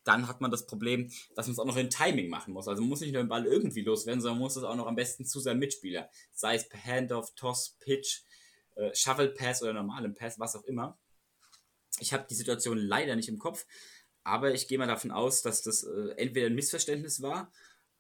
dann 0.05 0.29
hat 0.29 0.41
man 0.41 0.51
das 0.51 0.67
Problem, 0.67 1.11
dass 1.35 1.47
man 1.47 1.53
es 1.53 1.59
auch 1.59 1.65
noch 1.65 1.77
in 1.77 1.91
Timing 1.91 2.29
machen 2.29 2.53
muss. 2.53 2.69
Also 2.69 2.83
man 2.83 2.89
muss 2.89 3.01
nicht 3.01 3.13
nur 3.13 3.23
den 3.23 3.29
Ball 3.29 3.47
irgendwie 3.47 3.83
loswerden, 3.83 4.21
sondern 4.21 4.39
muss 4.39 4.57
es 4.57 4.65
auch 4.65 4.77
noch 4.77 4.87
am 4.87 4.97
besten 4.97 5.25
zu 5.25 5.41
seinem 5.41 5.61
Mitspieler. 5.61 6.11
Sei 6.33 6.57
es 6.57 6.69
per 6.69 6.83
Handoff, 6.85 7.35
Toss, 7.35 7.77
Pitch, 7.81 8.23
äh, 8.75 8.95
Shuffle 8.95 9.29
Pass 9.29 9.63
oder 9.63 9.73
normalen 9.73 10.15
Pass, 10.15 10.39
was 10.39 10.57
auch 10.57 10.65
immer. 10.65 10.99
Ich 11.99 12.13
habe 12.13 12.27
die 12.29 12.35
Situation 12.35 12.79
leider 12.79 13.17
nicht 13.17 13.29
im 13.29 13.39
Kopf, 13.39 13.67
aber 14.25 14.55
ich 14.55 14.69
gehe 14.69 14.79
mal 14.79 14.87
davon 14.87 15.11
aus, 15.11 15.43
dass 15.43 15.63
das 15.63 15.85
äh, 15.85 16.11
entweder 16.17 16.47
ein 16.47 16.55
Missverständnis 16.55 17.23
war 17.23 17.53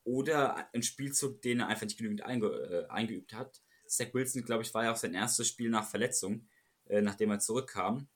oder 0.04 0.68
ein 0.74 0.82
Spielzug, 0.82 1.42
den 1.42 1.60
er 1.60 1.68
einfach 1.68 1.84
nicht 1.86 1.98
genügend 1.98 2.22
einge 2.22 2.48
äh, 2.48 2.90
eingeübt 2.90 3.32
hat. 3.34 3.60
Zach 3.86 4.12
Wilson, 4.14 4.44
glaube 4.44 4.62
ich, 4.62 4.72
war 4.72 4.84
ja 4.84 4.92
auch 4.92 4.96
sein 4.96 5.14
erstes 5.14 5.48
Spiel 5.48 5.68
nach 5.68 5.88
Verletzung, 5.88 6.48
äh, 6.86 7.02
nachdem 7.02 7.30
er 7.30 7.38
zurückkam. 7.38 8.08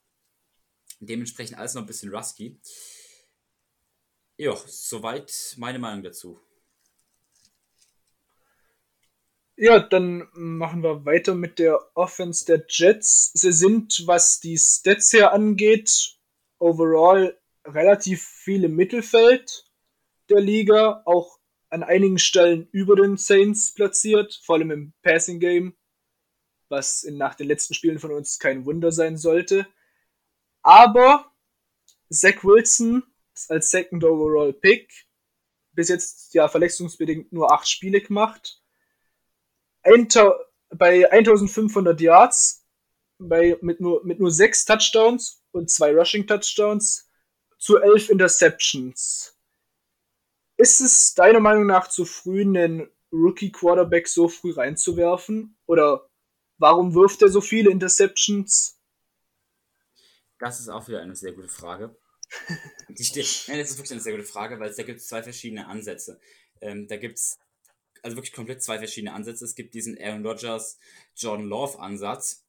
Dementsprechend 1.01 1.59
alles 1.59 1.75
noch 1.75 1.83
ein 1.83 1.87
bisschen 1.87 2.14
rusty. 2.14 2.59
Ja, 4.38 4.55
soweit 4.66 5.55
meine 5.57 5.79
Meinung 5.79 6.03
dazu. 6.03 6.38
Ja, 9.59 9.81
dann 9.81 10.29
machen 10.35 10.83
wir 10.83 11.07
weiter 11.07 11.35
mit 11.35 11.59
der 11.59 11.81
Offense 11.96 12.44
der 12.44 12.66
Jets. 12.68 13.31
Sie 13.33 13.53
sind, 13.53 14.03
was 14.07 14.38
die 14.40 14.59
Stats 14.59 15.14
her 15.14 15.33
angeht, 15.33 16.18
overall 16.59 17.40
relativ 17.64 18.22
viele 18.22 18.68
Mittelfeld 18.68 19.64
der 20.29 20.40
Liga, 20.40 21.03
auch 21.07 21.38
an 21.70 21.83
einigen 21.83 22.18
Stellen 22.18 22.68
über 22.72 22.96
den 22.96 23.16
Saints 23.16 23.72
platziert, 23.72 24.38
vor 24.44 24.57
allem 24.57 24.70
im 24.70 24.92
Passing 25.01 25.40
Game, 25.40 25.75
was 26.68 27.07
nach 27.11 27.35
den 27.35 27.49
letzten 27.49 27.72
Spielen 27.72 27.99
von 27.99 28.12
uns 28.12 28.38
kein 28.38 28.66
Wunder 28.66 28.92
sein 28.92 29.16
sollte. 29.16 29.66
Aber 30.62 31.33
Zach 32.11 32.44
Wilson 32.44 33.03
als 33.49 33.70
Second 33.70 34.05
Overall 34.05 34.53
Pick. 34.53 35.07
Bis 35.72 35.88
jetzt 35.88 36.35
ja 36.35 36.49
verletzungsbedingt 36.49 37.33
nur 37.33 37.53
acht 37.53 37.68
Spiele 37.68 38.01
gemacht. 38.01 38.62
bei 40.70 41.11
1500 41.11 42.01
Yards, 42.01 42.66
bei, 43.18 43.57
mit, 43.61 43.81
nur, 43.81 44.05
mit 44.05 44.20
nur 44.20 44.31
sechs 44.31 44.64
Touchdowns 44.64 45.42
und 45.53 45.70
zwei 45.70 45.94
Rushing 45.94 46.27
Touchdowns 46.27 47.11
zu 47.59 47.79
elf 47.79 48.11
Interceptions. 48.11 49.37
ist 50.57 50.81
es 50.81 51.14
deiner 51.14 51.40
Meinung 51.40 51.66
nach 51.66 51.88
zu 51.88 52.05
früh, 52.05 52.42
einen 52.42 52.90
Rookie-Quarterback 53.12 54.09
so 54.09 54.29
früh 54.29 54.53
reinzuwerfen? 54.53 55.57
Oder 55.66 56.09
warum 56.59 56.94
wirft 56.94 57.22
er 57.22 57.29
so 57.29 57.40
viele 57.40 57.70
Interceptions? 57.70 58.79
Das 60.38 60.61
ist 60.61 60.68
auch 60.68 60.87
wieder 60.88 61.01
eine 61.01 61.16
sehr 61.16 61.33
gute 61.33 61.49
Frage. 61.49 61.96
Die 62.88 63.05
steht, 63.05 63.25
das 63.25 63.70
ist 63.70 63.79
wirklich 63.79 63.92
eine 63.92 64.01
sehr 64.01 64.12
gute 64.12 64.27
Frage, 64.27 64.61
weil 64.61 64.70
es 64.70 64.77
da 64.77 64.83
gibt 64.83 65.01
zwei 65.01 65.22
verschiedene 65.22 65.66
Ansätze. 65.66 66.20
Ähm, 66.61 66.87
da 66.87 66.96
gibt 66.96 67.18
es 67.18 67.38
also 68.03 68.16
wirklich 68.16 68.33
komplett 68.33 68.62
zwei 68.62 68.79
verschiedene 68.79 69.12
Ansätze. 69.12 69.44
Es 69.44 69.55
gibt 69.55 69.75
diesen 69.75 69.99
Aaron 70.01 70.25
Rodgers, 70.25 70.79
John 71.16 71.44
Love 71.44 71.79
Ansatz, 71.81 72.44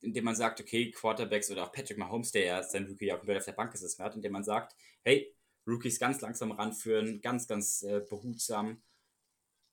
in 0.00 0.12
dem 0.12 0.24
man 0.24 0.36
sagt, 0.36 0.60
okay, 0.60 0.90
Quarterbacks 0.90 1.50
oder 1.50 1.64
auch 1.64 1.72
Patrick 1.72 1.98
Mahomes, 1.98 2.30
der 2.30 2.44
ja 2.44 2.62
sein 2.62 2.86
Rookie 2.86 3.06
ja 3.06 3.16
komplett 3.16 3.38
auf 3.38 3.44
der 3.44 3.52
Bank 3.52 3.72
gesessen 3.72 4.02
hat, 4.04 4.14
in 4.14 4.22
dem 4.22 4.32
man 4.32 4.44
sagt, 4.44 4.76
hey, 5.02 5.34
Rookies 5.66 5.98
ganz 5.98 6.20
langsam 6.20 6.52
ranführen, 6.52 7.20
ganz, 7.20 7.46
ganz 7.46 7.82
äh, 7.82 8.00
behutsam 8.08 8.82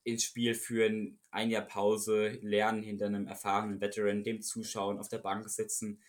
ins 0.04 0.24
Spiel 0.24 0.54
führen, 0.54 1.18
ein 1.30 1.50
Jahr 1.50 1.62
Pause, 1.62 2.38
lernen 2.42 2.82
hinter 2.82 3.06
einem 3.06 3.26
erfahrenen 3.26 3.80
Veteran, 3.80 4.24
dem 4.24 4.40
zuschauen, 4.40 4.98
auf 4.98 5.08
der 5.08 5.18
Bank 5.18 5.48
sitzen. 5.48 6.02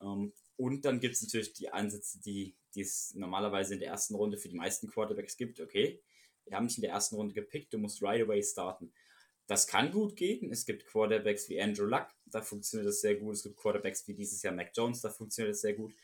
Ähm, 0.00 0.32
und 0.56 0.84
dann 0.84 1.00
gibt 1.00 1.14
es 1.14 1.22
natürlich 1.22 1.52
die 1.52 1.70
Ansätze, 1.70 2.18
die, 2.20 2.56
die 2.76 2.82
es 2.82 3.14
normalerweise 3.14 3.74
in 3.74 3.80
der 3.80 3.88
ersten 3.88 4.14
Runde 4.14 4.36
für 4.36 4.48
die 4.48 4.56
meisten 4.56 4.88
Quarterbacks 4.88 5.36
gibt. 5.36 5.60
Okay, 5.60 6.00
wir 6.44 6.56
haben 6.56 6.68
dich 6.68 6.76
in 6.76 6.82
der 6.82 6.92
ersten 6.92 7.16
Runde 7.16 7.34
gepickt, 7.34 7.72
du 7.72 7.78
musst 7.78 8.02
right 8.02 8.22
away 8.22 8.42
starten. 8.42 8.92
Das 9.48 9.66
kann 9.66 9.92
gut 9.92 10.16
gehen. 10.16 10.50
Es 10.50 10.66
gibt 10.66 10.86
Quarterbacks 10.86 11.48
wie 11.48 11.60
Andrew 11.60 11.86
Luck, 11.86 12.08
da 12.26 12.42
funktioniert 12.42 12.88
das 12.88 13.00
sehr 13.00 13.16
gut. 13.16 13.34
Es 13.34 13.42
gibt 13.42 13.56
Quarterbacks 13.56 14.06
wie 14.06 14.14
dieses 14.14 14.42
Jahr 14.42 14.54
Mac 14.54 14.70
Jones, 14.74 15.00
da 15.00 15.10
funktioniert 15.10 15.54
das 15.54 15.62
sehr 15.62 15.74
gut. 15.74 15.94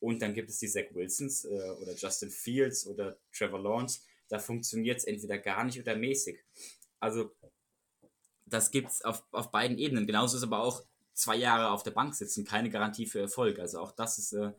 Und 0.00 0.20
dann 0.20 0.34
gibt 0.34 0.50
es 0.50 0.58
die 0.58 0.68
Zach 0.68 0.92
Wilsons 0.92 1.44
äh, 1.44 1.70
oder 1.80 1.94
Justin 1.94 2.30
Fields 2.30 2.86
oder 2.86 3.18
Trevor 3.32 3.60
Lawrence. 3.60 4.00
Da 4.28 4.38
funktioniert 4.38 4.98
es 4.98 5.04
entweder 5.04 5.38
gar 5.38 5.64
nicht 5.64 5.78
oder 5.78 5.96
mäßig. 5.96 6.38
Also, 7.00 7.34
das 8.46 8.70
gibt 8.70 8.90
es 8.90 9.02
auf, 9.02 9.24
auf 9.30 9.50
beiden 9.50 9.78
Ebenen. 9.78 10.06
Genauso 10.06 10.36
ist 10.36 10.42
aber 10.42 10.62
auch 10.62 10.84
zwei 11.14 11.36
Jahre 11.36 11.70
auf 11.70 11.82
der 11.82 11.92
Bank 11.92 12.14
sitzen 12.14 12.44
keine 12.44 12.70
Garantie 12.70 13.06
für 13.06 13.20
Erfolg. 13.20 13.58
Also, 13.58 13.78
auch 13.80 13.92
das 13.92 14.18
ist 14.18 14.32
äh, 14.32 14.52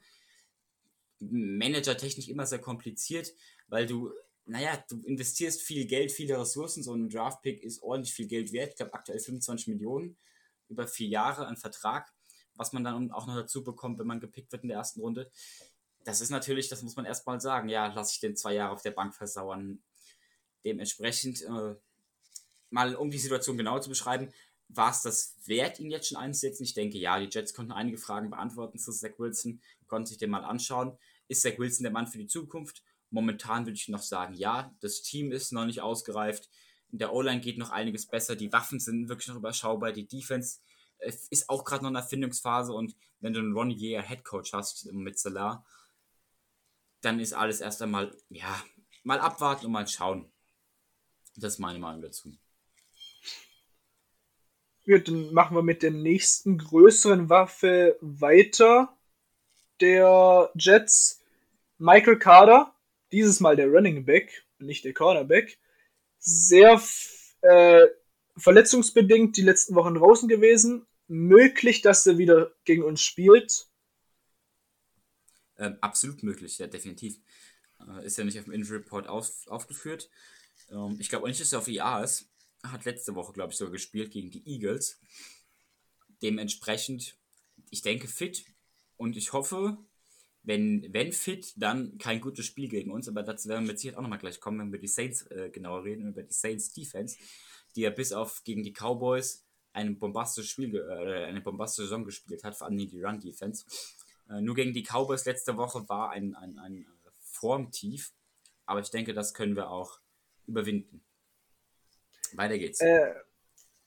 managertechnisch 1.19 2.27
immer 2.27 2.45
sehr 2.45 2.59
kompliziert, 2.59 3.33
weil 3.67 3.87
du, 3.87 4.11
naja, 4.45 4.83
du 4.89 5.01
investierst 5.03 5.61
viel 5.61 5.85
Geld, 5.85 6.11
viele 6.11 6.39
Ressourcen. 6.39 6.83
So 6.83 6.93
ein 6.93 7.09
Draftpick 7.09 7.63
ist 7.63 7.81
ordentlich 7.81 8.13
viel 8.13 8.27
Geld 8.27 8.51
wert. 8.51 8.71
Ich 8.71 8.75
glaube, 8.75 8.93
aktuell 8.93 9.19
25 9.19 9.67
Millionen 9.67 10.17
über 10.67 10.87
vier 10.87 11.07
Jahre 11.07 11.47
an 11.47 11.57
Vertrag 11.57 12.11
was 12.55 12.73
man 12.73 12.83
dann 12.83 13.11
auch 13.11 13.27
noch 13.27 13.35
dazu 13.35 13.63
bekommt, 13.63 13.99
wenn 13.99 14.07
man 14.07 14.19
gepickt 14.19 14.51
wird 14.51 14.63
in 14.63 14.69
der 14.69 14.77
ersten 14.77 15.01
Runde. 15.01 15.29
Das 16.03 16.21
ist 16.21 16.29
natürlich, 16.29 16.69
das 16.69 16.81
muss 16.81 16.95
man 16.95 17.05
erstmal 17.05 17.41
sagen, 17.41 17.69
ja, 17.69 17.87
lasse 17.87 18.13
ich 18.13 18.19
den 18.19 18.35
zwei 18.35 18.53
Jahre 18.53 18.73
auf 18.73 18.81
der 18.81 18.91
Bank 18.91 19.13
versauern. 19.13 19.83
Dementsprechend, 20.63 21.41
äh, 21.43 21.75
mal 22.69 22.95
um 22.95 23.09
die 23.11 23.19
Situation 23.19 23.57
genau 23.57 23.79
zu 23.79 23.89
beschreiben, 23.89 24.31
war 24.69 24.91
es 24.91 25.01
das 25.01 25.35
wert, 25.45 25.79
ihn 25.79 25.91
jetzt 25.91 26.09
schon 26.09 26.17
einzusetzen? 26.17 26.63
Ich 26.63 26.73
denke, 26.73 26.97
ja, 26.97 27.19
die 27.19 27.29
Jets 27.29 27.53
konnten 27.53 27.71
einige 27.71 27.97
Fragen 27.97 28.29
beantworten 28.29 28.77
zu 28.77 28.91
Zach 28.91 29.17
Wilson, 29.17 29.61
konnten 29.87 30.07
sich 30.07 30.17
den 30.17 30.31
mal 30.31 30.43
anschauen. 30.43 30.97
Ist 31.27 31.41
Zach 31.41 31.57
Wilson 31.57 31.83
der 31.83 31.91
Mann 31.91 32.07
für 32.07 32.17
die 32.17 32.27
Zukunft? 32.27 32.83
Momentan 33.11 33.65
würde 33.65 33.77
ich 33.77 33.87
noch 33.87 34.01
sagen, 34.01 34.33
ja, 34.33 34.75
das 34.81 35.01
Team 35.01 35.31
ist 35.31 35.53
noch 35.53 35.65
nicht 35.65 35.81
ausgereift. 35.81 36.49
In 36.91 36.99
der 36.99 37.13
O-Line 37.13 37.41
geht 37.41 37.57
noch 37.57 37.69
einiges 37.69 38.07
besser. 38.07 38.35
Die 38.35 38.51
Waffen 38.51 38.79
sind 38.79 39.09
wirklich 39.09 39.27
noch 39.27 39.37
überschaubar. 39.37 39.91
Die 39.91 40.07
Defense 40.07 40.59
ist 40.99 41.49
auch 41.49 41.63
gerade 41.63 41.83
noch 41.83 41.89
in 41.89 41.95
der 41.95 42.03
Findungsphase 42.03 42.73
und 42.73 42.95
wenn 43.19 43.33
du 43.33 43.39
einen 43.39 43.53
Ronnie 43.53 43.75
Year 43.75 44.01
Head 44.01 44.23
Coach 44.23 44.53
hast 44.53 44.91
mit 44.91 45.19
Salah, 45.19 45.65
dann 47.01 47.19
ist 47.19 47.33
alles 47.33 47.61
erst 47.61 47.81
einmal, 47.81 48.15
ja, 48.29 48.63
mal 49.03 49.19
abwarten 49.19 49.67
und 49.67 49.71
mal 49.71 49.87
schauen. 49.87 50.31
Das 51.35 51.53
ist 51.53 51.59
meine 51.59 51.79
Meinung 51.79 52.01
dazu. 52.01 52.35
Ja, 54.85 54.99
dann 54.99 55.33
machen 55.33 55.55
wir 55.55 55.63
mit 55.63 55.81
der 55.81 55.91
nächsten 55.91 56.59
größeren 56.59 57.29
Waffe 57.29 57.97
weiter. 58.01 58.95
Der 59.81 60.51
Jets 60.55 61.23
Michael 61.77 62.17
Carter, 62.17 62.73
dieses 63.11 63.39
Mal 63.39 63.55
der 63.55 63.67
Running 63.67 64.05
Back, 64.05 64.45
nicht 64.59 64.85
der 64.85 64.93
Cornerback, 64.93 65.59
sehr 66.19 66.81
äh, 67.41 67.85
verletzungsbedingt 68.37 69.35
die 69.37 69.41
letzten 69.41 69.75
Wochen 69.75 69.95
draußen 69.95 70.29
gewesen. 70.29 70.85
Möglich, 71.07 71.81
dass 71.81 72.05
er 72.05 72.17
wieder 72.17 72.51
gegen 72.63 72.83
uns 72.83 73.01
spielt. 73.01 73.67
Ähm, 75.57 75.77
absolut 75.81 76.23
möglich, 76.23 76.57
ja, 76.57 76.67
definitiv. 76.67 77.19
Äh, 77.79 78.05
ist 78.05 78.17
ja 78.17 78.23
nicht 78.23 78.37
auf 78.39 78.45
dem 78.45 78.53
Injury 78.53 78.77
Report 78.77 79.07
auf, 79.07 79.47
aufgeführt. 79.47 80.09
Ähm, 80.69 80.97
ich 80.99 81.09
glaube 81.09 81.23
auch 81.23 81.27
nicht, 81.27 81.41
dass 81.41 81.53
er 81.53 81.59
auf 81.59 81.67
IA 81.67 82.03
ist. 82.03 82.29
Hat 82.71 82.85
letzte 82.85 83.15
Woche, 83.15 83.33
glaube 83.33 83.51
ich, 83.51 83.57
sogar 83.57 83.71
gespielt 83.71 84.11
gegen 84.11 84.31
die 84.31 84.47
Eagles. 84.47 84.99
Dementsprechend, 86.21 87.17
ich 87.69 87.81
denke, 87.81 88.07
fit. 88.07 88.45
Und 88.97 89.17
ich 89.17 89.33
hoffe, 89.33 89.77
wenn, 90.43 90.87
wenn 90.93 91.11
fit, 91.11 91.53
dann 91.57 91.97
kein 91.97 92.21
gutes 92.21 92.45
Spiel 92.45 92.69
gegen 92.69 92.91
uns. 92.91 93.07
Aber 93.07 93.23
dazu 93.23 93.49
werden 93.49 93.65
wir 93.65 93.73
mit 93.73 93.79
Sicherheit 93.79 93.97
auch 93.97 94.03
nochmal 94.03 94.19
gleich 94.19 94.39
kommen, 94.39 94.59
wenn 94.59 94.67
wir 94.67 94.77
über 94.77 94.81
die 94.81 94.87
Saints 94.87 95.23
äh, 95.31 95.49
genauer 95.51 95.83
reden, 95.83 96.09
über 96.09 96.23
die 96.23 96.33
Saints 96.33 96.71
Defense 96.73 97.17
die 97.75 97.81
ja 97.81 97.89
bis 97.89 98.13
auf 98.13 98.43
gegen 98.43 98.63
die 98.63 98.73
Cowboys 98.73 99.45
ein 99.73 99.99
bombastisches 99.99 100.49
Spiel, 100.49 100.75
äh, 100.75 101.25
eine 101.25 101.41
bombastische 101.41 101.83
Saison 101.83 102.05
gespielt 102.05 102.43
hat, 102.43 102.55
vor 102.55 102.67
allem 102.67 102.77
die 102.77 103.01
Run-Defense. 103.01 103.65
Äh, 104.29 104.41
nur 104.41 104.55
gegen 104.55 104.73
die 104.73 104.83
Cowboys 104.83 105.25
letzte 105.25 105.57
Woche 105.57 105.87
war 105.89 106.11
ein, 106.11 106.33
ein, 106.35 106.57
ein 106.59 106.87
Formtief, 107.19 108.13
aber 108.65 108.79
ich 108.79 108.89
denke, 108.89 109.13
das 109.13 109.33
können 109.33 109.55
wir 109.55 109.69
auch 109.69 109.99
überwinden. 110.47 111.03
Weiter 112.33 112.57
geht's. 112.57 112.81
Äh, 112.81 113.13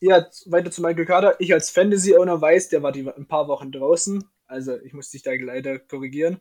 ja, 0.00 0.26
weiter 0.46 0.70
zu 0.70 0.80
Michael 0.82 1.06
Carter. 1.06 1.36
Ich 1.40 1.52
als 1.52 1.70
Fantasy-Owner 1.70 2.40
weiß, 2.40 2.68
der 2.68 2.82
war 2.82 2.92
die, 2.92 3.08
ein 3.08 3.26
paar 3.26 3.48
Wochen 3.48 3.72
draußen. 3.72 4.24
Also 4.46 4.78
ich 4.80 4.92
muss 4.92 5.10
dich 5.10 5.22
da 5.22 5.32
leider 5.32 5.78
korrigieren. 5.78 6.40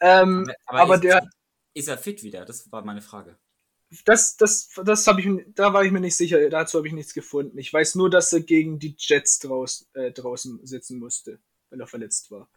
Ähm, 0.00 0.50
aber, 0.66 0.80
aber 0.80 0.94
ist, 0.94 1.04
der. 1.04 1.30
Ist 1.74 1.88
er 1.88 1.98
fit 1.98 2.22
wieder? 2.22 2.44
Das 2.44 2.70
war 2.72 2.84
meine 2.84 3.02
Frage 3.02 3.38
das, 4.04 4.36
das, 4.36 4.70
das 4.84 5.06
habe 5.06 5.20
ich, 5.20 5.28
da 5.54 5.72
war 5.72 5.84
ich 5.84 5.92
mir 5.92 6.00
nicht 6.00 6.16
sicher, 6.16 6.48
dazu 6.48 6.78
habe 6.78 6.88
ich 6.88 6.94
nichts 6.94 7.14
gefunden. 7.14 7.58
Ich 7.58 7.72
weiß 7.72 7.94
nur, 7.96 8.08
dass 8.08 8.32
er 8.32 8.40
gegen 8.40 8.78
die 8.78 8.94
Jets 8.98 9.38
draus, 9.38 9.88
äh, 9.94 10.10
draußen 10.12 10.64
sitzen 10.66 10.98
musste, 10.98 11.38
wenn 11.70 11.80
er 11.80 11.86
verletzt 11.86 12.30
war. 12.30 12.48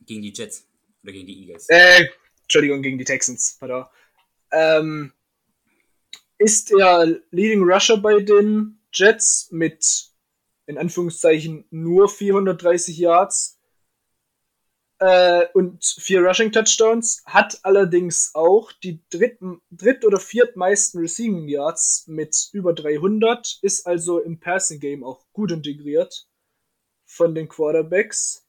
Gegen 0.00 0.22
die 0.22 0.32
Jets 0.32 0.66
oder 1.02 1.12
gegen 1.12 1.26
die 1.26 1.40
Eagles? 1.40 1.68
Äh, 1.68 2.06
Entschuldigung, 2.42 2.82
gegen 2.82 2.98
die 2.98 3.04
Texans, 3.04 3.56
pardon. 3.60 3.84
Ähm, 4.50 5.12
ist 6.38 6.70
er 6.70 7.06
Leading 7.30 7.62
Rusher 7.62 7.96
bei 7.96 8.20
den 8.20 8.78
Jets 8.92 9.48
mit 9.50 10.08
in 10.66 10.78
Anführungszeichen 10.78 11.64
nur 11.70 12.08
430 12.08 12.98
Yards 12.98 13.58
äh, 14.98 15.46
und 15.54 15.84
vier 15.84 16.20
Rushing 16.20 16.52
Touchdowns, 16.52 17.22
hat 17.24 17.60
allerdings 17.62 18.34
auch 18.34 18.72
die 18.72 19.00
dritt, 19.10 19.38
dritt 19.70 20.04
oder 20.04 20.20
viertmeisten 20.20 21.00
Receiving 21.00 21.48
Yards 21.48 22.04
mit 22.06 22.50
über 22.52 22.74
300, 22.74 23.60
ist 23.62 23.86
also 23.86 24.18
im 24.18 24.40
Passing 24.40 24.80
Game 24.80 25.04
auch 25.04 25.24
gut 25.32 25.52
integriert 25.52 26.28
von 27.06 27.34
den 27.34 27.48
Quarterbacks. 27.48 28.46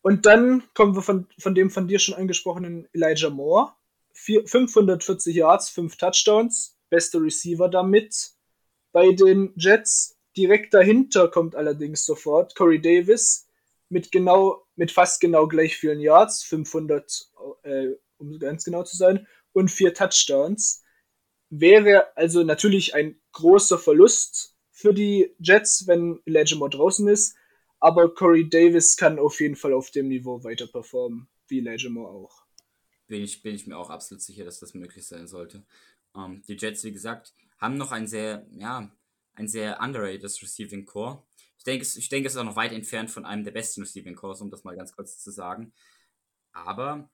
Und 0.00 0.26
dann 0.26 0.62
kommen 0.74 0.94
wir 0.94 1.02
von, 1.02 1.26
von 1.38 1.54
dem 1.54 1.70
von 1.70 1.88
dir 1.88 1.98
schon 1.98 2.14
angesprochenen 2.14 2.88
Elijah 2.92 3.30
Moore. 3.30 3.72
Vier, 4.12 4.46
540 4.46 5.34
Yards, 5.34 5.70
5 5.70 5.96
Touchdowns, 5.96 6.73
bester 6.94 7.20
Receiver 7.20 7.68
damit 7.68 8.34
bei 8.92 9.10
den 9.10 9.52
Jets. 9.56 10.16
Direkt 10.36 10.74
dahinter 10.74 11.28
kommt 11.28 11.56
allerdings 11.56 12.06
sofort 12.06 12.54
Corey 12.54 12.80
Davis 12.80 13.48
mit 13.88 14.12
genau 14.12 14.64
mit 14.76 14.92
fast 14.92 15.20
genau 15.20 15.48
gleich 15.48 15.76
vielen 15.76 16.00
Yards, 16.00 16.44
500, 16.44 17.30
äh, 17.64 17.88
um 18.18 18.38
ganz 18.38 18.64
genau 18.64 18.84
zu 18.84 18.96
sein, 18.96 19.26
und 19.52 19.70
vier 19.70 19.92
Touchdowns. 19.92 20.84
Wäre 21.50 22.16
also 22.16 22.44
natürlich 22.44 22.94
ein 22.94 23.20
großer 23.32 23.78
Verlust 23.78 24.56
für 24.70 24.94
die 24.94 25.34
Jets, 25.40 25.88
wenn 25.88 26.20
Elijah 26.26 26.68
draußen 26.68 27.08
ist, 27.08 27.36
aber 27.80 28.14
Corey 28.14 28.48
Davis 28.48 28.96
kann 28.96 29.18
auf 29.18 29.40
jeden 29.40 29.56
Fall 29.56 29.72
auf 29.72 29.90
dem 29.90 30.08
Niveau 30.08 30.44
weiter 30.44 30.68
performen, 30.68 31.28
wie 31.48 31.58
Elijah 31.58 31.90
auch. 32.00 32.44
Bin 33.06 33.22
ich, 33.22 33.42
bin 33.42 33.54
ich 33.54 33.66
mir 33.66 33.76
auch 33.76 33.90
absolut 33.90 34.22
sicher, 34.22 34.44
dass 34.44 34.60
das 34.60 34.74
möglich 34.74 35.06
sein 35.06 35.26
sollte. 35.26 35.64
Ähm, 36.16 36.42
die 36.46 36.56
Jets, 36.56 36.84
wie 36.84 36.92
gesagt, 36.92 37.34
haben 37.58 37.76
noch 37.76 37.92
ein 37.92 38.06
sehr, 38.06 38.46
ja, 38.52 38.90
ein 39.34 39.48
sehr 39.48 39.80
underrated 39.80 40.24
Receiving 40.24 40.84
Core. 40.84 41.22
Ich 41.58 41.64
denke, 41.64 41.86
ich 41.86 42.08
denke, 42.08 42.26
es 42.26 42.34
ist 42.34 42.38
auch 42.38 42.44
noch 42.44 42.56
weit 42.56 42.72
entfernt 42.72 43.10
von 43.10 43.24
einem 43.24 43.44
der 43.44 43.52
besten 43.52 43.82
Receiving 43.82 44.14
Cores, 44.14 44.40
um 44.40 44.50
das 44.50 44.64
mal 44.64 44.76
ganz 44.76 44.92
kurz 44.92 45.18
zu 45.18 45.30
sagen. 45.30 45.72
Aber 46.52 47.08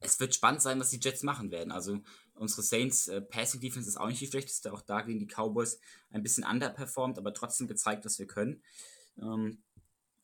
es 0.00 0.18
wird 0.18 0.34
spannend 0.34 0.62
sein, 0.62 0.80
was 0.80 0.90
die 0.90 1.00
Jets 1.00 1.22
machen 1.22 1.50
werden. 1.50 1.72
Also 1.72 2.00
unsere 2.34 2.62
Saints 2.62 3.08
äh, 3.08 3.20
Passing 3.20 3.60
Defense 3.60 3.88
ist 3.88 3.96
auch 3.98 4.08
nicht 4.08 4.20
die 4.20 4.26
schlechteste, 4.26 4.72
auch 4.72 4.80
da 4.80 5.02
gegen 5.02 5.20
die 5.20 5.26
Cowboys 5.26 5.78
ein 6.10 6.22
bisschen 6.22 6.44
underperformed, 6.44 7.18
aber 7.18 7.34
trotzdem 7.34 7.68
gezeigt, 7.68 8.04
was 8.04 8.18
wir 8.18 8.26
können. 8.26 8.62
Ähm, 9.18 9.62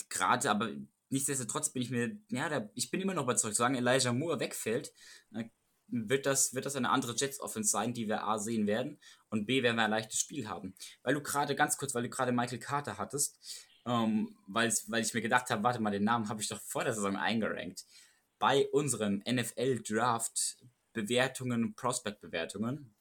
Gerade, 0.08 0.50
aber 0.50 0.70
nichtsdestotrotz 1.10 1.70
bin 1.70 1.82
ich 1.82 1.90
mir, 1.90 2.16
ja, 2.30 2.48
da, 2.48 2.70
ich 2.74 2.90
bin 2.90 3.00
immer 3.00 3.14
noch 3.14 3.24
überzeugt, 3.24 3.56
solange 3.56 3.78
Elijah 3.78 4.12
Moore 4.12 4.40
wegfällt, 4.40 4.92
äh, 5.34 5.44
wird 5.88 6.26
das, 6.26 6.54
wird 6.54 6.66
das 6.66 6.76
eine 6.76 6.90
andere 6.90 7.14
Jets-Offense 7.14 7.70
sein, 7.70 7.94
die 7.94 8.08
wir 8.08 8.24
A 8.24 8.38
sehen 8.38 8.66
werden 8.66 8.98
und 9.30 9.46
B 9.46 9.62
werden 9.62 9.76
wir 9.76 9.84
ein 9.84 9.90
leichtes 9.90 10.20
Spiel 10.20 10.46
haben. 10.48 10.74
Weil 11.02 11.14
du 11.14 11.22
gerade, 11.22 11.54
ganz 11.54 11.78
kurz, 11.78 11.94
weil 11.94 12.02
du 12.02 12.10
gerade 12.10 12.32
Michael 12.32 12.58
Carter 12.58 12.98
hattest, 12.98 13.38
ähm, 13.86 14.36
weil 14.48 14.68
ich 14.68 15.14
mir 15.14 15.22
gedacht 15.22 15.48
habe, 15.50 15.62
warte 15.62 15.80
mal, 15.80 15.90
den 15.90 16.04
Namen 16.04 16.28
habe 16.28 16.42
ich 16.42 16.48
doch 16.48 16.60
vor 16.60 16.84
der 16.84 16.92
Saison 16.92 17.16
eingerankt. 17.16 17.86
Bei 18.38 18.68
unseren 18.70 19.24
NFL-Draft-Bewertungen, 19.26 21.74
Prospect-Bewertungen, 21.74 22.94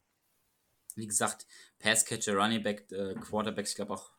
wie 0.95 1.07
gesagt, 1.07 1.45
Passcatcher, 1.79 2.35
Running 2.35 2.63
Back, 2.63 2.89
äh, 2.91 3.15
Quarterback, 3.15 3.67
ich 3.67 3.75
glaube 3.75 3.93
auch, 3.93 4.11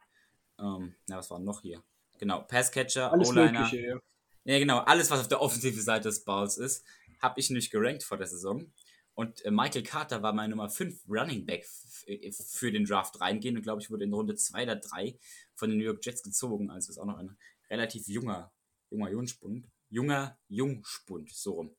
ähm, 0.58 0.94
na, 1.06 1.18
was 1.18 1.30
war 1.30 1.38
noch 1.38 1.60
hier? 1.62 1.82
Genau, 2.18 2.42
Passcatcher, 2.42 3.12
O-Liner. 3.12 3.72
Ja. 3.72 4.00
ja, 4.44 4.58
genau, 4.58 4.80
alles, 4.80 5.10
was 5.10 5.20
auf 5.20 5.28
der 5.28 5.40
offensiven 5.40 5.80
Seite 5.82 6.08
des 6.08 6.24
Balls 6.24 6.58
ist, 6.58 6.84
habe 7.20 7.40
ich 7.40 7.50
nicht 7.50 7.70
gerankt 7.70 8.02
vor 8.02 8.16
der 8.16 8.26
Saison. 8.26 8.72
Und 9.14 9.44
äh, 9.44 9.50
Michael 9.50 9.82
Carter 9.82 10.22
war 10.22 10.32
mein 10.32 10.50
Nummer 10.50 10.68
5 10.68 11.04
Running 11.08 11.46
Back 11.46 11.66
für 11.66 12.70
den 12.70 12.84
Draft 12.84 13.20
reingehen 13.20 13.56
und 13.56 13.62
glaube 13.62 13.80
ich 13.80 13.90
wurde 13.90 14.04
in 14.04 14.12
Runde 14.12 14.34
2 14.34 14.62
oder 14.64 14.76
3 14.76 15.18
von 15.54 15.70
den 15.70 15.78
New 15.78 15.84
York 15.84 16.04
Jets 16.04 16.22
gezogen. 16.22 16.70
Also 16.70 16.90
ist 16.90 16.98
auch 16.98 17.06
noch 17.06 17.18
ein 17.18 17.36
relativ 17.70 18.06
junger, 18.08 18.52
junger 18.90 19.10
Jungspund. 19.10 19.66
Junger 19.88 20.38
Jungspund, 20.48 21.32
so 21.32 21.52
rum. 21.52 21.74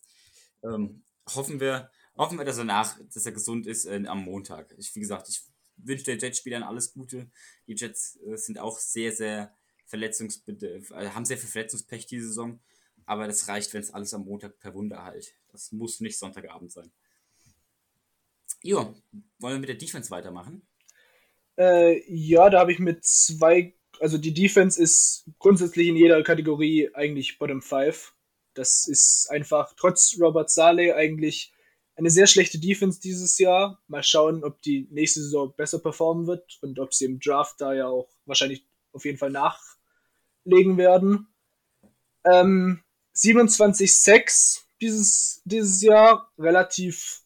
Ähm, 0.63 1.04
hoffen 1.36 1.60
wir, 1.60 1.91
hoffen 2.15 2.38
wir, 2.38 2.45
dass 2.45 2.58
er 2.58 2.63
nach, 2.63 2.97
dass 3.13 3.26
er 3.26 3.32
gesund 3.34 3.67
ist 3.67 3.86
äh, 3.86 4.04
am 4.08 4.23
Montag. 4.23 4.73
Ich, 4.78 4.95
wie 4.95 5.02
gesagt, 5.02 5.30
ich 5.30 5.43
wünsche 5.78 6.06
den 6.06 6.19
Jets-Spielern 6.19 6.63
alles 6.63 6.93
Gute. 6.93 7.30
Die 7.67 7.76
Jets 7.76 8.19
äh, 8.26 8.38
sind 8.38 8.60
auch 8.60 8.80
sehr, 8.80 9.12
sehr 9.12 9.54
verletzungsbedürftig, 9.86 10.95
äh, 10.95 11.10
haben 11.10 11.26
sehr 11.26 11.38
viel 11.38 11.50
Verletzungspech 11.50 12.06
diese 12.08 12.28
Saison. 12.28 12.60
Aber 13.07 13.25
das 13.25 13.47
reicht, 13.47 13.73
wenn 13.73 13.81
es 13.81 13.93
alles 13.93 14.13
am 14.13 14.25
Montag 14.25 14.59
per 14.59 14.75
Wunder 14.75 15.03
halt. 15.03 15.33
Das 15.51 15.71
muss 15.71 16.01
nicht 16.01 16.19
Sonntagabend 16.19 16.71
sein. 16.71 16.91
Jo, 18.61 18.93
wollen 19.39 19.55
wir 19.55 19.59
mit 19.59 19.69
der 19.69 19.77
Defense 19.77 20.11
weitermachen? 20.11 20.67
Äh, 21.57 22.03
ja, 22.13 22.49
da 22.49 22.59
habe 22.59 22.73
ich 22.73 22.79
mit 22.79 23.05
zwei, 23.05 23.73
also 24.01 24.17
die 24.17 24.33
Defense 24.33 24.81
ist 24.81 25.25
grundsätzlich 25.39 25.87
in 25.87 25.95
jeder 25.95 26.21
Kategorie 26.21 26.93
eigentlich 26.93 27.39
Bottom 27.39 27.61
5. 27.61 28.13
Das 28.53 28.87
ist 28.87 29.27
einfach 29.31 29.73
trotz 29.77 30.17
Robert 30.19 30.51
Saleh 30.51 30.91
eigentlich 30.93 31.53
eine 31.95 32.09
sehr 32.09 32.27
schlechte 32.27 32.59
Defense 32.59 32.99
dieses 32.99 33.37
Jahr. 33.37 33.81
Mal 33.87 34.03
schauen, 34.03 34.43
ob 34.43 34.61
die 34.61 34.87
nächste 34.91 35.21
Saison 35.21 35.53
besser 35.55 35.79
performen 35.79 36.27
wird 36.27 36.59
und 36.61 36.77
ob 36.77 36.93
sie 36.93 37.05
im 37.05 37.19
Draft 37.19 37.61
da 37.61 37.73
ja 37.73 37.87
auch 37.87 38.09
wahrscheinlich 38.25 38.65
auf 38.91 39.05
jeden 39.05 39.17
Fall 39.17 39.31
nachlegen 39.31 40.77
werden. 40.77 41.27
Ähm, 42.25 42.83
27-6 43.17 44.62
dieses, 44.82 45.41
dieses 45.45 45.82
Jahr, 45.82 46.32
relativ 46.38 47.23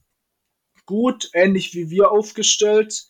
gut, 0.85 1.29
ähnlich 1.33 1.73
wie 1.75 1.89
wir 1.89 2.11
aufgestellt. 2.11 3.07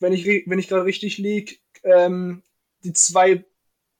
Wenn 0.00 0.12
ich, 0.12 0.26
wenn 0.46 0.58
ich 0.58 0.68
gerade 0.68 0.84
richtig 0.84 1.18
liege, 1.18 1.56
ähm, 1.84 2.42
die 2.84 2.92
zwei, 2.92 3.44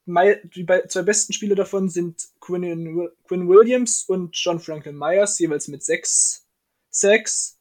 die 0.06 0.66
zwei 0.88 1.02
besten 1.02 1.32
Spieler 1.32 1.54
davon 1.54 1.88
sind 1.88 2.28
Quinn, 2.40 3.10
Quinn 3.24 3.48
Williams 3.48 4.04
und 4.04 4.36
John 4.36 4.60
Franklin 4.60 4.96
Myers, 4.96 5.38
jeweils 5.38 5.68
mit 5.68 5.82
6 5.82 6.48
6. 6.90 7.58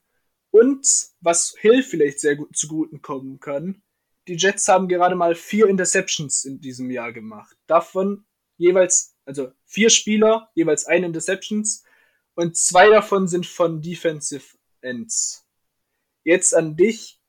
Und 0.52 0.88
was 1.22 1.56
Hill 1.60 1.84
vielleicht 1.84 2.20
sehr 2.20 2.36
gut 2.36 2.56
zuguten 2.56 3.02
kommen 3.02 3.40
kann, 3.40 3.82
die 4.28 4.36
Jets 4.36 4.68
haben 4.68 4.88
gerade 4.88 5.16
mal 5.16 5.36
vier 5.36 5.68
Interceptions 5.68 6.46
in 6.46 6.60
diesem 6.60 6.90
Jahr 6.92 7.14
gemacht. 7.14 7.56
Davon 7.68 8.26
jeweils, 8.58 9.16
also 9.28 9.52
vier 9.66 9.90
Spieler, 9.90 10.50
jeweils 10.56 10.86
ein 10.86 11.04
Interceptions 11.04 11.84
und 12.34 12.56
zwei 12.56 12.90
davon 12.90 13.28
sind 13.28 13.46
von 13.46 13.82
Defensive 13.82 14.58
Ends. 14.82 15.46
Jetzt 16.24 16.56
an 16.56 16.76
dich. 16.76 17.20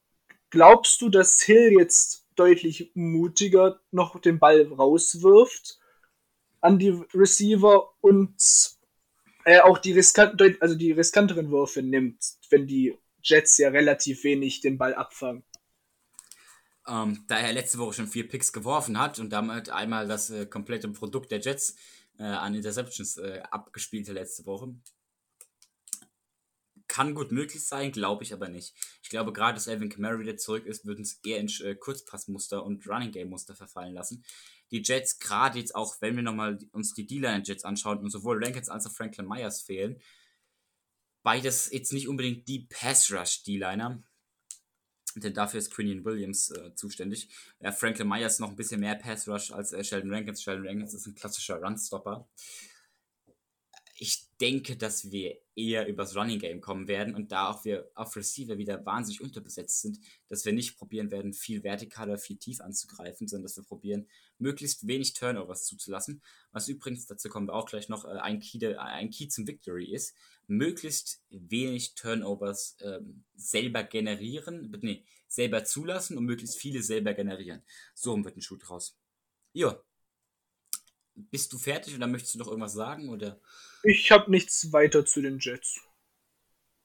Glaubst 0.51 1.03
du, 1.03 1.09
dass 1.09 1.43
Hill 1.43 1.73
jetzt 1.73 2.27
deutlich 2.37 2.93
mutiger 2.95 3.81
noch 3.91 4.19
den 4.21 4.39
Ball 4.39 4.63
rauswirft 4.73 5.79
an 6.61 6.79
die 6.79 6.91
Receiver 7.13 7.93
und 8.01 8.37
äh, 9.45 9.61
auch 9.61 9.79
die, 9.79 9.93
riskant, 9.93 10.41
also 10.61 10.75
die 10.75 10.93
riskanteren 10.93 11.51
Würfe 11.51 11.83
nimmt, 11.83 12.23
wenn 12.51 12.67
die 12.67 12.97
Jets 13.23 13.59
ja 13.59 13.69
relativ 13.69 14.25
wenig 14.25 14.61
den 14.61 14.79
Ball 14.79 14.95
abfangen? 14.95 15.45
Ähm, 16.89 17.25
da 17.27 17.39
er 17.39 17.53
letzte 17.53 17.79
Woche 17.79 17.95
schon 17.95 18.07
vier 18.07 18.27
Picks 18.27 18.53
geworfen 18.53 18.99
hat 18.99 19.19
und 19.19 19.31
damit 19.31 19.69
einmal 19.69 20.09
das 20.09 20.31
äh, 20.31 20.47
komplette 20.47 20.89
Produkt 20.89 21.31
der 21.31 21.41
Jets 21.41 21.77
äh, 22.19 22.25
an 22.25 22.55
Interceptions 22.55 23.19
äh, 23.19 23.43
abgespielt 23.51 24.09
letzte 24.09 24.47
Woche, 24.47 24.75
kann 26.89 27.15
gut 27.15 27.31
möglich 27.31 27.65
sein, 27.65 27.93
glaube 27.93 28.25
ich 28.25 28.33
aber 28.33 28.49
nicht. 28.49 28.75
Ich 29.03 29.11
glaube, 29.11 29.33
gerade, 29.33 29.55
dass 29.55 29.69
Alvin 29.69 29.91
Kamara 29.91 30.19
wieder 30.19 30.37
zurück 30.37 30.67
ist, 30.67 30.87
würden 30.87 31.03
es 31.03 31.21
eher 31.25 31.39
in 31.39 31.49
äh, 31.63 31.75
Kurzpassmuster 31.75 32.65
und 32.65 32.89
Running 32.89 33.13
Game 33.13 33.29
Muster 33.29 33.55
verfallen 33.55 33.95
lassen. 33.95 34.25
Die 34.71 34.83
Jets, 34.83 35.19
gerade 35.19 35.59
jetzt 35.59 35.75
auch, 35.75 35.97
wenn 36.01 36.17
wir 36.17 36.23
nochmal 36.23 36.59
uns 36.73 36.95
die 36.95 37.07
D-Line 37.07 37.43
Jets 37.45 37.65
anschauen 37.65 37.99
und 37.99 38.11
sowohl 38.11 38.43
Rankins 38.43 38.69
als 38.69 38.87
auch 38.87 38.93
Franklin 38.93 39.29
Myers 39.29 39.61
fehlen, 39.61 40.01
beides 41.23 41.71
jetzt 41.71 41.93
nicht 41.93 42.09
unbedingt 42.09 42.49
die 42.49 42.67
Pass 42.69 43.13
Rush 43.13 43.43
D-Liner, 43.43 44.03
denn 45.17 45.35
dafür 45.35 45.59
ist 45.59 45.73
Quinion 45.73 46.05
Williams 46.05 46.51
äh, 46.51 46.75
zuständig. 46.75 47.29
Ja, 47.61 47.73
Franklin 47.73 48.09
Myers 48.09 48.39
noch 48.39 48.51
ein 48.51 48.57
bisschen 48.57 48.81
mehr 48.81 48.95
Pass 48.95 49.29
Rush 49.29 49.51
als 49.51 49.73
äh, 49.73 49.83
Sheldon 49.83 50.13
Rankins. 50.13 50.43
Sheldon 50.43 50.67
Rankins 50.67 50.95
ist 50.95 51.07
ein 51.07 51.15
klassischer 51.15 51.61
Runstopper 51.61 52.29
ich 54.01 54.29
denke, 54.41 54.77
dass 54.77 55.11
wir 55.11 55.37
eher 55.57 55.89
übers 55.89 56.15
Running 56.15 56.39
Game 56.39 56.61
kommen 56.61 56.87
werden 56.87 57.17
und 57.17 57.33
da 57.33 57.51
auch 57.51 57.65
wir 57.65 57.91
auf 57.97 58.15
Receiver 58.15 58.57
wieder 58.57 58.87
wahnsinnig 58.87 59.21
unterbesetzt 59.21 59.81
sind, 59.81 59.99
dass 60.29 60.45
wir 60.45 60.53
nicht 60.53 60.79
probieren 60.79 61.11
werden, 61.11 61.33
viel 61.33 61.63
vertikaler, 61.63 62.17
viel 62.17 62.37
tief 62.37 62.61
anzugreifen, 62.61 63.27
sondern 63.27 63.43
dass 63.43 63.57
wir 63.57 63.65
probieren, 63.65 64.09
möglichst 64.39 64.87
wenig 64.87 65.15
Turnovers 65.15 65.65
zuzulassen. 65.65 66.23
Was 66.53 66.69
übrigens, 66.69 67.07
dazu 67.07 67.29
kommen 67.29 67.49
wir 67.49 67.55
auch 67.55 67.67
gleich 67.67 67.89
noch, 67.89 68.05
äh, 68.05 68.19
ein, 68.19 68.39
Key, 68.39 68.65
ein 68.77 69.11
Key 69.11 69.27
zum 69.27 69.49
Victory 69.49 69.93
ist, 69.93 70.15
möglichst 70.47 71.21
wenig 71.31 71.97
Turnovers 71.97 72.77
ähm, 72.81 73.25
selber 73.35 73.83
generieren, 73.83 74.73
nee, 74.81 75.05
selber 75.27 75.65
zulassen 75.65 76.17
und 76.17 76.25
möglichst 76.25 76.57
viele 76.57 76.85
selber 76.85 77.15
generieren. 77.15 77.65
So 77.95 78.17
wird 78.25 78.37
ein 78.37 78.43
Schuh 78.43 78.57
draus. 78.57 78.97
Ja, 79.53 79.83
bist 81.31 81.53
du 81.53 81.59
fertig 81.59 81.95
oder 81.95 82.07
möchtest 82.07 82.35
du 82.35 82.39
noch 82.39 82.49
irgendwas 82.49 82.73
sagen? 82.73 83.09
Oder? 83.11 83.41
Ich 83.83 84.11
habe 84.11 84.31
nichts 84.31 84.73
weiter 84.73 85.05
zu 85.05 85.21
den 85.21 85.39
Jets. 85.39 85.81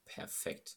Perfekt. 0.04 0.76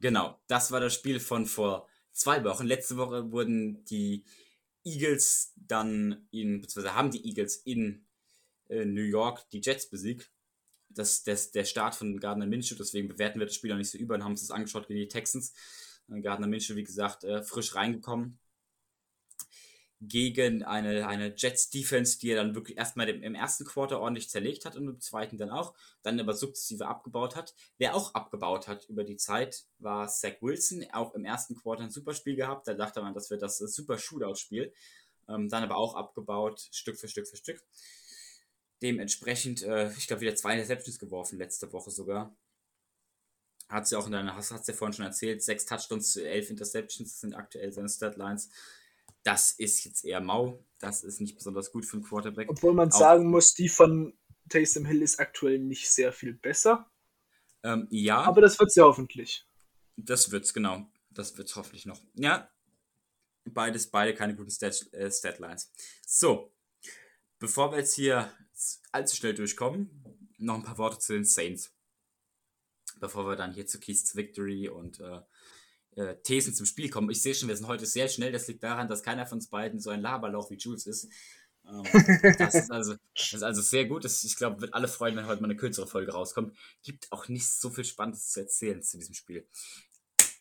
Genau, 0.00 0.40
das 0.46 0.70
war 0.70 0.80
das 0.80 0.94
Spiel 0.94 1.20
von 1.20 1.46
vor 1.46 1.88
zwei 2.12 2.42
Wochen. 2.44 2.66
Letzte 2.66 2.96
Woche 2.96 3.30
wurden 3.30 3.84
die 3.86 4.24
Eagles 4.84 5.52
dann 5.56 6.26
in, 6.30 6.60
beziehungsweise 6.60 6.94
haben 6.94 7.10
die 7.10 7.26
Eagles 7.26 7.56
in 7.56 8.06
äh, 8.68 8.84
New 8.84 9.02
York 9.02 9.48
die 9.50 9.60
Jets 9.60 9.88
besiegt. 9.88 10.30
Das, 10.88 11.24
das 11.24 11.50
der 11.50 11.64
Start 11.64 11.94
von 11.94 12.20
Gardner 12.20 12.46
Minshew, 12.46 12.76
deswegen 12.76 13.08
bewerten 13.08 13.40
wir 13.40 13.46
das 13.46 13.54
Spiel 13.54 13.72
auch 13.72 13.76
nicht 13.76 13.90
so 13.90 13.98
über 13.98 14.14
und 14.14 14.22
haben 14.22 14.32
uns 14.32 14.42
das 14.42 14.50
angeschaut 14.50 14.86
gegen 14.86 15.00
die 15.00 15.08
Texans. 15.08 15.52
Gardner 16.08 16.46
Minshew, 16.46 16.76
wie 16.76 16.84
gesagt, 16.84 17.24
äh, 17.24 17.42
frisch 17.42 17.74
reingekommen 17.74 18.38
gegen 20.08 20.62
eine, 20.62 21.06
eine 21.06 21.34
Jets-Defense, 21.36 22.18
die 22.18 22.30
er 22.30 22.36
dann 22.36 22.54
wirklich 22.54 22.76
erstmal 22.76 23.08
im 23.08 23.34
ersten 23.34 23.64
Quarter 23.64 24.00
ordentlich 24.00 24.28
zerlegt 24.28 24.64
hat 24.64 24.76
und 24.76 24.88
im 24.88 25.00
zweiten 25.00 25.38
dann 25.38 25.50
auch, 25.50 25.74
dann 26.02 26.18
aber 26.20 26.34
sukzessive 26.34 26.86
abgebaut 26.86 27.36
hat. 27.36 27.54
Wer 27.78 27.94
auch 27.94 28.14
abgebaut 28.14 28.68
hat 28.68 28.88
über 28.88 29.04
die 29.04 29.16
Zeit, 29.16 29.64
war 29.78 30.08
Zach 30.08 30.40
Wilson, 30.40 30.84
auch 30.92 31.14
im 31.14 31.24
ersten 31.24 31.54
Quarter 31.56 31.84
ein 31.84 31.90
super 31.90 32.14
Spiel 32.14 32.36
gehabt. 32.36 32.68
Da 32.68 32.74
dachte 32.74 33.02
man, 33.02 33.14
das 33.14 33.30
wird 33.30 33.42
das 33.42 33.58
super 33.58 33.98
Shootout-Spiel. 33.98 34.72
Ähm, 35.28 35.48
dann 35.48 35.62
aber 35.62 35.76
auch 35.76 35.94
abgebaut, 35.94 36.68
Stück 36.70 36.98
für 36.98 37.08
Stück 37.08 37.26
für 37.26 37.36
Stück. 37.36 37.62
Dementsprechend, 38.82 39.62
äh, 39.62 39.90
ich 39.92 40.06
glaube, 40.06 40.22
wieder 40.22 40.34
zwei 40.34 40.52
Interceptions 40.52 40.98
geworfen, 40.98 41.38
letzte 41.38 41.72
Woche 41.72 41.90
sogar. 41.90 42.36
Hat 43.68 43.88
sie 43.88 43.96
auch 43.96 44.06
in 44.06 44.12
deiner, 44.12 44.36
hast, 44.36 44.52
hast 44.52 44.68
ja 44.68 44.74
vorhin 44.74 44.92
schon 44.92 45.06
erzählt, 45.06 45.42
sechs 45.42 45.64
Touchdowns, 45.64 46.16
elf 46.16 46.50
Interceptions 46.50 47.20
sind 47.20 47.34
aktuell 47.34 47.72
seine 47.72 47.88
Statlines. 47.88 48.50
Das 49.24 49.52
ist 49.52 49.84
jetzt 49.84 50.04
eher 50.04 50.20
mau. 50.20 50.64
Das 50.78 51.02
ist 51.02 51.20
nicht 51.20 51.34
besonders 51.34 51.72
gut 51.72 51.84
für 51.86 51.96
einen 51.96 52.04
Quarterback. 52.04 52.48
Obwohl 52.50 52.74
man 52.74 52.92
Auch, 52.92 52.98
sagen 52.98 53.30
muss, 53.30 53.54
die 53.54 53.68
von 53.68 54.16
Taysom 54.50 54.84
Hill 54.84 55.02
ist 55.02 55.18
aktuell 55.18 55.58
nicht 55.58 55.90
sehr 55.90 56.12
viel 56.12 56.34
besser. 56.34 56.90
Ähm, 57.62 57.88
ja. 57.90 58.22
Aber 58.22 58.42
das 58.42 58.58
wird 58.58 58.68
es 58.68 58.76
ja 58.76 58.84
hoffentlich. 58.84 59.46
Das 59.96 60.30
wird's, 60.30 60.52
genau. 60.52 60.86
Das 61.10 61.36
wird's 61.38 61.56
hoffentlich 61.56 61.86
noch. 61.86 62.00
Ja. 62.14 62.50
Beides, 63.46 63.90
beide 63.90 64.14
keine 64.14 64.36
guten 64.36 64.50
Stat, 64.50 64.92
äh, 64.92 65.10
Statlines. 65.10 65.72
So. 66.06 66.52
Bevor 67.38 67.72
wir 67.72 67.78
jetzt 67.78 67.94
hier 67.94 68.32
allzu 68.92 69.16
schnell 69.16 69.34
durchkommen, 69.34 69.90
noch 70.38 70.54
ein 70.54 70.62
paar 70.62 70.78
Worte 70.78 70.98
zu 70.98 71.14
den 71.14 71.24
Saints. 71.24 71.74
Bevor 73.00 73.26
wir 73.26 73.36
dann 73.36 73.52
hier 73.52 73.66
zu 73.66 73.80
Keith's 73.80 74.14
Victory 74.14 74.68
und 74.68 75.00
äh, 75.00 75.20
äh, 75.96 76.16
Thesen 76.22 76.54
zum 76.54 76.66
Spiel 76.66 76.90
kommen. 76.90 77.10
Ich 77.10 77.22
sehe 77.22 77.34
schon, 77.34 77.48
wir 77.48 77.56
sind 77.56 77.66
heute 77.66 77.86
sehr 77.86 78.08
schnell. 78.08 78.32
Das 78.32 78.48
liegt 78.48 78.62
daran, 78.62 78.88
dass 78.88 79.02
keiner 79.02 79.26
von 79.26 79.38
uns 79.38 79.48
beiden 79.48 79.80
so 79.80 79.90
ein 79.90 80.00
Laberlauch 80.00 80.50
wie 80.50 80.56
Jules 80.56 80.86
ist. 80.86 81.08
Ähm, 81.66 81.82
das, 82.38 82.54
ist 82.54 82.70
also, 82.70 82.94
das 83.14 83.32
ist 83.32 83.42
also 83.42 83.62
sehr 83.62 83.86
gut. 83.86 84.04
Das, 84.04 84.24
ich 84.24 84.36
glaube, 84.36 84.60
wird 84.60 84.74
alle 84.74 84.88
freuen, 84.88 85.16
wenn 85.16 85.26
heute 85.26 85.40
mal 85.40 85.48
eine 85.48 85.56
kürzere 85.56 85.86
Folge 85.86 86.12
rauskommt. 86.12 86.56
Gibt 86.82 87.10
auch 87.12 87.28
nicht 87.28 87.48
so 87.48 87.70
viel 87.70 87.84
Spannendes 87.84 88.30
zu 88.30 88.40
erzählen 88.40 88.82
zu 88.82 88.98
diesem 88.98 89.14
Spiel. 89.14 89.46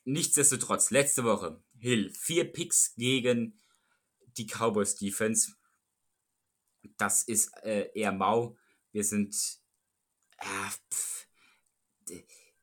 Nichtsdestotrotz, 0.05 0.91
letzte 0.91 1.23
Woche, 1.23 1.61
Hill, 1.79 2.09
vier 2.09 2.51
Picks 2.51 2.93
gegen 2.95 3.57
die 4.37 4.47
Cowboys 4.47 4.95
Defense. 4.95 5.53
Das 6.97 7.23
ist 7.23 7.51
äh, 7.63 7.89
eher 7.93 8.11
mau. 8.11 8.57
Wir 8.91 9.03
sind. 9.03 9.35
Äh, 10.39 10.69
pff, 10.91 11.27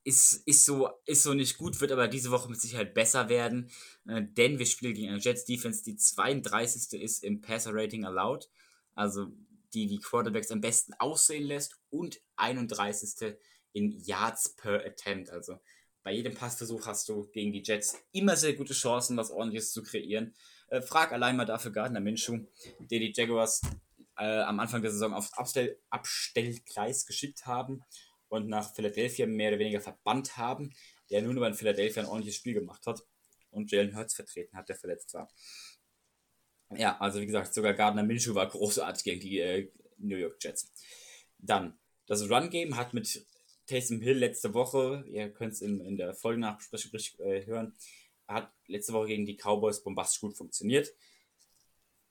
ist, 0.05 0.47
ist, 0.47 0.65
so, 0.65 0.91
ist 1.07 1.23
so 1.23 1.35
nicht 1.35 1.59
gut, 1.59 1.81
wird 1.81 1.93
aber 1.93 2.09
diese 2.09 2.31
Woche 2.31 2.49
mit 2.49 2.61
Sicherheit 2.61 2.95
besser 2.95 3.29
werden, 3.29 3.71
äh, 4.07 4.23
denn 4.23 4.59
wir 4.59 4.67
spielen 4.67 4.95
gegen 4.95 5.11
eine 5.11 5.21
Jets 5.21 5.45
Defense, 5.45 5.85
die 5.85 5.97
32. 5.97 7.01
ist 7.01 7.23
im 7.23 7.41
Passer 7.41 7.73
Rating 7.75 8.05
allowed, 8.05 8.49
also 8.95 9.27
die 9.75 9.87
die 9.87 9.99
Quarterbacks 9.99 10.51
am 10.51 10.61
besten 10.61 10.95
aussehen 10.99 11.45
lässt 11.45 11.79
und 11.91 12.21
31. 12.37 13.37
in 13.73 13.91
Yards 14.03 14.57
per 14.57 14.85
Attempt, 14.85 15.31
also 15.31 15.61
bei 16.03 16.13
jedem 16.13 16.35
Passversuch 16.35 16.87
hast 16.87 17.09
du 17.11 17.29
gegen 17.33 17.53
die 17.53 17.63
Jets 17.63 17.97
immer 18.13 18.35
sehr 18.35 18.55
gute 18.55 18.73
Chancen, 18.73 19.19
was 19.19 19.31
ordentliches 19.31 19.71
zu 19.73 19.83
kreieren. 19.83 20.35
Äh, 20.69 20.81
frag 20.81 21.13
allein 21.13 21.37
mal 21.37 21.45
dafür 21.45 21.73
Gardner 21.73 22.01
Minshew, 22.01 22.39
der 22.79 23.01
die 23.01 23.13
Jaguars 23.15 23.61
äh, 24.17 24.41
am 24.41 24.61
Anfang 24.61 24.81
der 24.81 24.93
Saison 24.93 25.13
aufs 25.13 25.35
Abstell 25.35 25.79
Abstellgleis 25.91 27.05
geschickt 27.05 27.45
haben 27.47 27.85
und 28.31 28.49
nach 28.49 28.75
Philadelphia 28.75 29.27
mehr 29.27 29.51
oder 29.51 29.59
weniger 29.59 29.81
verbannt 29.81 30.37
haben, 30.37 30.73
der 31.11 31.21
nun 31.23 31.37
aber 31.37 31.49
in 31.49 31.55
Philadelphia 31.55 32.03
ein 32.03 32.09
ordentliches 32.09 32.37
Spiel 32.37 32.55
gemacht 32.55 32.87
hat 32.87 33.03
und 33.51 33.71
Jalen 33.71 33.97
Hurts 33.97 34.15
vertreten 34.15 34.57
hat, 34.57 34.69
der 34.69 34.77
verletzt 34.77 35.13
war. 35.13 35.29
Ja, 36.77 36.97
also 37.01 37.21
wie 37.21 37.27
gesagt, 37.27 37.53
sogar 37.53 37.75
Gardner 37.75 38.05
Minshew 38.05 38.35
war 38.35 38.49
großartig 38.49 39.03
gegen 39.03 39.21
die 39.21 39.41
äh, 39.41 39.71
New 39.99 40.17
York 40.17 40.37
Jets. 40.41 40.73
Dann, 41.39 41.77
das 42.07 42.31
Run-Game 42.31 42.77
hat 42.77 42.95
mit 42.95 43.27
Taysom 43.67 44.01
Hill 44.01 44.19
letzte 44.19 44.55
Woche, 44.55 45.05
ihr 45.09 45.31
könnt 45.31 45.55
es 45.55 45.61
in, 45.61 45.81
in 45.81 45.97
der 45.97 46.15
Folgenachbesprechung 46.15 47.27
äh, 47.27 47.45
hören, 47.47 47.75
hat 48.29 48.53
letzte 48.69 48.93
Woche 48.93 49.09
gegen 49.09 49.27
die 49.27 49.37
Cowboys 49.37 49.83
bombastisch 49.83 50.21
gut 50.21 50.37
funktioniert. 50.37 50.95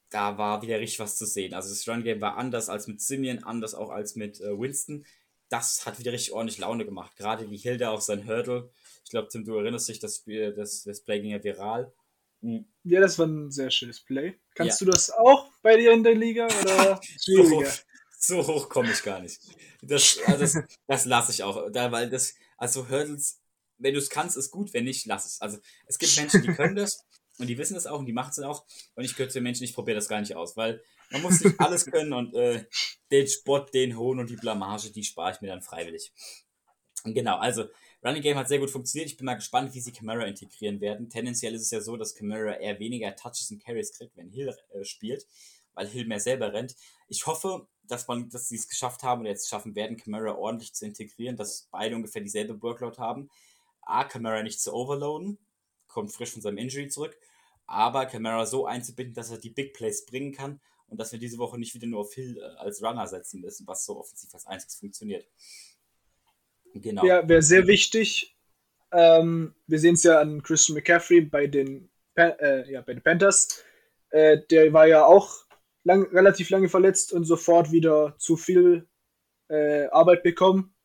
Da 0.09 0.37
war 0.37 0.61
wieder 0.61 0.79
richtig 0.79 0.99
was 0.99 1.17
zu 1.17 1.25
sehen. 1.25 1.53
Also 1.53 1.69
das 1.69 1.87
Run-Game 1.87 2.19
war 2.19 2.35
anders 2.35 2.67
als 2.67 2.87
mit 2.87 2.99
Simeon, 2.99 3.43
anders 3.43 3.73
auch 3.73 3.91
als 3.91 4.15
mit 4.15 4.41
äh, 4.41 4.59
Winston 4.59 5.05
das 5.49 5.85
hat 5.85 5.99
wieder 5.99 6.13
richtig 6.13 6.33
ordentlich 6.33 6.59
Laune 6.59 6.85
gemacht. 6.85 7.15
Gerade 7.17 7.49
wie 7.49 7.57
Hilda 7.57 7.91
auf 7.91 8.01
sein 8.01 8.25
Hurdle. 8.27 8.69
Ich 9.03 9.09
glaube, 9.09 9.27
Tim, 9.29 9.43
du 9.43 9.55
erinnerst 9.55 9.89
dich, 9.89 9.99
das, 9.99 10.17
Spiel, 10.17 10.53
das, 10.53 10.83
das 10.83 11.01
Play 11.01 11.19
ging 11.21 11.31
ja 11.31 11.43
viral. 11.43 11.91
Mhm. 12.41 12.65
Ja, 12.83 13.01
das 13.01 13.17
war 13.19 13.25
ein 13.25 13.51
sehr 13.51 13.71
schönes 13.71 13.99
Play. 13.99 14.39
Kannst 14.55 14.79
ja. 14.79 14.85
du 14.85 14.91
das 14.91 15.09
auch 15.11 15.51
bei 15.61 15.77
dir 15.77 15.91
in 15.91 16.03
der 16.03 16.15
Liga? 16.15 16.45
Oder 16.45 17.01
so, 17.17 17.49
hoch, 17.49 17.65
so 18.17 18.47
hoch 18.47 18.69
komme 18.69 18.91
ich 18.91 19.03
gar 19.03 19.19
nicht. 19.19 19.39
Das, 19.81 20.19
also 20.25 20.39
das, 20.39 20.57
das 20.87 21.05
lasse 21.05 21.31
ich 21.31 21.43
auch. 21.43 21.69
Da, 21.71 21.91
weil 21.91 22.09
das, 22.09 22.35
also 22.57 22.89
Hurdles, 22.89 23.41
wenn 23.77 23.93
du 23.93 23.99
es 23.99 24.09
kannst, 24.09 24.37
ist 24.37 24.51
gut, 24.51 24.73
wenn 24.73 24.83
nicht, 24.83 25.05
lass 25.05 25.25
es. 25.25 25.41
Also 25.41 25.57
es 25.87 25.97
gibt 25.97 26.15
Menschen, 26.17 26.43
die 26.43 26.53
können 26.53 26.75
das 26.75 27.05
und 27.39 27.47
die 27.47 27.57
wissen 27.57 27.73
das 27.73 27.87
auch 27.87 27.99
und 27.99 28.05
die 28.05 28.13
machen 28.13 28.31
es 28.31 28.39
auch. 28.39 28.65
Und 28.95 29.03
ich 29.03 29.15
gehöre 29.15 29.29
zu 29.29 29.39
den 29.39 29.43
Menschen, 29.43 29.63
ich 29.63 29.73
probiere 29.73 29.95
das 29.95 30.07
gar 30.07 30.19
nicht 30.19 30.35
aus, 30.35 30.55
weil 30.55 30.83
man 31.11 31.21
muss 31.21 31.41
nicht 31.41 31.59
alles 31.59 31.85
können 31.85 32.13
und 32.13 32.33
äh, 32.35 32.65
den 33.11 33.27
Spott, 33.27 33.73
den 33.73 33.97
Hohn 33.97 34.19
und 34.19 34.29
die 34.29 34.35
Blamage, 34.35 34.91
die 34.91 35.03
spare 35.03 35.33
ich 35.33 35.41
mir 35.41 35.47
dann 35.47 35.61
freiwillig. 35.61 36.11
Genau, 37.03 37.37
also 37.37 37.65
Running 38.03 38.21
Game 38.21 38.37
hat 38.37 38.47
sehr 38.47 38.59
gut 38.59 38.69
funktioniert. 38.69 39.09
Ich 39.09 39.17
bin 39.17 39.25
mal 39.25 39.35
gespannt, 39.35 39.73
wie 39.73 39.81
sie 39.81 39.91
Camara 39.91 40.23
integrieren 40.23 40.79
werden. 40.79 41.09
Tendenziell 41.09 41.53
ist 41.53 41.63
es 41.63 41.71
ja 41.71 41.81
so, 41.81 41.97
dass 41.97 42.15
Camara 42.15 42.53
eher 42.53 42.79
weniger 42.79 43.15
Touches 43.15 43.51
und 43.51 43.63
Carries 43.63 43.91
kriegt, 43.91 44.15
wenn 44.15 44.29
Hill 44.29 44.55
äh, 44.73 44.83
spielt, 44.85 45.27
weil 45.73 45.87
Hill 45.87 46.05
mehr 46.05 46.19
selber 46.19 46.53
rennt. 46.53 46.75
Ich 47.07 47.25
hoffe, 47.25 47.67
dass 47.83 48.07
man, 48.07 48.29
dass 48.29 48.47
sie 48.47 48.55
es 48.55 48.69
geschafft 48.69 49.03
haben 49.03 49.21
und 49.21 49.27
jetzt 49.27 49.49
schaffen 49.49 49.75
werden, 49.75 49.97
Camara 49.97 50.35
ordentlich 50.35 50.73
zu 50.73 50.85
integrieren, 50.85 51.35
dass 51.35 51.67
beide 51.71 51.95
ungefähr 51.95 52.21
dieselbe 52.21 52.61
Workload 52.61 52.97
haben. 52.97 53.29
A, 53.81 54.03
Camara 54.03 54.43
nicht 54.43 54.61
zu 54.61 54.73
overloaden, 54.73 55.37
kommt 55.87 56.13
frisch 56.13 56.31
von 56.31 56.41
seinem 56.41 56.59
Injury 56.59 56.87
zurück, 56.87 57.17
aber 57.65 58.05
Camara 58.05 58.45
so 58.45 58.65
einzubinden, 58.65 59.15
dass 59.15 59.31
er 59.31 59.39
die 59.39 59.49
Big 59.49 59.73
Plays 59.73 60.05
bringen 60.05 60.31
kann 60.31 60.61
und 60.89 60.99
dass 60.99 61.11
wir 61.11 61.19
diese 61.19 61.37
Woche 61.37 61.57
nicht 61.57 61.73
wieder 61.73 61.87
nur 61.87 62.01
auf 62.01 62.13
Hill 62.13 62.37
äh, 62.37 62.57
als 62.57 62.83
Runner 62.83 63.07
setzen 63.07 63.41
müssen, 63.41 63.67
was 63.67 63.85
so 63.85 63.99
offensiv 63.99 64.33
als 64.33 64.45
einziges 64.45 64.75
funktioniert. 64.75 65.27
Genau. 66.73 67.05
Ja, 67.05 67.27
wäre 67.27 67.41
sehr 67.41 67.67
wichtig. 67.67 68.37
Ähm, 68.91 69.55
wir 69.67 69.79
sehen 69.79 69.95
es 69.95 70.03
ja 70.03 70.19
an 70.19 70.41
Christian 70.43 70.75
McCaffrey 70.75 71.21
bei 71.21 71.47
den, 71.47 71.89
äh, 72.15 72.71
ja, 72.71 72.81
bei 72.81 72.93
den 72.93 73.03
Panthers. 73.03 73.63
Äh, 74.09 74.39
der 74.49 74.73
war 74.73 74.87
ja 74.87 75.05
auch 75.05 75.45
lang, 75.83 76.07
relativ 76.11 76.49
lange 76.49 76.69
verletzt 76.69 77.13
und 77.13 77.25
sofort 77.25 77.71
wieder 77.71 78.15
zu 78.17 78.35
viel 78.37 78.87
äh, 79.49 79.85
Arbeit 79.87 80.23
bekommen. 80.23 80.75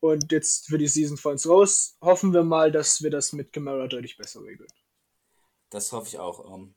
Und 0.00 0.32
jetzt 0.32 0.66
für 0.66 0.76
die 0.76 0.86
Season 0.86 1.16
von 1.16 1.32
uns 1.32 1.48
raus. 1.48 1.96
Hoffen 2.02 2.34
wir 2.34 2.42
mal, 2.42 2.70
dass 2.70 3.02
wir 3.02 3.10
das 3.10 3.32
mit 3.32 3.52
Camara 3.52 3.86
deutlich 3.86 4.18
besser 4.18 4.42
regeln. 4.42 4.68
Das 5.70 5.92
hoffe 5.92 6.08
ich 6.08 6.18
auch. 6.18 6.38
Um, 6.40 6.74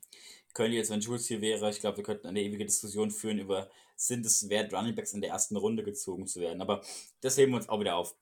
Köln 0.58 0.72
jetzt, 0.72 0.90
wenn 0.90 0.98
Jules 0.98 1.28
hier 1.28 1.40
wäre, 1.40 1.70
ich 1.70 1.78
glaube, 1.78 1.98
wir 1.98 2.04
könnten 2.04 2.26
eine 2.26 2.42
ewige 2.42 2.66
Diskussion 2.66 3.12
führen 3.12 3.38
über, 3.38 3.70
sind 3.94 4.26
es 4.26 4.48
wert, 4.48 4.74
Runningbacks 4.74 5.12
in 5.12 5.20
der 5.20 5.30
ersten 5.30 5.56
Runde 5.56 5.84
gezogen 5.84 6.26
zu 6.26 6.40
werden. 6.40 6.60
Aber 6.60 6.82
das 7.20 7.38
heben 7.38 7.52
wir 7.52 7.58
uns 7.58 7.68
auch 7.68 7.78
wieder 7.78 7.94
auf. 7.94 8.16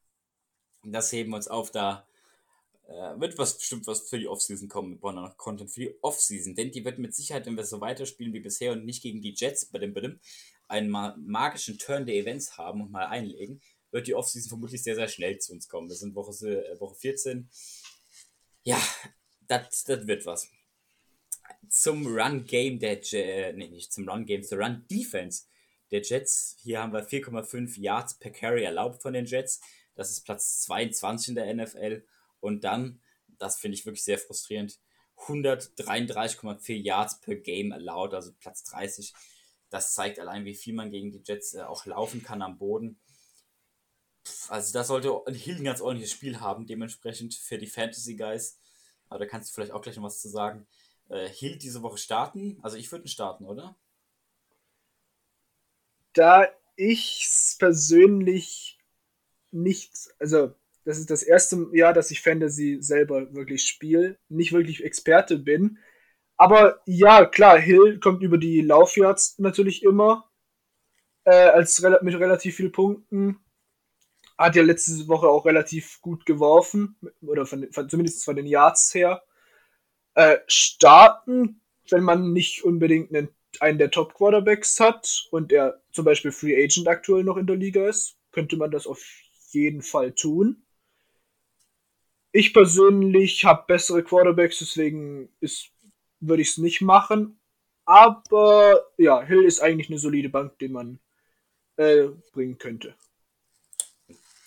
Das 0.85 1.11
heben 1.13 1.31
wir 1.31 1.37
uns 1.37 1.49
auf, 1.49 1.71
da 1.71 2.07
äh, 2.89 3.19
wird 3.19 3.39
was 3.39 3.57
bestimmt 3.57 3.87
was 3.87 4.11
für 4.11 4.19
die 4.19 4.29
Offseason 4.29 4.69
kommen. 4.69 4.91
Wir 4.91 4.99
brauchen 4.99 5.15
noch 5.15 5.39
Content 5.39 5.71
für 5.71 5.81
die 5.81 5.95
Offseason, 6.03 6.55
denn 6.55 6.71
die 6.73 6.85
wird 6.85 6.99
mit 6.99 7.15
Sicherheit, 7.15 7.47
wenn 7.47 7.57
wir 7.57 7.65
so 7.65 7.81
weiterspielen 7.81 8.35
wie 8.35 8.41
bisher 8.41 8.73
und 8.73 8.85
nicht 8.85 9.03
gegen 9.03 9.23
die 9.23 9.33
Jets 9.35 9.65
bei 9.65 9.79
dem, 9.79 9.95
bei 9.95 10.03
einen 10.69 10.91
magischen 10.91 11.79
Turn 11.79 12.05
der 12.05 12.17
Events 12.17 12.59
haben 12.59 12.83
und 12.83 12.91
mal 12.91 13.07
einlegen, 13.07 13.63
wird 13.93 14.09
die 14.09 14.15
Offseason 14.15 14.51
vermutlich 14.51 14.83
sehr, 14.83 14.95
sehr 14.95 15.09
schnell 15.09 15.39
zu 15.39 15.55
uns 15.55 15.71
kommen. 15.71 15.89
Wir 15.89 15.97
sind 15.97 16.15
Woche, 16.15 16.35
äh, 16.45 16.79
Woche 16.81 16.97
14. 16.97 17.49
Ja, 18.63 18.79
das 19.49 19.87
wird 19.89 20.27
was 20.27 20.51
zum 21.69 22.07
Run-Game 22.07 22.79
der 22.79 22.95
Jets, 22.95 23.13
äh, 23.13 23.53
nee, 23.53 23.69
nicht 23.69 23.93
zum 23.93 24.09
Run-Game, 24.09 24.43
zur 24.43 24.59
Run-Defense 24.59 25.45
der 25.91 26.03
Jets. 26.03 26.57
Hier 26.61 26.81
haben 26.81 26.93
wir 26.93 27.07
4,5 27.07 27.79
Yards 27.79 28.19
per 28.19 28.31
Carry 28.31 28.65
erlaubt 28.65 29.03
von 29.03 29.13
den 29.13 29.27
Jets. 29.27 29.61
Das 29.95 30.11
ist 30.11 30.25
Platz 30.25 30.61
22 30.63 31.29
in 31.29 31.35
der 31.35 31.55
NFL. 31.55 32.05
Und 32.41 32.65
dann, 32.65 33.01
das 33.39 33.59
finde 33.59 33.77
ich 33.77 33.87
wirklich 33.87 34.05
sehr 34.05 34.19
frustrierend, 34.19 34.79
133,4 35.19 36.75
Yards 36.75 37.21
per 37.21 37.37
Game 37.37 37.73
allowed, 37.73 38.15
also 38.15 38.33
Platz 38.39 38.65
30. 38.65 39.15
Das 39.71 39.95
zeigt 39.95 40.19
allein, 40.19 40.45
wie 40.45 40.55
viel 40.55 40.75
man 40.75 40.91
gegen 40.91 41.11
die 41.11 41.23
Jets 41.25 41.55
äh, 41.55 41.63
auch 41.63 41.87
laufen 41.87 42.23
kann 42.23 42.43
am 42.43 42.59
Boden. 42.59 43.01
Also 44.49 44.73
da 44.73 44.85
sollte 44.85 45.23
Hill 45.33 45.57
ein 45.57 45.65
ganz 45.65 45.81
ordentliches 45.81 46.13
Spiel 46.13 46.41
haben, 46.41 46.67
dementsprechend 46.67 47.35
für 47.35 47.59
die 47.59 47.69
Fantasy 47.69 48.17
Guys. 48.17 48.59
Aber 49.09 49.21
da 49.21 49.27
kannst 49.27 49.51
du 49.51 49.55
vielleicht 49.55 49.73
auch 49.73 49.83
gleich 49.83 49.97
noch 49.97 50.03
was 50.03 50.21
zu 50.21 50.29
sagen 50.29 50.67
äh, 51.09 51.29
Hill 51.29 51.57
diese 51.57 51.83
Woche 51.83 51.99
starten? 51.99 52.59
Also 52.63 52.77
ich 52.77 52.91
würde 52.91 53.05
ihn 53.05 53.09
starten, 53.09 53.45
oder? 53.45 53.77
Da 56.13 56.49
ich 56.77 57.29
persönlich 57.59 58.79
nicht, 59.51 59.93
also 60.19 60.55
das 60.85 60.99
ist 60.99 61.11
das 61.11 61.23
erste 61.23 61.69
Jahr, 61.73 61.93
dass 61.93 62.11
ich 62.11 62.23
Fantasy 62.23 62.79
selber 62.81 63.35
wirklich 63.35 63.65
spiele, 63.65 64.19
nicht 64.29 64.53
wirklich 64.53 64.85
Experte 64.85 65.39
bin. 65.39 65.79
Aber 66.37 66.81
ja, 66.87 67.25
klar, 67.27 67.59
Hill 67.59 67.99
kommt 67.99 68.23
über 68.23 68.39
die 68.39 68.61
Laufyards 68.61 69.39
natürlich 69.39 69.83
immer 69.83 70.31
äh, 71.25 71.31
als 71.31 71.81
mit 72.03 72.15
relativ 72.15 72.57
vielen 72.57 72.73
Punkten. 72.73 73.41
Hat 74.39 74.55
ja 74.55 74.63
letzte 74.63 75.09
Woche 75.09 75.29
auch 75.29 75.47
relativ 75.47 76.01
gut 76.03 76.25
geworfen, 76.27 76.97
oder 77.23 77.47
von, 77.47 77.71
von, 77.73 77.89
zumindest 77.89 78.25
von 78.25 78.37
den 78.37 78.47
Yards 78.47 78.95
her. 78.95 79.23
Äh, 80.17 80.39
starten, 80.47 81.61
wenn 81.91 82.03
man 82.03 82.33
nicht 82.33 82.65
unbedingt 82.65 83.15
einen, 83.15 83.29
einen 83.61 83.79
der 83.79 83.91
Top 83.91 84.15
Quarterbacks 84.15 84.81
hat 84.81 85.29
und 85.31 85.53
er 85.53 85.83
zum 85.93 86.07
Beispiel 86.07 86.33
Free 86.33 86.57
Agent 86.57 86.89
aktuell 86.89 87.23
noch 87.23 87.37
in 87.37 87.47
der 87.47 87.57
Liga 87.57 87.87
ist, 87.87 88.17
könnte 88.33 88.57
man 88.57 88.71
das 88.71 88.87
auf 88.87 89.05
jeden 89.51 89.83
Fall 89.83 90.13
tun. 90.13 90.63
Ich 92.33 92.55
persönlich 92.55 93.45
habe 93.45 93.65
bessere 93.67 94.03
Quarterbacks, 94.03 94.59
deswegen 94.59 95.29
würde 96.21 96.43
ich 96.43 96.49
es 96.49 96.59
nicht 96.59 96.81
machen. 96.81 97.39
Aber 97.85 98.87
ja, 98.97 99.23
Hill 99.23 99.45
ist 99.45 99.61
eigentlich 99.61 99.91
eine 99.91 99.99
solide 99.99 100.31
Bank, 100.31 100.59
den 100.59 100.73
man 100.73 100.99
äh, 101.77 102.07
bringen 102.33 102.57
könnte. 102.57 102.95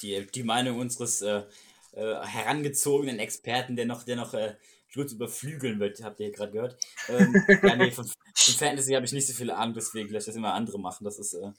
Die, 0.01 0.25
die 0.33 0.43
Meinung 0.43 0.79
unseres 0.79 1.21
äh, 1.21 1.43
äh, 1.91 2.15
herangezogenen 2.25 3.19
Experten, 3.19 3.75
der 3.75 3.85
noch, 3.85 4.03
der 4.03 4.15
noch 4.15 4.33
äh, 4.33 4.55
Schulz 4.89 5.13
überflügeln 5.13 5.79
wird, 5.79 6.01
habt 6.03 6.19
ihr 6.19 6.27
hier 6.27 6.35
gerade 6.35 6.51
gehört. 6.51 6.77
Ähm, 7.07 7.35
ja, 7.63 7.75
nee, 7.75 7.91
von, 7.91 8.05
von 8.05 8.55
Fantasy 8.55 8.93
habe 8.93 9.05
ich 9.05 9.11
nicht 9.11 9.27
so 9.27 9.33
viele 9.33 9.55
Ahnung, 9.55 9.75
deswegen 9.75 10.09
lasse 10.09 10.23
ich 10.23 10.33
das 10.33 10.35
immer 10.35 10.53
andere 10.53 10.79
machen. 10.79 11.03
Das 11.03 11.19
ist 11.19 11.33
äh, 11.33 11.51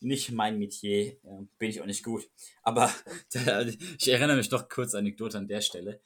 nicht 0.00 0.32
mein 0.32 0.58
Metier, 0.58 1.12
äh, 1.12 1.46
bin 1.58 1.70
ich 1.70 1.80
auch 1.80 1.86
nicht 1.86 2.04
gut. 2.04 2.28
Aber 2.62 2.92
da, 3.32 3.62
ich 3.62 4.08
erinnere 4.08 4.36
mich 4.36 4.48
doch 4.48 4.68
kurz 4.68 4.94
Anekdote 4.94 5.38
an 5.38 5.46
der 5.46 5.60
Stelle. 5.60 6.00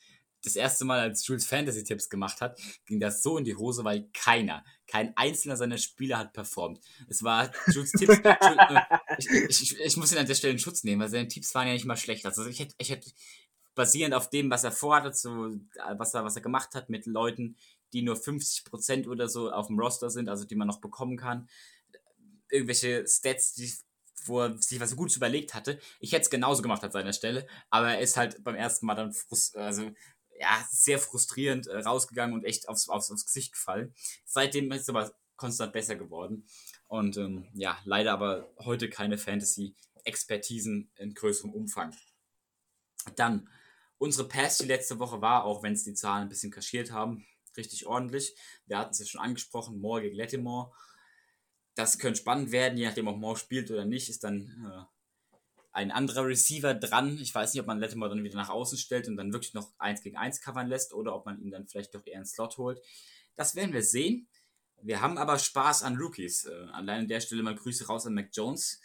das 0.44 0.56
erste 0.56 0.84
Mal, 0.84 1.00
als 1.00 1.26
Jules 1.26 1.46
Fantasy-Tipps 1.46 2.10
gemacht 2.10 2.42
hat, 2.42 2.60
ging 2.84 3.00
das 3.00 3.22
so 3.22 3.38
in 3.38 3.44
die 3.44 3.56
Hose, 3.56 3.82
weil 3.84 4.08
keiner, 4.12 4.62
kein 4.86 5.16
einzelner 5.16 5.56
seiner 5.56 5.78
Spieler 5.78 6.18
hat 6.18 6.34
performt. 6.34 6.80
Es 7.08 7.22
war 7.22 7.50
Jules 7.72 7.92
Tipps. 7.92 8.16
Jules, 8.22 9.26
äh, 9.26 9.46
ich, 9.48 9.62
ich, 9.62 9.80
ich, 9.80 9.96
muss 9.96 10.12
ihn 10.12 10.18
an 10.18 10.26
der 10.26 10.34
Stelle 10.34 10.52
in 10.52 10.58
Schutz 10.58 10.84
nehmen, 10.84 11.00
weil 11.00 11.08
seine 11.08 11.28
Tipps 11.28 11.54
waren 11.54 11.66
ja 11.66 11.72
nicht 11.72 11.86
mal 11.86 11.96
schlecht. 11.96 12.26
Also 12.26 12.46
ich 12.46 12.60
hätte, 12.60 12.74
ich 12.78 12.90
hätte 12.90 13.10
basierend 13.78 14.14
auf 14.14 14.28
dem, 14.28 14.50
was 14.50 14.64
er 14.64 14.72
vorhat, 14.72 15.16
so, 15.16 15.56
was 15.96 16.12
er, 16.12 16.24
was 16.24 16.36
er 16.36 16.42
gemacht 16.42 16.74
hat 16.74 16.90
mit 16.90 17.06
Leuten, 17.06 17.56
die 17.94 18.02
nur 18.02 18.16
50% 18.16 19.08
oder 19.08 19.28
so 19.28 19.50
auf 19.50 19.68
dem 19.68 19.78
Roster 19.78 20.10
sind, 20.10 20.28
also 20.28 20.44
die 20.44 20.56
man 20.56 20.68
noch 20.68 20.80
bekommen 20.80 21.16
kann. 21.16 21.48
Irgendwelche 22.50 23.06
Stats, 23.06 23.54
die 23.54 23.72
wo 24.24 24.40
er 24.40 24.60
sich 24.60 24.80
was 24.80 24.90
so 24.90 24.96
gut 24.96 25.16
überlegt 25.16 25.54
hatte. 25.54 25.78
Ich 26.00 26.12
hätte 26.12 26.22
es 26.22 26.30
genauso 26.30 26.60
gemacht 26.60 26.82
an 26.82 26.90
seiner 26.90 27.12
Stelle, 27.12 27.46
aber 27.70 27.94
er 27.94 28.00
ist 28.00 28.16
halt 28.16 28.42
beim 28.44 28.56
ersten 28.56 28.84
Mal 28.84 28.96
dann 28.96 29.12
frust 29.12 29.56
also 29.56 29.90
ja, 30.38 30.66
sehr 30.70 30.98
frustrierend 30.98 31.68
äh, 31.68 31.78
rausgegangen 31.78 32.34
und 32.34 32.44
echt 32.44 32.68
aufs, 32.68 32.88
aufs, 32.88 33.10
aufs 33.10 33.24
Gesicht 33.24 33.52
gefallen. 33.52 33.94
Seitdem 34.24 34.70
ist 34.72 34.82
es 34.82 34.88
aber 34.88 35.12
konstant 35.36 35.72
besser 35.72 35.96
geworden. 35.96 36.46
Und 36.88 37.16
ähm, 37.16 37.48
ja, 37.54 37.78
leider 37.84 38.12
aber 38.12 38.52
heute 38.58 38.90
keine 38.90 39.18
Fantasy-Expertisen 39.18 40.90
in 40.96 41.14
größerem 41.14 41.52
Umfang. 41.52 41.94
Dann, 43.16 43.48
unsere 43.98 44.28
Pass 44.28 44.58
die 44.58 44.66
letzte 44.66 44.98
Woche 44.98 45.20
war, 45.20 45.44
auch 45.44 45.62
wenn 45.62 45.74
es 45.74 45.84
die 45.84 45.94
Zahlen 45.94 46.22
ein 46.22 46.28
bisschen 46.28 46.50
kaschiert 46.50 46.90
haben, 46.92 47.26
richtig 47.56 47.86
ordentlich. 47.86 48.34
Wir 48.66 48.78
hatten 48.78 48.92
es 48.92 48.98
ja 49.00 49.06
schon 49.06 49.20
angesprochen, 49.20 49.80
Moore 49.80 50.02
gegen 50.02 50.16
Lattimore 50.16 50.72
das 51.78 51.98
könnte 52.00 52.18
spannend 52.18 52.50
werden, 52.50 52.76
je 52.76 52.86
nachdem, 52.86 53.06
ob 53.06 53.18
Moore 53.18 53.38
spielt 53.38 53.70
oder 53.70 53.84
nicht, 53.84 54.08
ist 54.08 54.24
dann 54.24 54.66
äh, 54.68 55.36
ein 55.70 55.92
anderer 55.92 56.26
Receiver 56.26 56.74
dran. 56.74 57.16
Ich 57.18 57.32
weiß 57.32 57.54
nicht, 57.54 57.60
ob 57.60 57.68
man 57.68 57.78
Lattimore 57.78 58.10
dann 58.10 58.24
wieder 58.24 58.36
nach 58.36 58.48
außen 58.48 58.76
stellt 58.76 59.06
und 59.06 59.16
dann 59.16 59.32
wirklich 59.32 59.54
noch 59.54 59.70
1 59.78 60.02
gegen 60.02 60.16
1 60.16 60.40
covern 60.40 60.66
lässt 60.66 60.92
oder 60.92 61.14
ob 61.14 61.24
man 61.24 61.40
ihn 61.40 61.52
dann 61.52 61.68
vielleicht 61.68 61.94
doch 61.94 62.04
eher 62.04 62.16
einen 62.16 62.26
Slot 62.26 62.58
holt. 62.58 62.80
Das 63.36 63.54
werden 63.54 63.72
wir 63.72 63.84
sehen. 63.84 64.28
Wir 64.82 65.00
haben 65.00 65.18
aber 65.18 65.38
Spaß 65.38 65.84
an 65.84 65.96
Rookies. 65.96 66.46
Äh, 66.46 66.66
allein 66.72 67.02
an 67.02 67.08
der 67.08 67.20
Stelle 67.20 67.44
mal 67.44 67.54
Grüße 67.54 67.86
raus 67.86 68.06
an 68.06 68.14
Mac 68.14 68.30
Jones. 68.32 68.80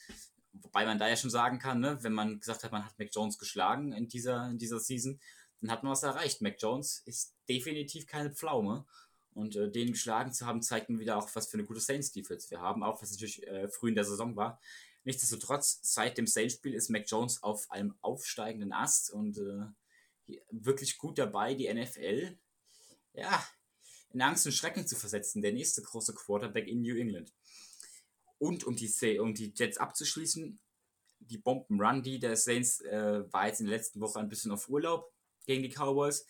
Wobei 0.54 0.86
man 0.86 1.00
da 1.00 1.08
ja 1.08 1.16
schon 1.16 1.30
sagen 1.30 1.60
kann, 1.60 1.80
ne, 1.80 1.98
wenn 2.02 2.14
man 2.14 2.40
gesagt 2.40 2.64
hat, 2.64 2.72
man 2.72 2.86
hat 2.86 2.98
Mac 3.00 3.10
Jones 3.12 3.38
geschlagen 3.38 3.92
in 3.92 4.08
dieser, 4.08 4.50
in 4.50 4.58
dieser 4.58 4.80
Season, 4.80 5.20
dann 5.62 5.72
hat 5.72 5.84
man 5.84 5.92
was 5.92 6.04
erreicht. 6.04 6.42
Mac 6.42 6.56
Jones 6.60 7.02
ist 7.06 7.36
definitiv 7.50 8.06
keine 8.06 8.32
Pflaume. 8.32 8.86
Und 9.34 9.56
äh, 9.56 9.72
den 9.72 9.94
geschlagen 9.94 10.32
zu 10.32 10.46
haben, 10.46 10.62
zeigt 10.62 10.90
mir 10.90 11.00
wieder 11.00 11.18
auch, 11.18 11.28
was 11.34 11.48
für 11.48 11.58
eine 11.58 11.66
gute 11.66 11.80
Saints-Defense 11.80 12.52
wir 12.52 12.62
haben, 12.62 12.84
auch 12.84 13.02
was 13.02 13.12
natürlich 13.12 13.46
äh, 13.48 13.68
früh 13.68 13.90
in 13.90 13.96
der 13.96 14.06
Saison 14.06 14.36
war. 14.36 14.62
Nichtsdestotrotz, 15.06 15.80
seit 15.82 16.18
dem 16.20 16.28
Saints-Spiel 16.28 16.76
ist 16.76 16.90
Mac 16.90 17.06
Jones 17.08 17.42
auf 17.42 17.70
einem 17.72 17.96
aufsteigenden 18.02 18.72
Ast 18.72 19.12
und 19.12 19.40
äh, 19.40 20.38
wirklich 20.52 20.98
gut 20.98 21.18
dabei, 21.18 21.56
die 21.56 21.74
NFL 21.74 22.38
ja, 23.14 23.46
in 24.12 24.22
Angst 24.22 24.46
und 24.46 24.52
Schrecken 24.54 24.88
zu 24.88 24.96
versetzen. 24.96 25.42
Der 25.42 25.52
nächste 25.52 25.82
große 25.82 26.14
Quarterback 26.14 26.68
in 26.68 26.82
New 26.82 26.96
England. 26.96 27.34
Und 28.40 28.64
um 28.66 28.76
die, 28.76 29.20
um 29.20 29.34
die 29.34 29.54
Jets 29.56 29.78
abzuschließen, 29.78 30.60
die 31.20 31.38
Bomben-Run, 31.38 32.04
die 32.04 32.20
der 32.20 32.36
Saints 32.36 32.82
äh, 32.82 33.24
war 33.32 33.48
jetzt 33.48 33.60
in 33.60 33.68
der 33.68 33.78
letzten 33.78 34.02
Woche 34.02 34.20
ein 34.20 34.30
bisschen 34.30 34.52
auf 34.52 34.70
Urlaub 34.70 35.12
gegen 35.46 35.64
die 35.64 35.70
Cowboys. 35.70 36.26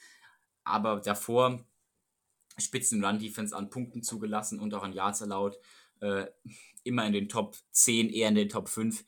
Aber 0.64 1.00
davor 1.00 1.66
spitzen 2.58 3.04
Run-Defense 3.04 3.56
an 3.56 3.70
Punkten 3.70 4.04
zugelassen 4.04 4.60
und 4.60 4.74
auch 4.74 4.84
an 4.84 4.94
Yards 4.94 5.22
erlaubt. 5.22 5.58
Äh, 6.00 6.28
immer 6.84 7.06
in 7.06 7.14
den 7.14 7.30
Top 7.30 7.58
10, 7.72 8.10
eher 8.10 8.30
in 8.30 8.36
den 8.36 8.50
Top 8.50 8.70
5. 8.70 9.04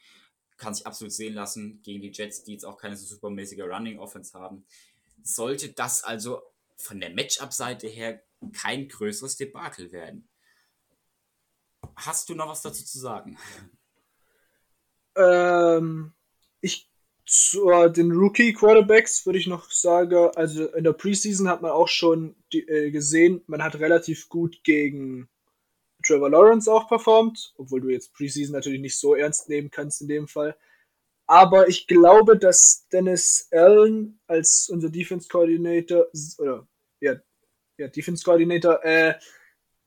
Kann 0.57 0.73
sich 0.73 0.87
absolut 0.87 1.11
sehen 1.11 1.33
lassen 1.33 1.81
gegen 1.83 2.01
die 2.01 2.11
Jets, 2.11 2.43
die 2.43 2.53
jetzt 2.53 2.65
auch 2.65 2.77
keine 2.77 2.95
so 2.95 3.05
supermäßige 3.05 3.61
Running-Offense 3.61 4.37
haben. 4.37 4.65
Sollte 5.21 5.73
das 5.73 6.03
also 6.03 6.41
von 6.77 6.99
der 6.99 7.09
Matchup-Seite 7.09 7.87
her 7.87 8.23
kein 8.53 8.87
größeres 8.87 9.37
Debakel 9.37 9.91
werden. 9.91 10.27
Hast 11.95 12.29
du 12.29 12.35
noch 12.35 12.49
was 12.49 12.61
dazu 12.61 12.83
zu 12.83 12.99
sagen? 12.99 13.37
Ähm, 15.15 16.13
ich 16.61 16.89
zu 17.25 17.89
den 17.89 18.11
Rookie-Quarterbacks 18.11 19.25
würde 19.25 19.39
ich 19.39 19.47
noch 19.47 19.71
sagen, 19.71 20.29
also 20.35 20.67
in 20.67 20.83
der 20.83 20.93
Preseason 20.93 21.47
hat 21.47 21.61
man 21.61 21.71
auch 21.71 21.87
schon 21.87 22.35
die, 22.53 22.67
äh, 22.67 22.91
gesehen, 22.91 23.41
man 23.47 23.63
hat 23.63 23.79
relativ 23.79 24.29
gut 24.29 24.63
gegen 24.63 25.27
Trevor 26.05 26.29
Lawrence 26.29 26.71
auch 26.71 26.87
performt, 26.87 27.53
obwohl 27.57 27.81
du 27.81 27.89
jetzt 27.89 28.13
Preseason 28.13 28.53
natürlich 28.53 28.79
nicht 28.79 28.97
so 28.97 29.15
ernst 29.15 29.49
nehmen 29.49 29.71
kannst 29.71 30.01
in 30.01 30.07
dem 30.07 30.27
Fall. 30.27 30.55
Aber 31.27 31.67
ich 31.67 31.87
glaube, 31.87 32.37
dass 32.37 32.87
Dennis 32.91 33.47
Allen 33.51 34.19
als 34.27 34.69
unser 34.69 34.89
Defense 34.89 35.27
Coordinator 35.27 36.05
oder 36.37 36.67
ja, 36.99 37.15
ja 37.77 37.87
Defense 37.87 38.23
Coordinator 38.23 38.83
äh, 38.85 39.15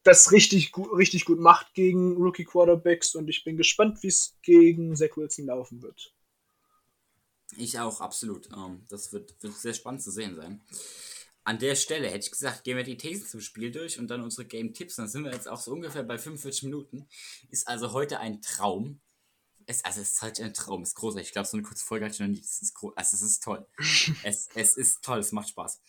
das 0.02 0.32
richtig 0.32 0.72
gut, 0.72 0.92
richtig 0.96 1.24
gut 1.24 1.40
macht 1.40 1.74
gegen 1.74 2.16
Rookie 2.16 2.44
Quarterbacks 2.44 3.14
und 3.14 3.28
ich 3.28 3.44
bin 3.44 3.56
gespannt, 3.56 4.02
wie 4.02 4.08
es 4.08 4.36
gegen 4.42 4.94
Zach 4.96 5.16
Wilson 5.16 5.46
laufen 5.46 5.82
wird. 5.82 6.14
Ich 7.56 7.78
auch, 7.78 8.00
absolut. 8.00 8.48
Ähm, 8.54 8.84
das 8.88 9.12
wird, 9.12 9.34
wird 9.42 9.54
sehr 9.54 9.74
spannend 9.74 10.02
zu 10.02 10.10
sehen 10.10 10.36
sein. 10.36 10.60
An 11.44 11.58
der 11.58 11.76
Stelle 11.76 12.08
hätte 12.08 12.26
ich 12.26 12.30
gesagt, 12.30 12.64
gehen 12.64 12.76
wir 12.76 12.84
die 12.84 12.98
Thesen 12.98 13.26
zum 13.26 13.40
Spiel 13.40 13.70
durch 13.70 13.98
und 13.98 14.08
dann 14.08 14.22
unsere 14.22 14.46
Game-Tipps. 14.46 14.96
Dann 14.96 15.08
sind 15.08 15.24
wir 15.24 15.32
jetzt 15.32 15.48
auch 15.48 15.60
so 15.60 15.72
ungefähr 15.72 16.02
bei 16.02 16.18
45 16.18 16.64
Minuten. 16.64 17.08
Ist 17.50 17.66
also 17.66 17.92
heute 17.92 18.20
ein 18.20 18.42
Traum. 18.42 19.00
Es, 19.64 19.84
also 19.84 20.02
es 20.02 20.12
ist 20.12 20.22
halt 20.22 20.40
ein 20.40 20.52
Traum, 20.52 20.82
es 20.82 20.90
ist 20.90 20.94
großartig. 20.96 21.28
Ich 21.28 21.32
glaube, 21.32 21.48
so 21.48 21.56
eine 21.56 21.66
kurze 21.66 21.84
Folge 21.84 22.04
hatte 22.04 22.14
ich 22.14 22.20
noch 22.20 22.26
nie. 22.26 22.40
Es 22.40 22.60
ist, 22.60 22.74
also 22.94 23.16
es 23.16 23.22
ist 23.22 23.42
toll. 23.42 23.66
es, 24.24 24.48
es 24.54 24.76
ist 24.76 25.02
toll, 25.02 25.20
es 25.20 25.32
macht 25.32 25.48
Spaß. 25.48 25.80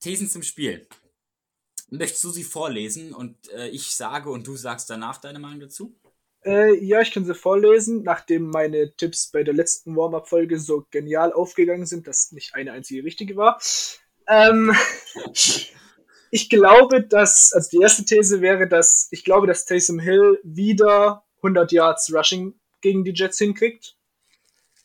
Thesen 0.00 0.28
zum 0.28 0.42
Spiel. 0.42 0.88
Möchtest 1.94 2.24
du 2.24 2.30
sie 2.30 2.42
vorlesen 2.42 3.12
und 3.12 3.36
äh, 3.52 3.68
ich 3.68 3.94
sage 3.94 4.30
und 4.30 4.46
du 4.46 4.56
sagst 4.56 4.88
danach 4.88 5.18
deine 5.18 5.38
Meinung 5.38 5.60
dazu? 5.60 5.94
Äh, 6.42 6.82
ja, 6.82 7.02
ich 7.02 7.12
kann 7.12 7.26
sie 7.26 7.34
vorlesen, 7.34 8.02
nachdem 8.02 8.48
meine 8.48 8.96
Tipps 8.96 9.30
bei 9.30 9.42
der 9.42 9.52
letzten 9.52 9.94
Warm-Up-Folge 9.94 10.58
so 10.58 10.86
genial 10.90 11.34
aufgegangen 11.34 11.84
sind, 11.84 12.06
dass 12.06 12.32
nicht 12.32 12.54
eine 12.54 12.72
einzige 12.72 13.04
richtige 13.04 13.36
war. 13.36 13.60
Ähm, 14.26 14.74
ich 16.30 16.48
glaube, 16.48 17.02
dass, 17.02 17.52
also 17.52 17.68
die 17.70 17.82
erste 17.82 18.06
These 18.06 18.40
wäre, 18.40 18.66
dass 18.66 19.08
ich 19.10 19.22
glaube, 19.22 19.46
dass 19.46 19.66
Taysom 19.66 19.98
Hill 19.98 20.40
wieder 20.44 21.26
100 21.42 21.72
Yards 21.72 22.10
Rushing 22.10 22.58
gegen 22.80 23.04
die 23.04 23.12
Jets 23.14 23.36
hinkriegt. 23.36 23.98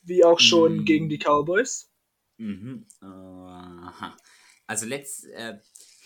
Wie 0.03 0.25
auch 0.25 0.41
schon 0.41 0.79
mhm. 0.79 0.85
gegen 0.85 1.07
die 1.07 1.19
Cowboys. 1.19 1.89
Mhm. 2.35 2.85
Also 4.67 4.85
letzt, 4.85 5.25
äh, 5.27 5.57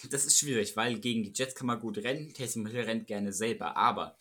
das 0.10 0.26
ist 0.26 0.40
schwierig, 0.40 0.76
weil 0.76 1.00
gegen 1.00 1.24
die 1.24 1.34
Jets 1.34 1.56
kann 1.56 1.68
man 1.68 1.80
gut 1.80 1.98
rennen. 1.98 2.34
Taysom 2.34 2.66
Hill 2.66 2.82
rennt 2.82 3.08
gerne 3.08 3.34
selber, 3.34 3.76
aber 3.78 4.18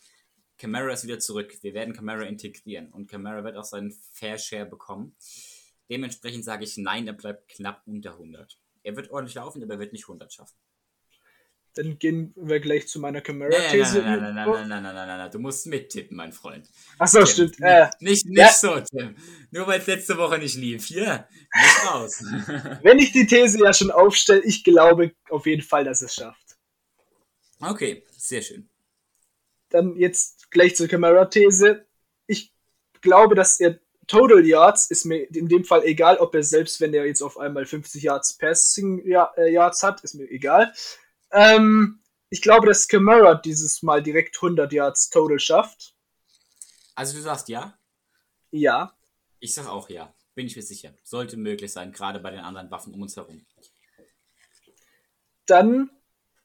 Camara 0.59 0.93
ist 0.93 1.05
wieder 1.05 1.19
zurück. 1.19 1.57
Wir 1.63 1.75
werden 1.75 1.95
Camara 1.95 2.25
integrieren 2.25 2.93
und 2.93 3.11
Camara 3.11 3.45
wird 3.45 3.57
auch 3.57 3.65
seinen 3.65 3.93
Fair 4.13 4.39
Share 4.39 4.67
bekommen. 4.67 5.17
Dementsprechend 5.89 6.45
sage 6.45 6.65
ich 6.65 6.77
nein, 6.77 7.07
er 7.07 7.15
bleibt 7.15 7.49
knapp 7.49 7.83
unter 7.87 8.13
100. 8.13 8.59
Er 8.83 8.97
wird 8.97 9.11
ordentlich 9.11 9.35
laufen, 9.35 9.63
aber 9.63 9.75
er 9.75 9.81
wird 9.81 9.93
nicht 9.93 10.05
100 10.05 10.33
schaffen. 10.33 10.57
Dann 11.75 11.99
gehen 11.99 12.33
wir 12.37 12.59
gleich 12.59 12.89
zu 12.89 12.99
meiner 12.99 13.21
Camara-These. 13.21 14.03
Nein, 14.03 14.21
nein, 14.21 14.35
nein, 14.35 14.35
nein, 14.35 14.47
nein, 14.47 14.69
nein, 14.69 14.69
nein, 14.69 14.83
nein, 14.83 15.07
nein, 15.07 15.19
nein, 15.19 15.31
du 15.31 15.39
musst 15.39 15.67
mittippen, 15.67 16.17
mein 16.17 16.33
Freund. 16.33 16.69
Achso, 16.99 17.25
stimmt. 17.25 17.57
Äh, 17.61 17.89
nicht 18.01 18.27
nicht 18.27 18.39
ja. 18.39 18.53
so, 18.53 18.81
Tim. 18.81 19.15
Nur 19.53 19.67
weil 19.69 19.81
es 19.81 19.87
letzte 19.87 20.19
Woche 20.19 20.39
nicht 20.39 20.57
lief. 20.57 20.87
Hier, 20.87 21.29
nicht 21.55 21.87
raus. 21.87 22.23
Wenn 22.83 22.99
ich 22.99 23.13
die 23.13 23.27
These 23.27 23.61
ja 23.63 23.73
schon 23.73 23.93
aufstelle, 23.93 24.43
ich 24.43 24.65
glaube 24.65 25.13
auf 25.29 25.47
jeden 25.47 25.63
Fall, 25.63 25.85
dass 25.85 26.03
es 26.03 26.15
schafft. 26.15 26.57
Okay, 27.61 28.05
sehr 28.17 28.43
schön. 28.43 28.69
Dann 29.69 29.95
jetzt 29.95 30.51
gleich 30.51 30.75
zur 30.75 30.89
Camara-These. 30.89 31.87
Ich 32.27 32.53
glaube, 33.01 33.37
dass 33.37 33.61
er 33.61 33.79
Total 34.11 34.45
Yards 34.45 34.91
ist 34.91 35.05
mir 35.05 35.31
in 35.37 35.49
dem 35.49 35.65
Fall 35.65 35.85
egal, 35.85 36.17
ob 36.17 36.35
er 36.35 36.43
selbst, 36.43 36.81
wenn 36.81 36.93
er 36.93 37.07
jetzt 37.07 37.23
auf 37.23 37.39
einmal 37.39 37.65
50 37.65 38.03
Yards 38.03 38.37
Passing 38.39 39.05
äh, 39.07 39.53
Yards 39.53 39.85
hat, 39.85 40.03
ist 40.03 40.15
mir 40.15 40.29
egal. 40.29 40.73
Ähm, 41.33 42.03
ich 42.29 42.43
glaube, 42.43 42.67
dass 42.67 42.89
Camara 42.89 43.35
dieses 43.35 43.83
Mal 43.83 44.03
direkt 44.03 44.37
100 44.37 44.73
Yards 44.73 45.11
Total 45.11 45.39
schafft. 45.39 45.95
Also 46.95 47.17
du 47.17 47.23
sagst 47.23 47.49
ja? 47.49 47.79
Ja. 48.51 48.97
Ich 49.39 49.55
sag 49.55 49.67
auch 49.67 49.89
ja. 49.89 50.15
Bin 50.35 50.47
ich 50.47 50.57
mir 50.57 50.63
sicher. 50.63 50.95
Sollte 51.03 51.37
möglich 51.37 51.73
sein, 51.73 51.93
gerade 51.93 52.21
bei 52.21 52.31
den 52.31 52.41
anderen 52.41 52.71
Waffen 52.71 52.95
um 52.95 53.03
uns 53.03 53.17
herum. 53.17 53.45
Dann 55.47 55.91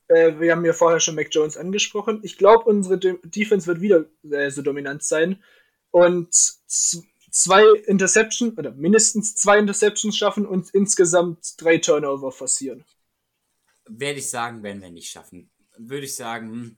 äh, 0.07 0.39
wir 0.39 0.51
haben 0.51 0.65
ja 0.65 0.73
vorher 0.73 0.99
schon 0.99 1.15
Mac 1.15 1.27
Jones 1.31 1.57
angesprochen. 1.57 2.19
Ich 2.23 2.37
glaube, 2.37 2.65
unsere 2.65 2.97
De 2.97 3.17
Defense 3.23 3.67
wird 3.67 3.81
wieder 3.81 4.05
äh, 4.29 4.49
so 4.51 4.61
dominant 4.61 5.03
sein 5.03 5.43
und 5.91 6.33
zwei 6.67 7.63
Interceptions 7.85 8.57
oder 8.57 8.71
mindestens 8.71 9.35
zwei 9.35 9.57
Interceptions 9.59 10.17
schaffen 10.17 10.45
und 10.45 10.69
insgesamt 10.71 11.55
drei 11.57 11.77
Turnover 11.79 12.31
forcieren. 12.31 12.85
Werde 13.87 14.19
ich 14.19 14.29
sagen, 14.29 14.63
werden 14.63 14.81
wir 14.81 14.89
nicht 14.89 15.09
schaffen. 15.09 15.49
Würde 15.77 16.05
ich 16.05 16.15
sagen, 16.15 16.49
hm, 16.49 16.77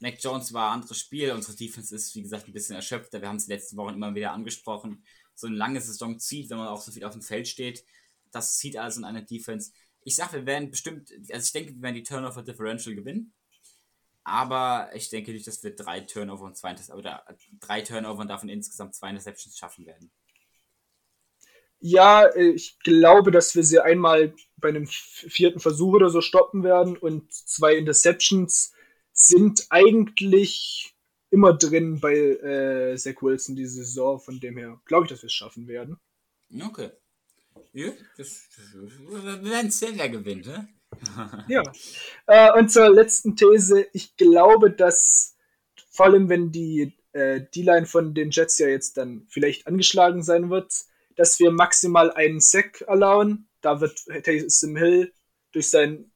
Mac 0.00 0.22
Jones 0.22 0.52
war 0.52 0.70
ein 0.70 0.80
anderes 0.80 0.98
Spiel. 0.98 1.32
Unsere 1.32 1.56
Defense 1.56 1.94
ist, 1.94 2.14
wie 2.14 2.22
gesagt, 2.22 2.46
ein 2.46 2.52
bisschen 2.52 2.76
erschöpfter. 2.76 3.20
Wir 3.20 3.28
haben 3.28 3.36
es 3.36 3.46
die 3.46 3.52
letzten 3.52 3.76
Wochen 3.76 3.94
immer 3.94 4.14
wieder 4.14 4.32
angesprochen. 4.32 5.04
So 5.34 5.46
eine 5.46 5.56
lange 5.56 5.80
Saison 5.80 6.18
zieht, 6.18 6.50
wenn 6.50 6.58
man 6.58 6.68
auch 6.68 6.80
so 6.80 6.92
viel 6.92 7.04
auf 7.04 7.12
dem 7.12 7.22
Feld 7.22 7.48
steht. 7.48 7.84
Das 8.30 8.58
zieht 8.58 8.76
also 8.76 9.00
in 9.00 9.04
einer 9.04 9.22
Defense 9.22 9.72
Ich 10.02 10.16
sag, 10.16 10.32
wir 10.32 10.44
werden 10.44 10.70
bestimmt, 10.70 11.10
also 11.32 11.44
ich 11.44 11.52
denke, 11.52 11.74
wir 11.74 11.82
werden 11.82 11.94
die 11.94 12.02
Turnover 12.02 12.42
Differential 12.42 12.94
gewinnen. 12.94 13.32
Aber 14.24 14.90
ich 14.94 15.10
denke 15.10 15.32
nicht, 15.32 15.46
dass 15.46 15.62
wir 15.62 15.74
drei 15.74 16.00
Turnover 16.00 16.44
und 16.44 16.56
zwei 16.56 16.74
oder 16.94 17.24
drei 17.60 17.82
Turnover 17.82 18.22
und 18.22 18.28
davon 18.28 18.48
insgesamt 18.48 18.94
zwei 18.94 19.10
Interceptions 19.10 19.56
schaffen 19.56 19.86
werden. 19.86 20.10
Ja, 21.86 22.24
äh, 22.24 22.52
ich 22.52 22.78
glaube, 22.78 23.30
dass 23.30 23.54
wir 23.54 23.62
sie 23.62 23.78
einmal 23.78 24.34
bei 24.56 24.70
einem 24.70 24.86
vierten 24.86 25.60
Versuch 25.60 25.92
oder 25.92 26.08
so 26.08 26.22
stoppen 26.22 26.64
werden 26.64 26.96
und 26.96 27.30
zwei 27.30 27.76
Interceptions 27.76 28.72
sind 29.12 29.66
eigentlich 29.68 30.94
immer 31.28 31.52
drin 31.52 32.00
bei 32.00 32.14
äh, 32.14 32.96
Zach 32.96 33.20
Wilson 33.20 33.54
diese 33.54 33.84
Saison. 33.84 34.18
Von 34.18 34.40
dem 34.40 34.56
her 34.56 34.80
glaube 34.86 35.04
ich, 35.04 35.10
dass 35.10 35.20
wir 35.20 35.26
es 35.26 35.34
schaffen 35.34 35.68
werden. 35.68 36.00
Okay. 36.58 36.88
Ja, 37.74 37.92
das, 38.16 38.48
wir 38.72 39.44
werden 39.44 39.70
sehen, 39.70 39.96
wer 39.96 40.08
gewinnt, 40.08 40.46
ne? 40.46 40.66
ja. 41.48 41.62
Äh, 42.26 42.58
und 42.58 42.70
zur 42.72 42.88
letzten 42.88 43.36
These. 43.36 43.88
Ich 43.92 44.16
glaube, 44.16 44.70
dass 44.70 45.36
vor 45.90 46.06
allem, 46.06 46.30
wenn 46.30 46.50
die 46.50 46.96
äh, 47.12 47.42
D-Line 47.54 47.84
von 47.84 48.14
den 48.14 48.30
Jets 48.30 48.56
ja 48.56 48.68
jetzt 48.68 48.96
dann 48.96 49.26
vielleicht 49.28 49.66
angeschlagen 49.66 50.22
sein 50.22 50.48
wird, 50.48 50.72
dass 51.16 51.38
wir 51.38 51.50
maximal 51.50 52.12
einen 52.12 52.40
Sack 52.40 52.82
erlauben. 52.82 53.48
Da 53.60 53.80
wird 53.80 54.04
Taysom 54.24 54.76
Hill 54.76 55.12
durch 55.52 55.70
sein 55.70 56.10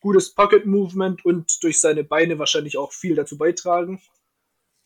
gutes 0.00 0.34
Pocket 0.34 0.66
Movement 0.66 1.24
und 1.24 1.62
durch 1.62 1.80
seine 1.80 2.04
Beine 2.04 2.38
wahrscheinlich 2.38 2.76
auch 2.76 2.92
viel 2.92 3.14
dazu 3.14 3.38
beitragen. 3.38 4.02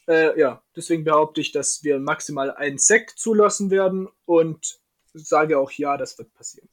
Äh, 0.06 0.38
ja, 0.38 0.62
deswegen 0.76 1.04
behaupte 1.04 1.40
ich, 1.40 1.52
dass 1.52 1.82
wir 1.82 1.98
maximal 1.98 2.52
einen 2.52 2.78
Sack 2.78 3.18
zulassen 3.18 3.70
werden 3.70 4.08
und 4.24 4.78
sage 5.12 5.58
auch 5.58 5.72
ja, 5.72 5.96
das 5.96 6.16
wird 6.18 6.32
passieren. 6.34 6.68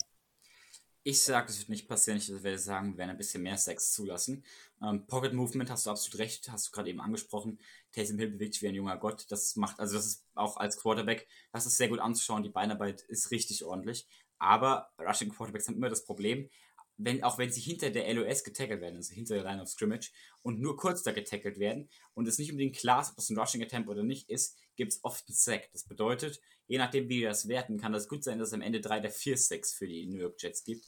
Ich 1.05 1.21
sage, 1.21 1.47
das 1.47 1.59
wird 1.59 1.67
nicht 1.67 1.89
passieren. 1.89 2.17
Ich 2.17 2.29
werde 2.29 2.57
sagen, 2.57 2.93
wir 2.93 2.99
werden 2.99 3.11
ein 3.11 3.17
bisschen 3.17 3.43
mehr 3.43 3.57
Sex 3.57 3.91
zulassen. 3.91 4.45
Ähm, 4.81 5.05
Pocket 5.05 5.33
Movement 5.33 5.69
hast 5.69 5.85
du 5.85 5.89
absolut 5.89 6.17
recht, 6.19 6.49
hast 6.49 6.67
du 6.67 6.71
gerade 6.71 6.89
eben 6.89 7.01
angesprochen. 7.01 7.59
Taysom 7.91 8.17
Hill 8.17 8.29
bewegt 8.29 8.53
sich 8.53 8.63
wie 8.63 8.69
ein 8.69 8.75
junger 8.75 8.95
Gott. 8.95 9.25
Das 9.29 9.57
macht, 9.57 9.81
also 9.81 9.95
das 9.95 10.05
ist 10.05 10.25
auch 10.33 10.55
als 10.55 10.77
Quarterback, 10.77 11.27
das 11.51 11.65
ist 11.65 11.75
sehr 11.75 11.89
gut 11.89 11.99
anzuschauen. 11.99 12.43
Die 12.43 12.49
Beinarbeit 12.49 13.01
ist 13.01 13.31
richtig 13.31 13.65
ordentlich. 13.65 14.07
Aber 14.39 14.91
Rushing 14.97 15.29
Quarterbacks 15.29 15.67
haben 15.67 15.75
immer 15.75 15.89
das 15.89 16.05
Problem, 16.05 16.49
wenn, 16.97 17.23
auch 17.23 17.37
wenn 17.37 17.51
sie 17.51 17.61
hinter 17.61 17.89
der 17.89 18.11
LOS 18.13 18.43
getackelt 18.43 18.81
werden, 18.81 18.97
also 18.97 19.13
hinter 19.13 19.35
der 19.35 19.43
Line 19.43 19.61
of 19.61 19.69
Scrimmage, 19.69 20.11
und 20.41 20.59
nur 20.59 20.77
kurz 20.77 21.03
da 21.03 21.11
getackelt 21.11 21.59
werden 21.59 21.89
und 22.13 22.27
es 22.27 22.37
nicht 22.37 22.51
unbedingt 22.51 22.75
klar 22.75 23.01
ist, 23.01 23.11
ob 23.11 23.17
es 23.17 23.29
ein 23.29 23.37
Rushing 23.37 23.63
Attempt 23.63 23.89
oder 23.89 24.03
nicht 24.03 24.29
ist, 24.29 24.57
gibt 24.75 24.93
es 24.93 25.03
oft 25.03 25.27
einen 25.27 25.35
Sack. 25.35 25.69
Das 25.71 25.85
bedeutet, 25.85 26.39
je 26.67 26.77
nachdem, 26.77 27.09
wie 27.09 27.21
wir 27.21 27.29
das 27.29 27.47
werten, 27.47 27.79
kann 27.79 27.93
das 27.93 28.07
gut 28.07 28.23
sein, 28.23 28.39
dass 28.39 28.49
es 28.49 28.53
am 28.53 28.61
Ende 28.61 28.81
drei 28.81 28.99
der 28.99 29.11
vier 29.11 29.37
Sacks 29.37 29.73
für 29.73 29.87
die 29.87 30.05
New 30.05 30.19
York 30.19 30.35
Jets 30.41 30.63
gibt, 30.63 30.85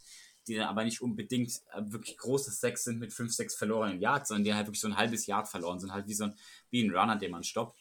die 0.48 0.56
dann 0.56 0.68
aber 0.68 0.84
nicht 0.84 1.02
unbedingt 1.02 1.62
äh, 1.74 1.82
wirklich 1.86 2.18
große 2.18 2.52
Sacks 2.52 2.84
sind 2.84 3.00
mit 3.00 3.14
fünf, 3.14 3.34
sechs 3.34 3.56
verlorenen 3.56 4.00
Yards, 4.00 4.30
sondern 4.30 4.44
die 4.44 4.54
halt 4.54 4.68
wirklich 4.68 4.82
so 4.82 4.88
ein 4.88 4.98
halbes 4.98 5.26
Yard 5.26 5.48
verloren 5.48 5.80
sind, 5.80 5.92
halt 5.92 6.08
wie 6.08 6.14
so 6.14 6.26
ein, 6.26 6.36
wie 6.70 6.84
ein 6.84 6.96
Runner, 6.96 7.16
den 7.16 7.32
man 7.32 7.44
stoppt. 7.44 7.80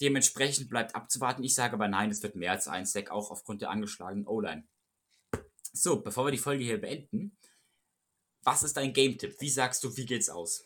Dementsprechend 0.00 0.68
bleibt 0.68 0.94
abzuwarten. 0.94 1.42
Ich 1.42 1.54
sage 1.54 1.72
aber 1.72 1.88
nein, 1.88 2.10
es 2.10 2.22
wird 2.22 2.36
mehr 2.36 2.52
als 2.52 2.68
ein 2.68 2.84
Sack, 2.84 3.10
auch 3.10 3.30
aufgrund 3.30 3.62
der 3.62 3.70
angeschlagenen 3.70 4.26
O-Line. 4.26 4.64
So, 5.72 6.00
bevor 6.00 6.26
wir 6.26 6.32
die 6.32 6.38
Folge 6.38 6.64
hier 6.64 6.80
beenden, 6.80 7.36
was 8.46 8.62
ist 8.62 8.76
dein 8.76 8.92
Game-Tipp? 8.92 9.34
Wie 9.40 9.50
sagst 9.50 9.82
du, 9.82 9.94
wie 9.96 10.06
geht's 10.06 10.30
aus? 10.30 10.64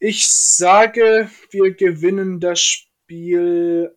Ich 0.00 0.28
sage, 0.28 1.30
wir 1.50 1.72
gewinnen 1.74 2.40
das 2.40 2.60
Spiel 2.60 3.96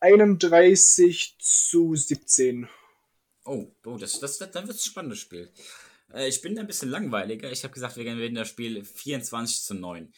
31 0.00 1.36
zu 1.38 1.96
17. 1.96 2.68
Oh, 3.44 3.68
oh 3.86 3.96
das, 3.96 4.20
das, 4.20 4.36
das, 4.36 4.50
dann 4.50 4.66
wird 4.66 4.76
es 4.76 4.84
ein 4.84 4.90
spannendes 4.90 5.20
Spiel. 5.20 5.50
Äh, 6.12 6.28
ich 6.28 6.42
bin 6.42 6.58
ein 6.58 6.66
bisschen 6.66 6.90
langweiliger. 6.90 7.50
Ich 7.50 7.64
habe 7.64 7.72
gesagt, 7.72 7.96
wir 7.96 8.04
gewinnen 8.04 8.34
das 8.34 8.48
Spiel 8.48 8.84
24 8.84 9.62
zu 9.62 9.74
9. 9.74 10.12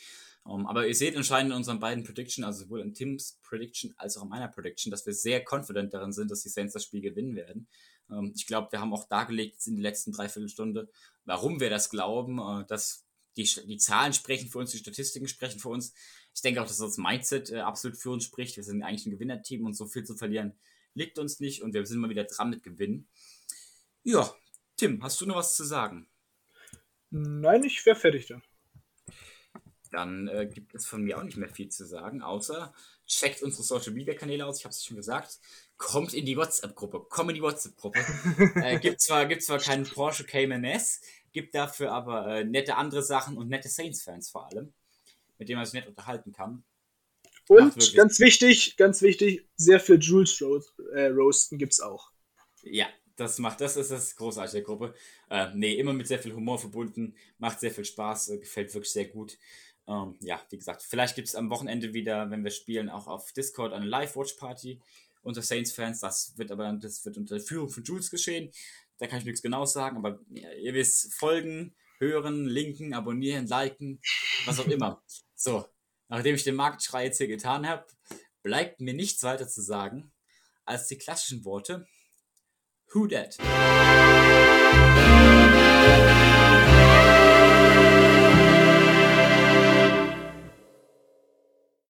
Um, 0.47 0.67
aber 0.67 0.87
ihr 0.87 0.95
seht 0.95 1.17
anscheinend 1.17 1.53
in 1.53 1.57
unseren 1.57 1.81
beiden 1.81 2.05
Prediction, 2.05 2.45
also 2.45 2.65
sowohl 2.65 2.81
in 2.81 2.93
Tims 2.93 3.39
Prediction 3.43 3.95
als 3.97 4.19
auch 4.19 4.25
in 4.25 4.29
meiner 4.29 4.49
Prediction, 4.49 4.91
dass 4.91 5.07
wir 5.07 5.15
sehr 5.15 5.43
confident 5.43 5.95
darin 5.95 6.13
sind, 6.13 6.31
dass 6.31 6.43
die 6.43 6.51
Saints 6.51 6.75
das 6.75 6.85
Spiel 6.85 7.01
gewinnen 7.01 7.35
werden. 7.35 7.67
Ähm, 8.11 8.33
ich 8.35 8.47
glaube, 8.47 8.73
wir 8.73 8.81
haben 8.81 8.93
auch 8.93 9.09
dargelegt 9.09 9.67
in 9.67 9.77
der 9.77 9.83
letzten 9.83 10.13
Dreiviertelstunde, 10.13 10.91
warum 11.25 11.61
wir 11.61 11.71
das 11.71 11.91
glauben, 11.91 12.39
äh, 12.39 12.67
dass 12.67 13.05
die, 13.37 13.45
die 13.67 13.79
Zahlen 13.79 14.13
sprechen 14.13 14.49
für 14.49 14.59
uns, 14.59 14.71
die 14.71 14.79
Statistiken 14.79 15.29
sprechen 15.29 15.59
für 15.59 15.69
uns. 15.69 15.93
Ich 16.35 16.43
denke 16.43 16.63
auch, 16.63 16.67
dass 16.67 16.79
das 16.79 16.99
Mindset 16.99 17.51
äh, 17.51 17.61
absolut 17.61 17.97
für 17.97 18.11
uns 18.11 18.25
spricht. 18.25 18.57
Wir 18.57 18.65
sind 18.65 18.83
eigentlich 18.83 19.07
ein 19.07 19.13
Gewinnerteam 19.13 19.65
und 19.65 19.75
so 19.75 19.87
viel 19.87 20.05
zu 20.05 20.17
verlieren 20.17 20.55
liegt 20.95 21.19
uns 21.19 21.41
nicht 21.41 21.63
und 21.63 21.75
wir 21.75 21.85
sind 21.87 21.99
mal 21.99 22.11
wieder 22.11 22.25
dran 22.25 22.51
mit 22.51 22.63
Gewinnen. 22.63 23.09
Ja, 24.03 24.33
Tim, 24.77 25.03
hast 25.03 25.21
du 25.21 25.27
noch 25.27 25.37
was 25.37 25.57
zu 25.57 25.65
sagen? 25.65 26.09
Nein, 27.11 27.65
ich 27.65 27.85
wäre 27.85 27.97
fertig 27.97 28.27
dann. 28.27 28.43
Dann 29.91 30.29
äh, 30.29 30.49
gibt 30.53 30.75
es 30.75 30.87
von 30.87 31.03
mir 31.03 31.19
auch 31.19 31.23
nicht 31.23 31.37
mehr 31.37 31.49
viel 31.49 31.69
zu 31.69 31.87
sagen, 31.87 32.23
außer 32.23 32.75
checkt 33.07 33.43
unsere 33.43 33.63
Social 33.63 33.93
Media 33.93 34.15
Kanäle 34.15 34.47
aus. 34.47 34.59
Ich 34.59 34.65
habe 34.65 34.73
es 34.73 34.85
schon 34.85 34.97
gesagt 34.97 35.39
kommt 35.77 36.15
in 36.15 36.25
die 36.25 36.37
WhatsApp-Gruppe. 36.37 37.07
Komm 37.09 37.31
in 37.31 37.37
die 37.37 37.43
WhatsApp-Gruppe. 37.43 38.01
äh, 38.57 38.79
gibt, 38.79 39.01
zwar, 39.01 39.27
gibt 39.27 39.43
zwar 39.43 39.59
keinen 39.59 39.85
Porsche 39.85 40.25
Cayman 40.25 40.65
S, 40.65 41.01
gibt 41.33 41.55
dafür 41.55 41.93
aber 41.93 42.27
äh, 42.27 42.45
nette 42.45 42.77
andere 42.77 43.03
Sachen 43.03 43.37
und 43.37 43.49
nette 43.49 43.69
Saints-Fans 43.69 44.31
vor 44.31 44.47
allem, 44.47 44.73
mit 45.39 45.49
denen 45.49 45.59
man 45.59 45.67
sich 45.67 45.75
nett 45.75 45.89
unterhalten 45.89 46.33
kann. 46.33 46.65
Und 47.49 47.95
ganz 47.95 48.21
wichtig, 48.21 48.77
ganz 48.77 49.03
wichtig, 49.03 49.47
sehr 49.57 49.79
viel 49.79 49.99
Jules 49.99 50.41
Roast, 50.41 50.73
äh, 50.95 51.07
Roasten 51.09 51.59
gibt's 51.59 51.81
auch. 51.81 52.11
Ja, 52.63 52.87
das 53.17 53.39
macht, 53.39 53.61
das 53.61 53.77
ist 53.77 53.91
das 53.91 54.17
großartige 54.17 54.63
Gruppe. 54.63 54.95
Äh, 55.29 55.49
nee, 55.55 55.75
immer 55.75 55.93
mit 55.93 56.09
sehr 56.09 56.19
viel 56.19 56.33
Humor 56.33 56.59
verbunden, 56.59 57.15
macht 57.39 57.61
sehr 57.61 57.71
viel 57.71 57.85
Spaß, 57.85 58.31
äh, 58.31 58.39
gefällt 58.39 58.73
wirklich 58.73 58.93
sehr 58.93 59.09
gut. 59.09 59.37
Ähm, 59.87 60.17
ja, 60.21 60.41
wie 60.51 60.57
gesagt, 60.57 60.83
vielleicht 60.83 61.15
gibt 61.15 61.29
es 61.29 61.35
am 61.35 61.51
Wochenende 61.51 61.93
wieder, 61.93 62.31
wenn 62.31 62.43
wir 62.43 62.51
spielen, 62.51 62.89
auch 62.89 63.07
auf 63.07 63.33
Discord 63.33 63.73
eine 63.73 63.87
Live-Watch-Party 63.87 64.81
unter 65.23 65.43
Saints-Fans. 65.43 66.01
Das 66.01 66.37
wird 66.37 66.51
aber 66.51 66.73
das 66.75 67.05
wird 67.05 67.17
unter 67.17 67.39
Führung 67.41 67.69
von 67.69 67.85
Jules 67.85 68.11
geschehen. 68.11 68.51
Da 68.99 69.07
kann 69.07 69.19
ich 69.19 69.25
nichts 69.25 69.43
genau 69.43 69.67
sagen, 69.67 69.97
aber 69.97 70.21
ja, 70.31 70.53
ihr 70.53 70.75
wisst, 70.75 71.13
folgen, 71.15 71.75
hören, 71.99 72.47
linken, 72.47 72.95
abonnieren, 72.95 73.47
liken, 73.47 74.01
was 74.47 74.61
auch 74.61 74.67
immer. 74.67 75.03
So, 75.35 75.67
nachdem 76.09 76.35
ich 76.35 76.45
den 76.45 76.55
Marktschrei 76.55 77.07
jetzt 77.07 77.19
hier 77.19 77.29
getan 77.29 77.67
habe, 77.67 77.87
bleibt 78.43 78.81
mir 78.81 78.95
nichts 78.95 79.23
weiter 79.23 79.49
zu 79.49 79.63
sagen 79.63 80.13
als 80.65 80.87
die 80.87 80.99
klassischen 80.99 81.45
Worte. 81.45 81.87
Who 82.93 83.07
dat? 83.07 83.39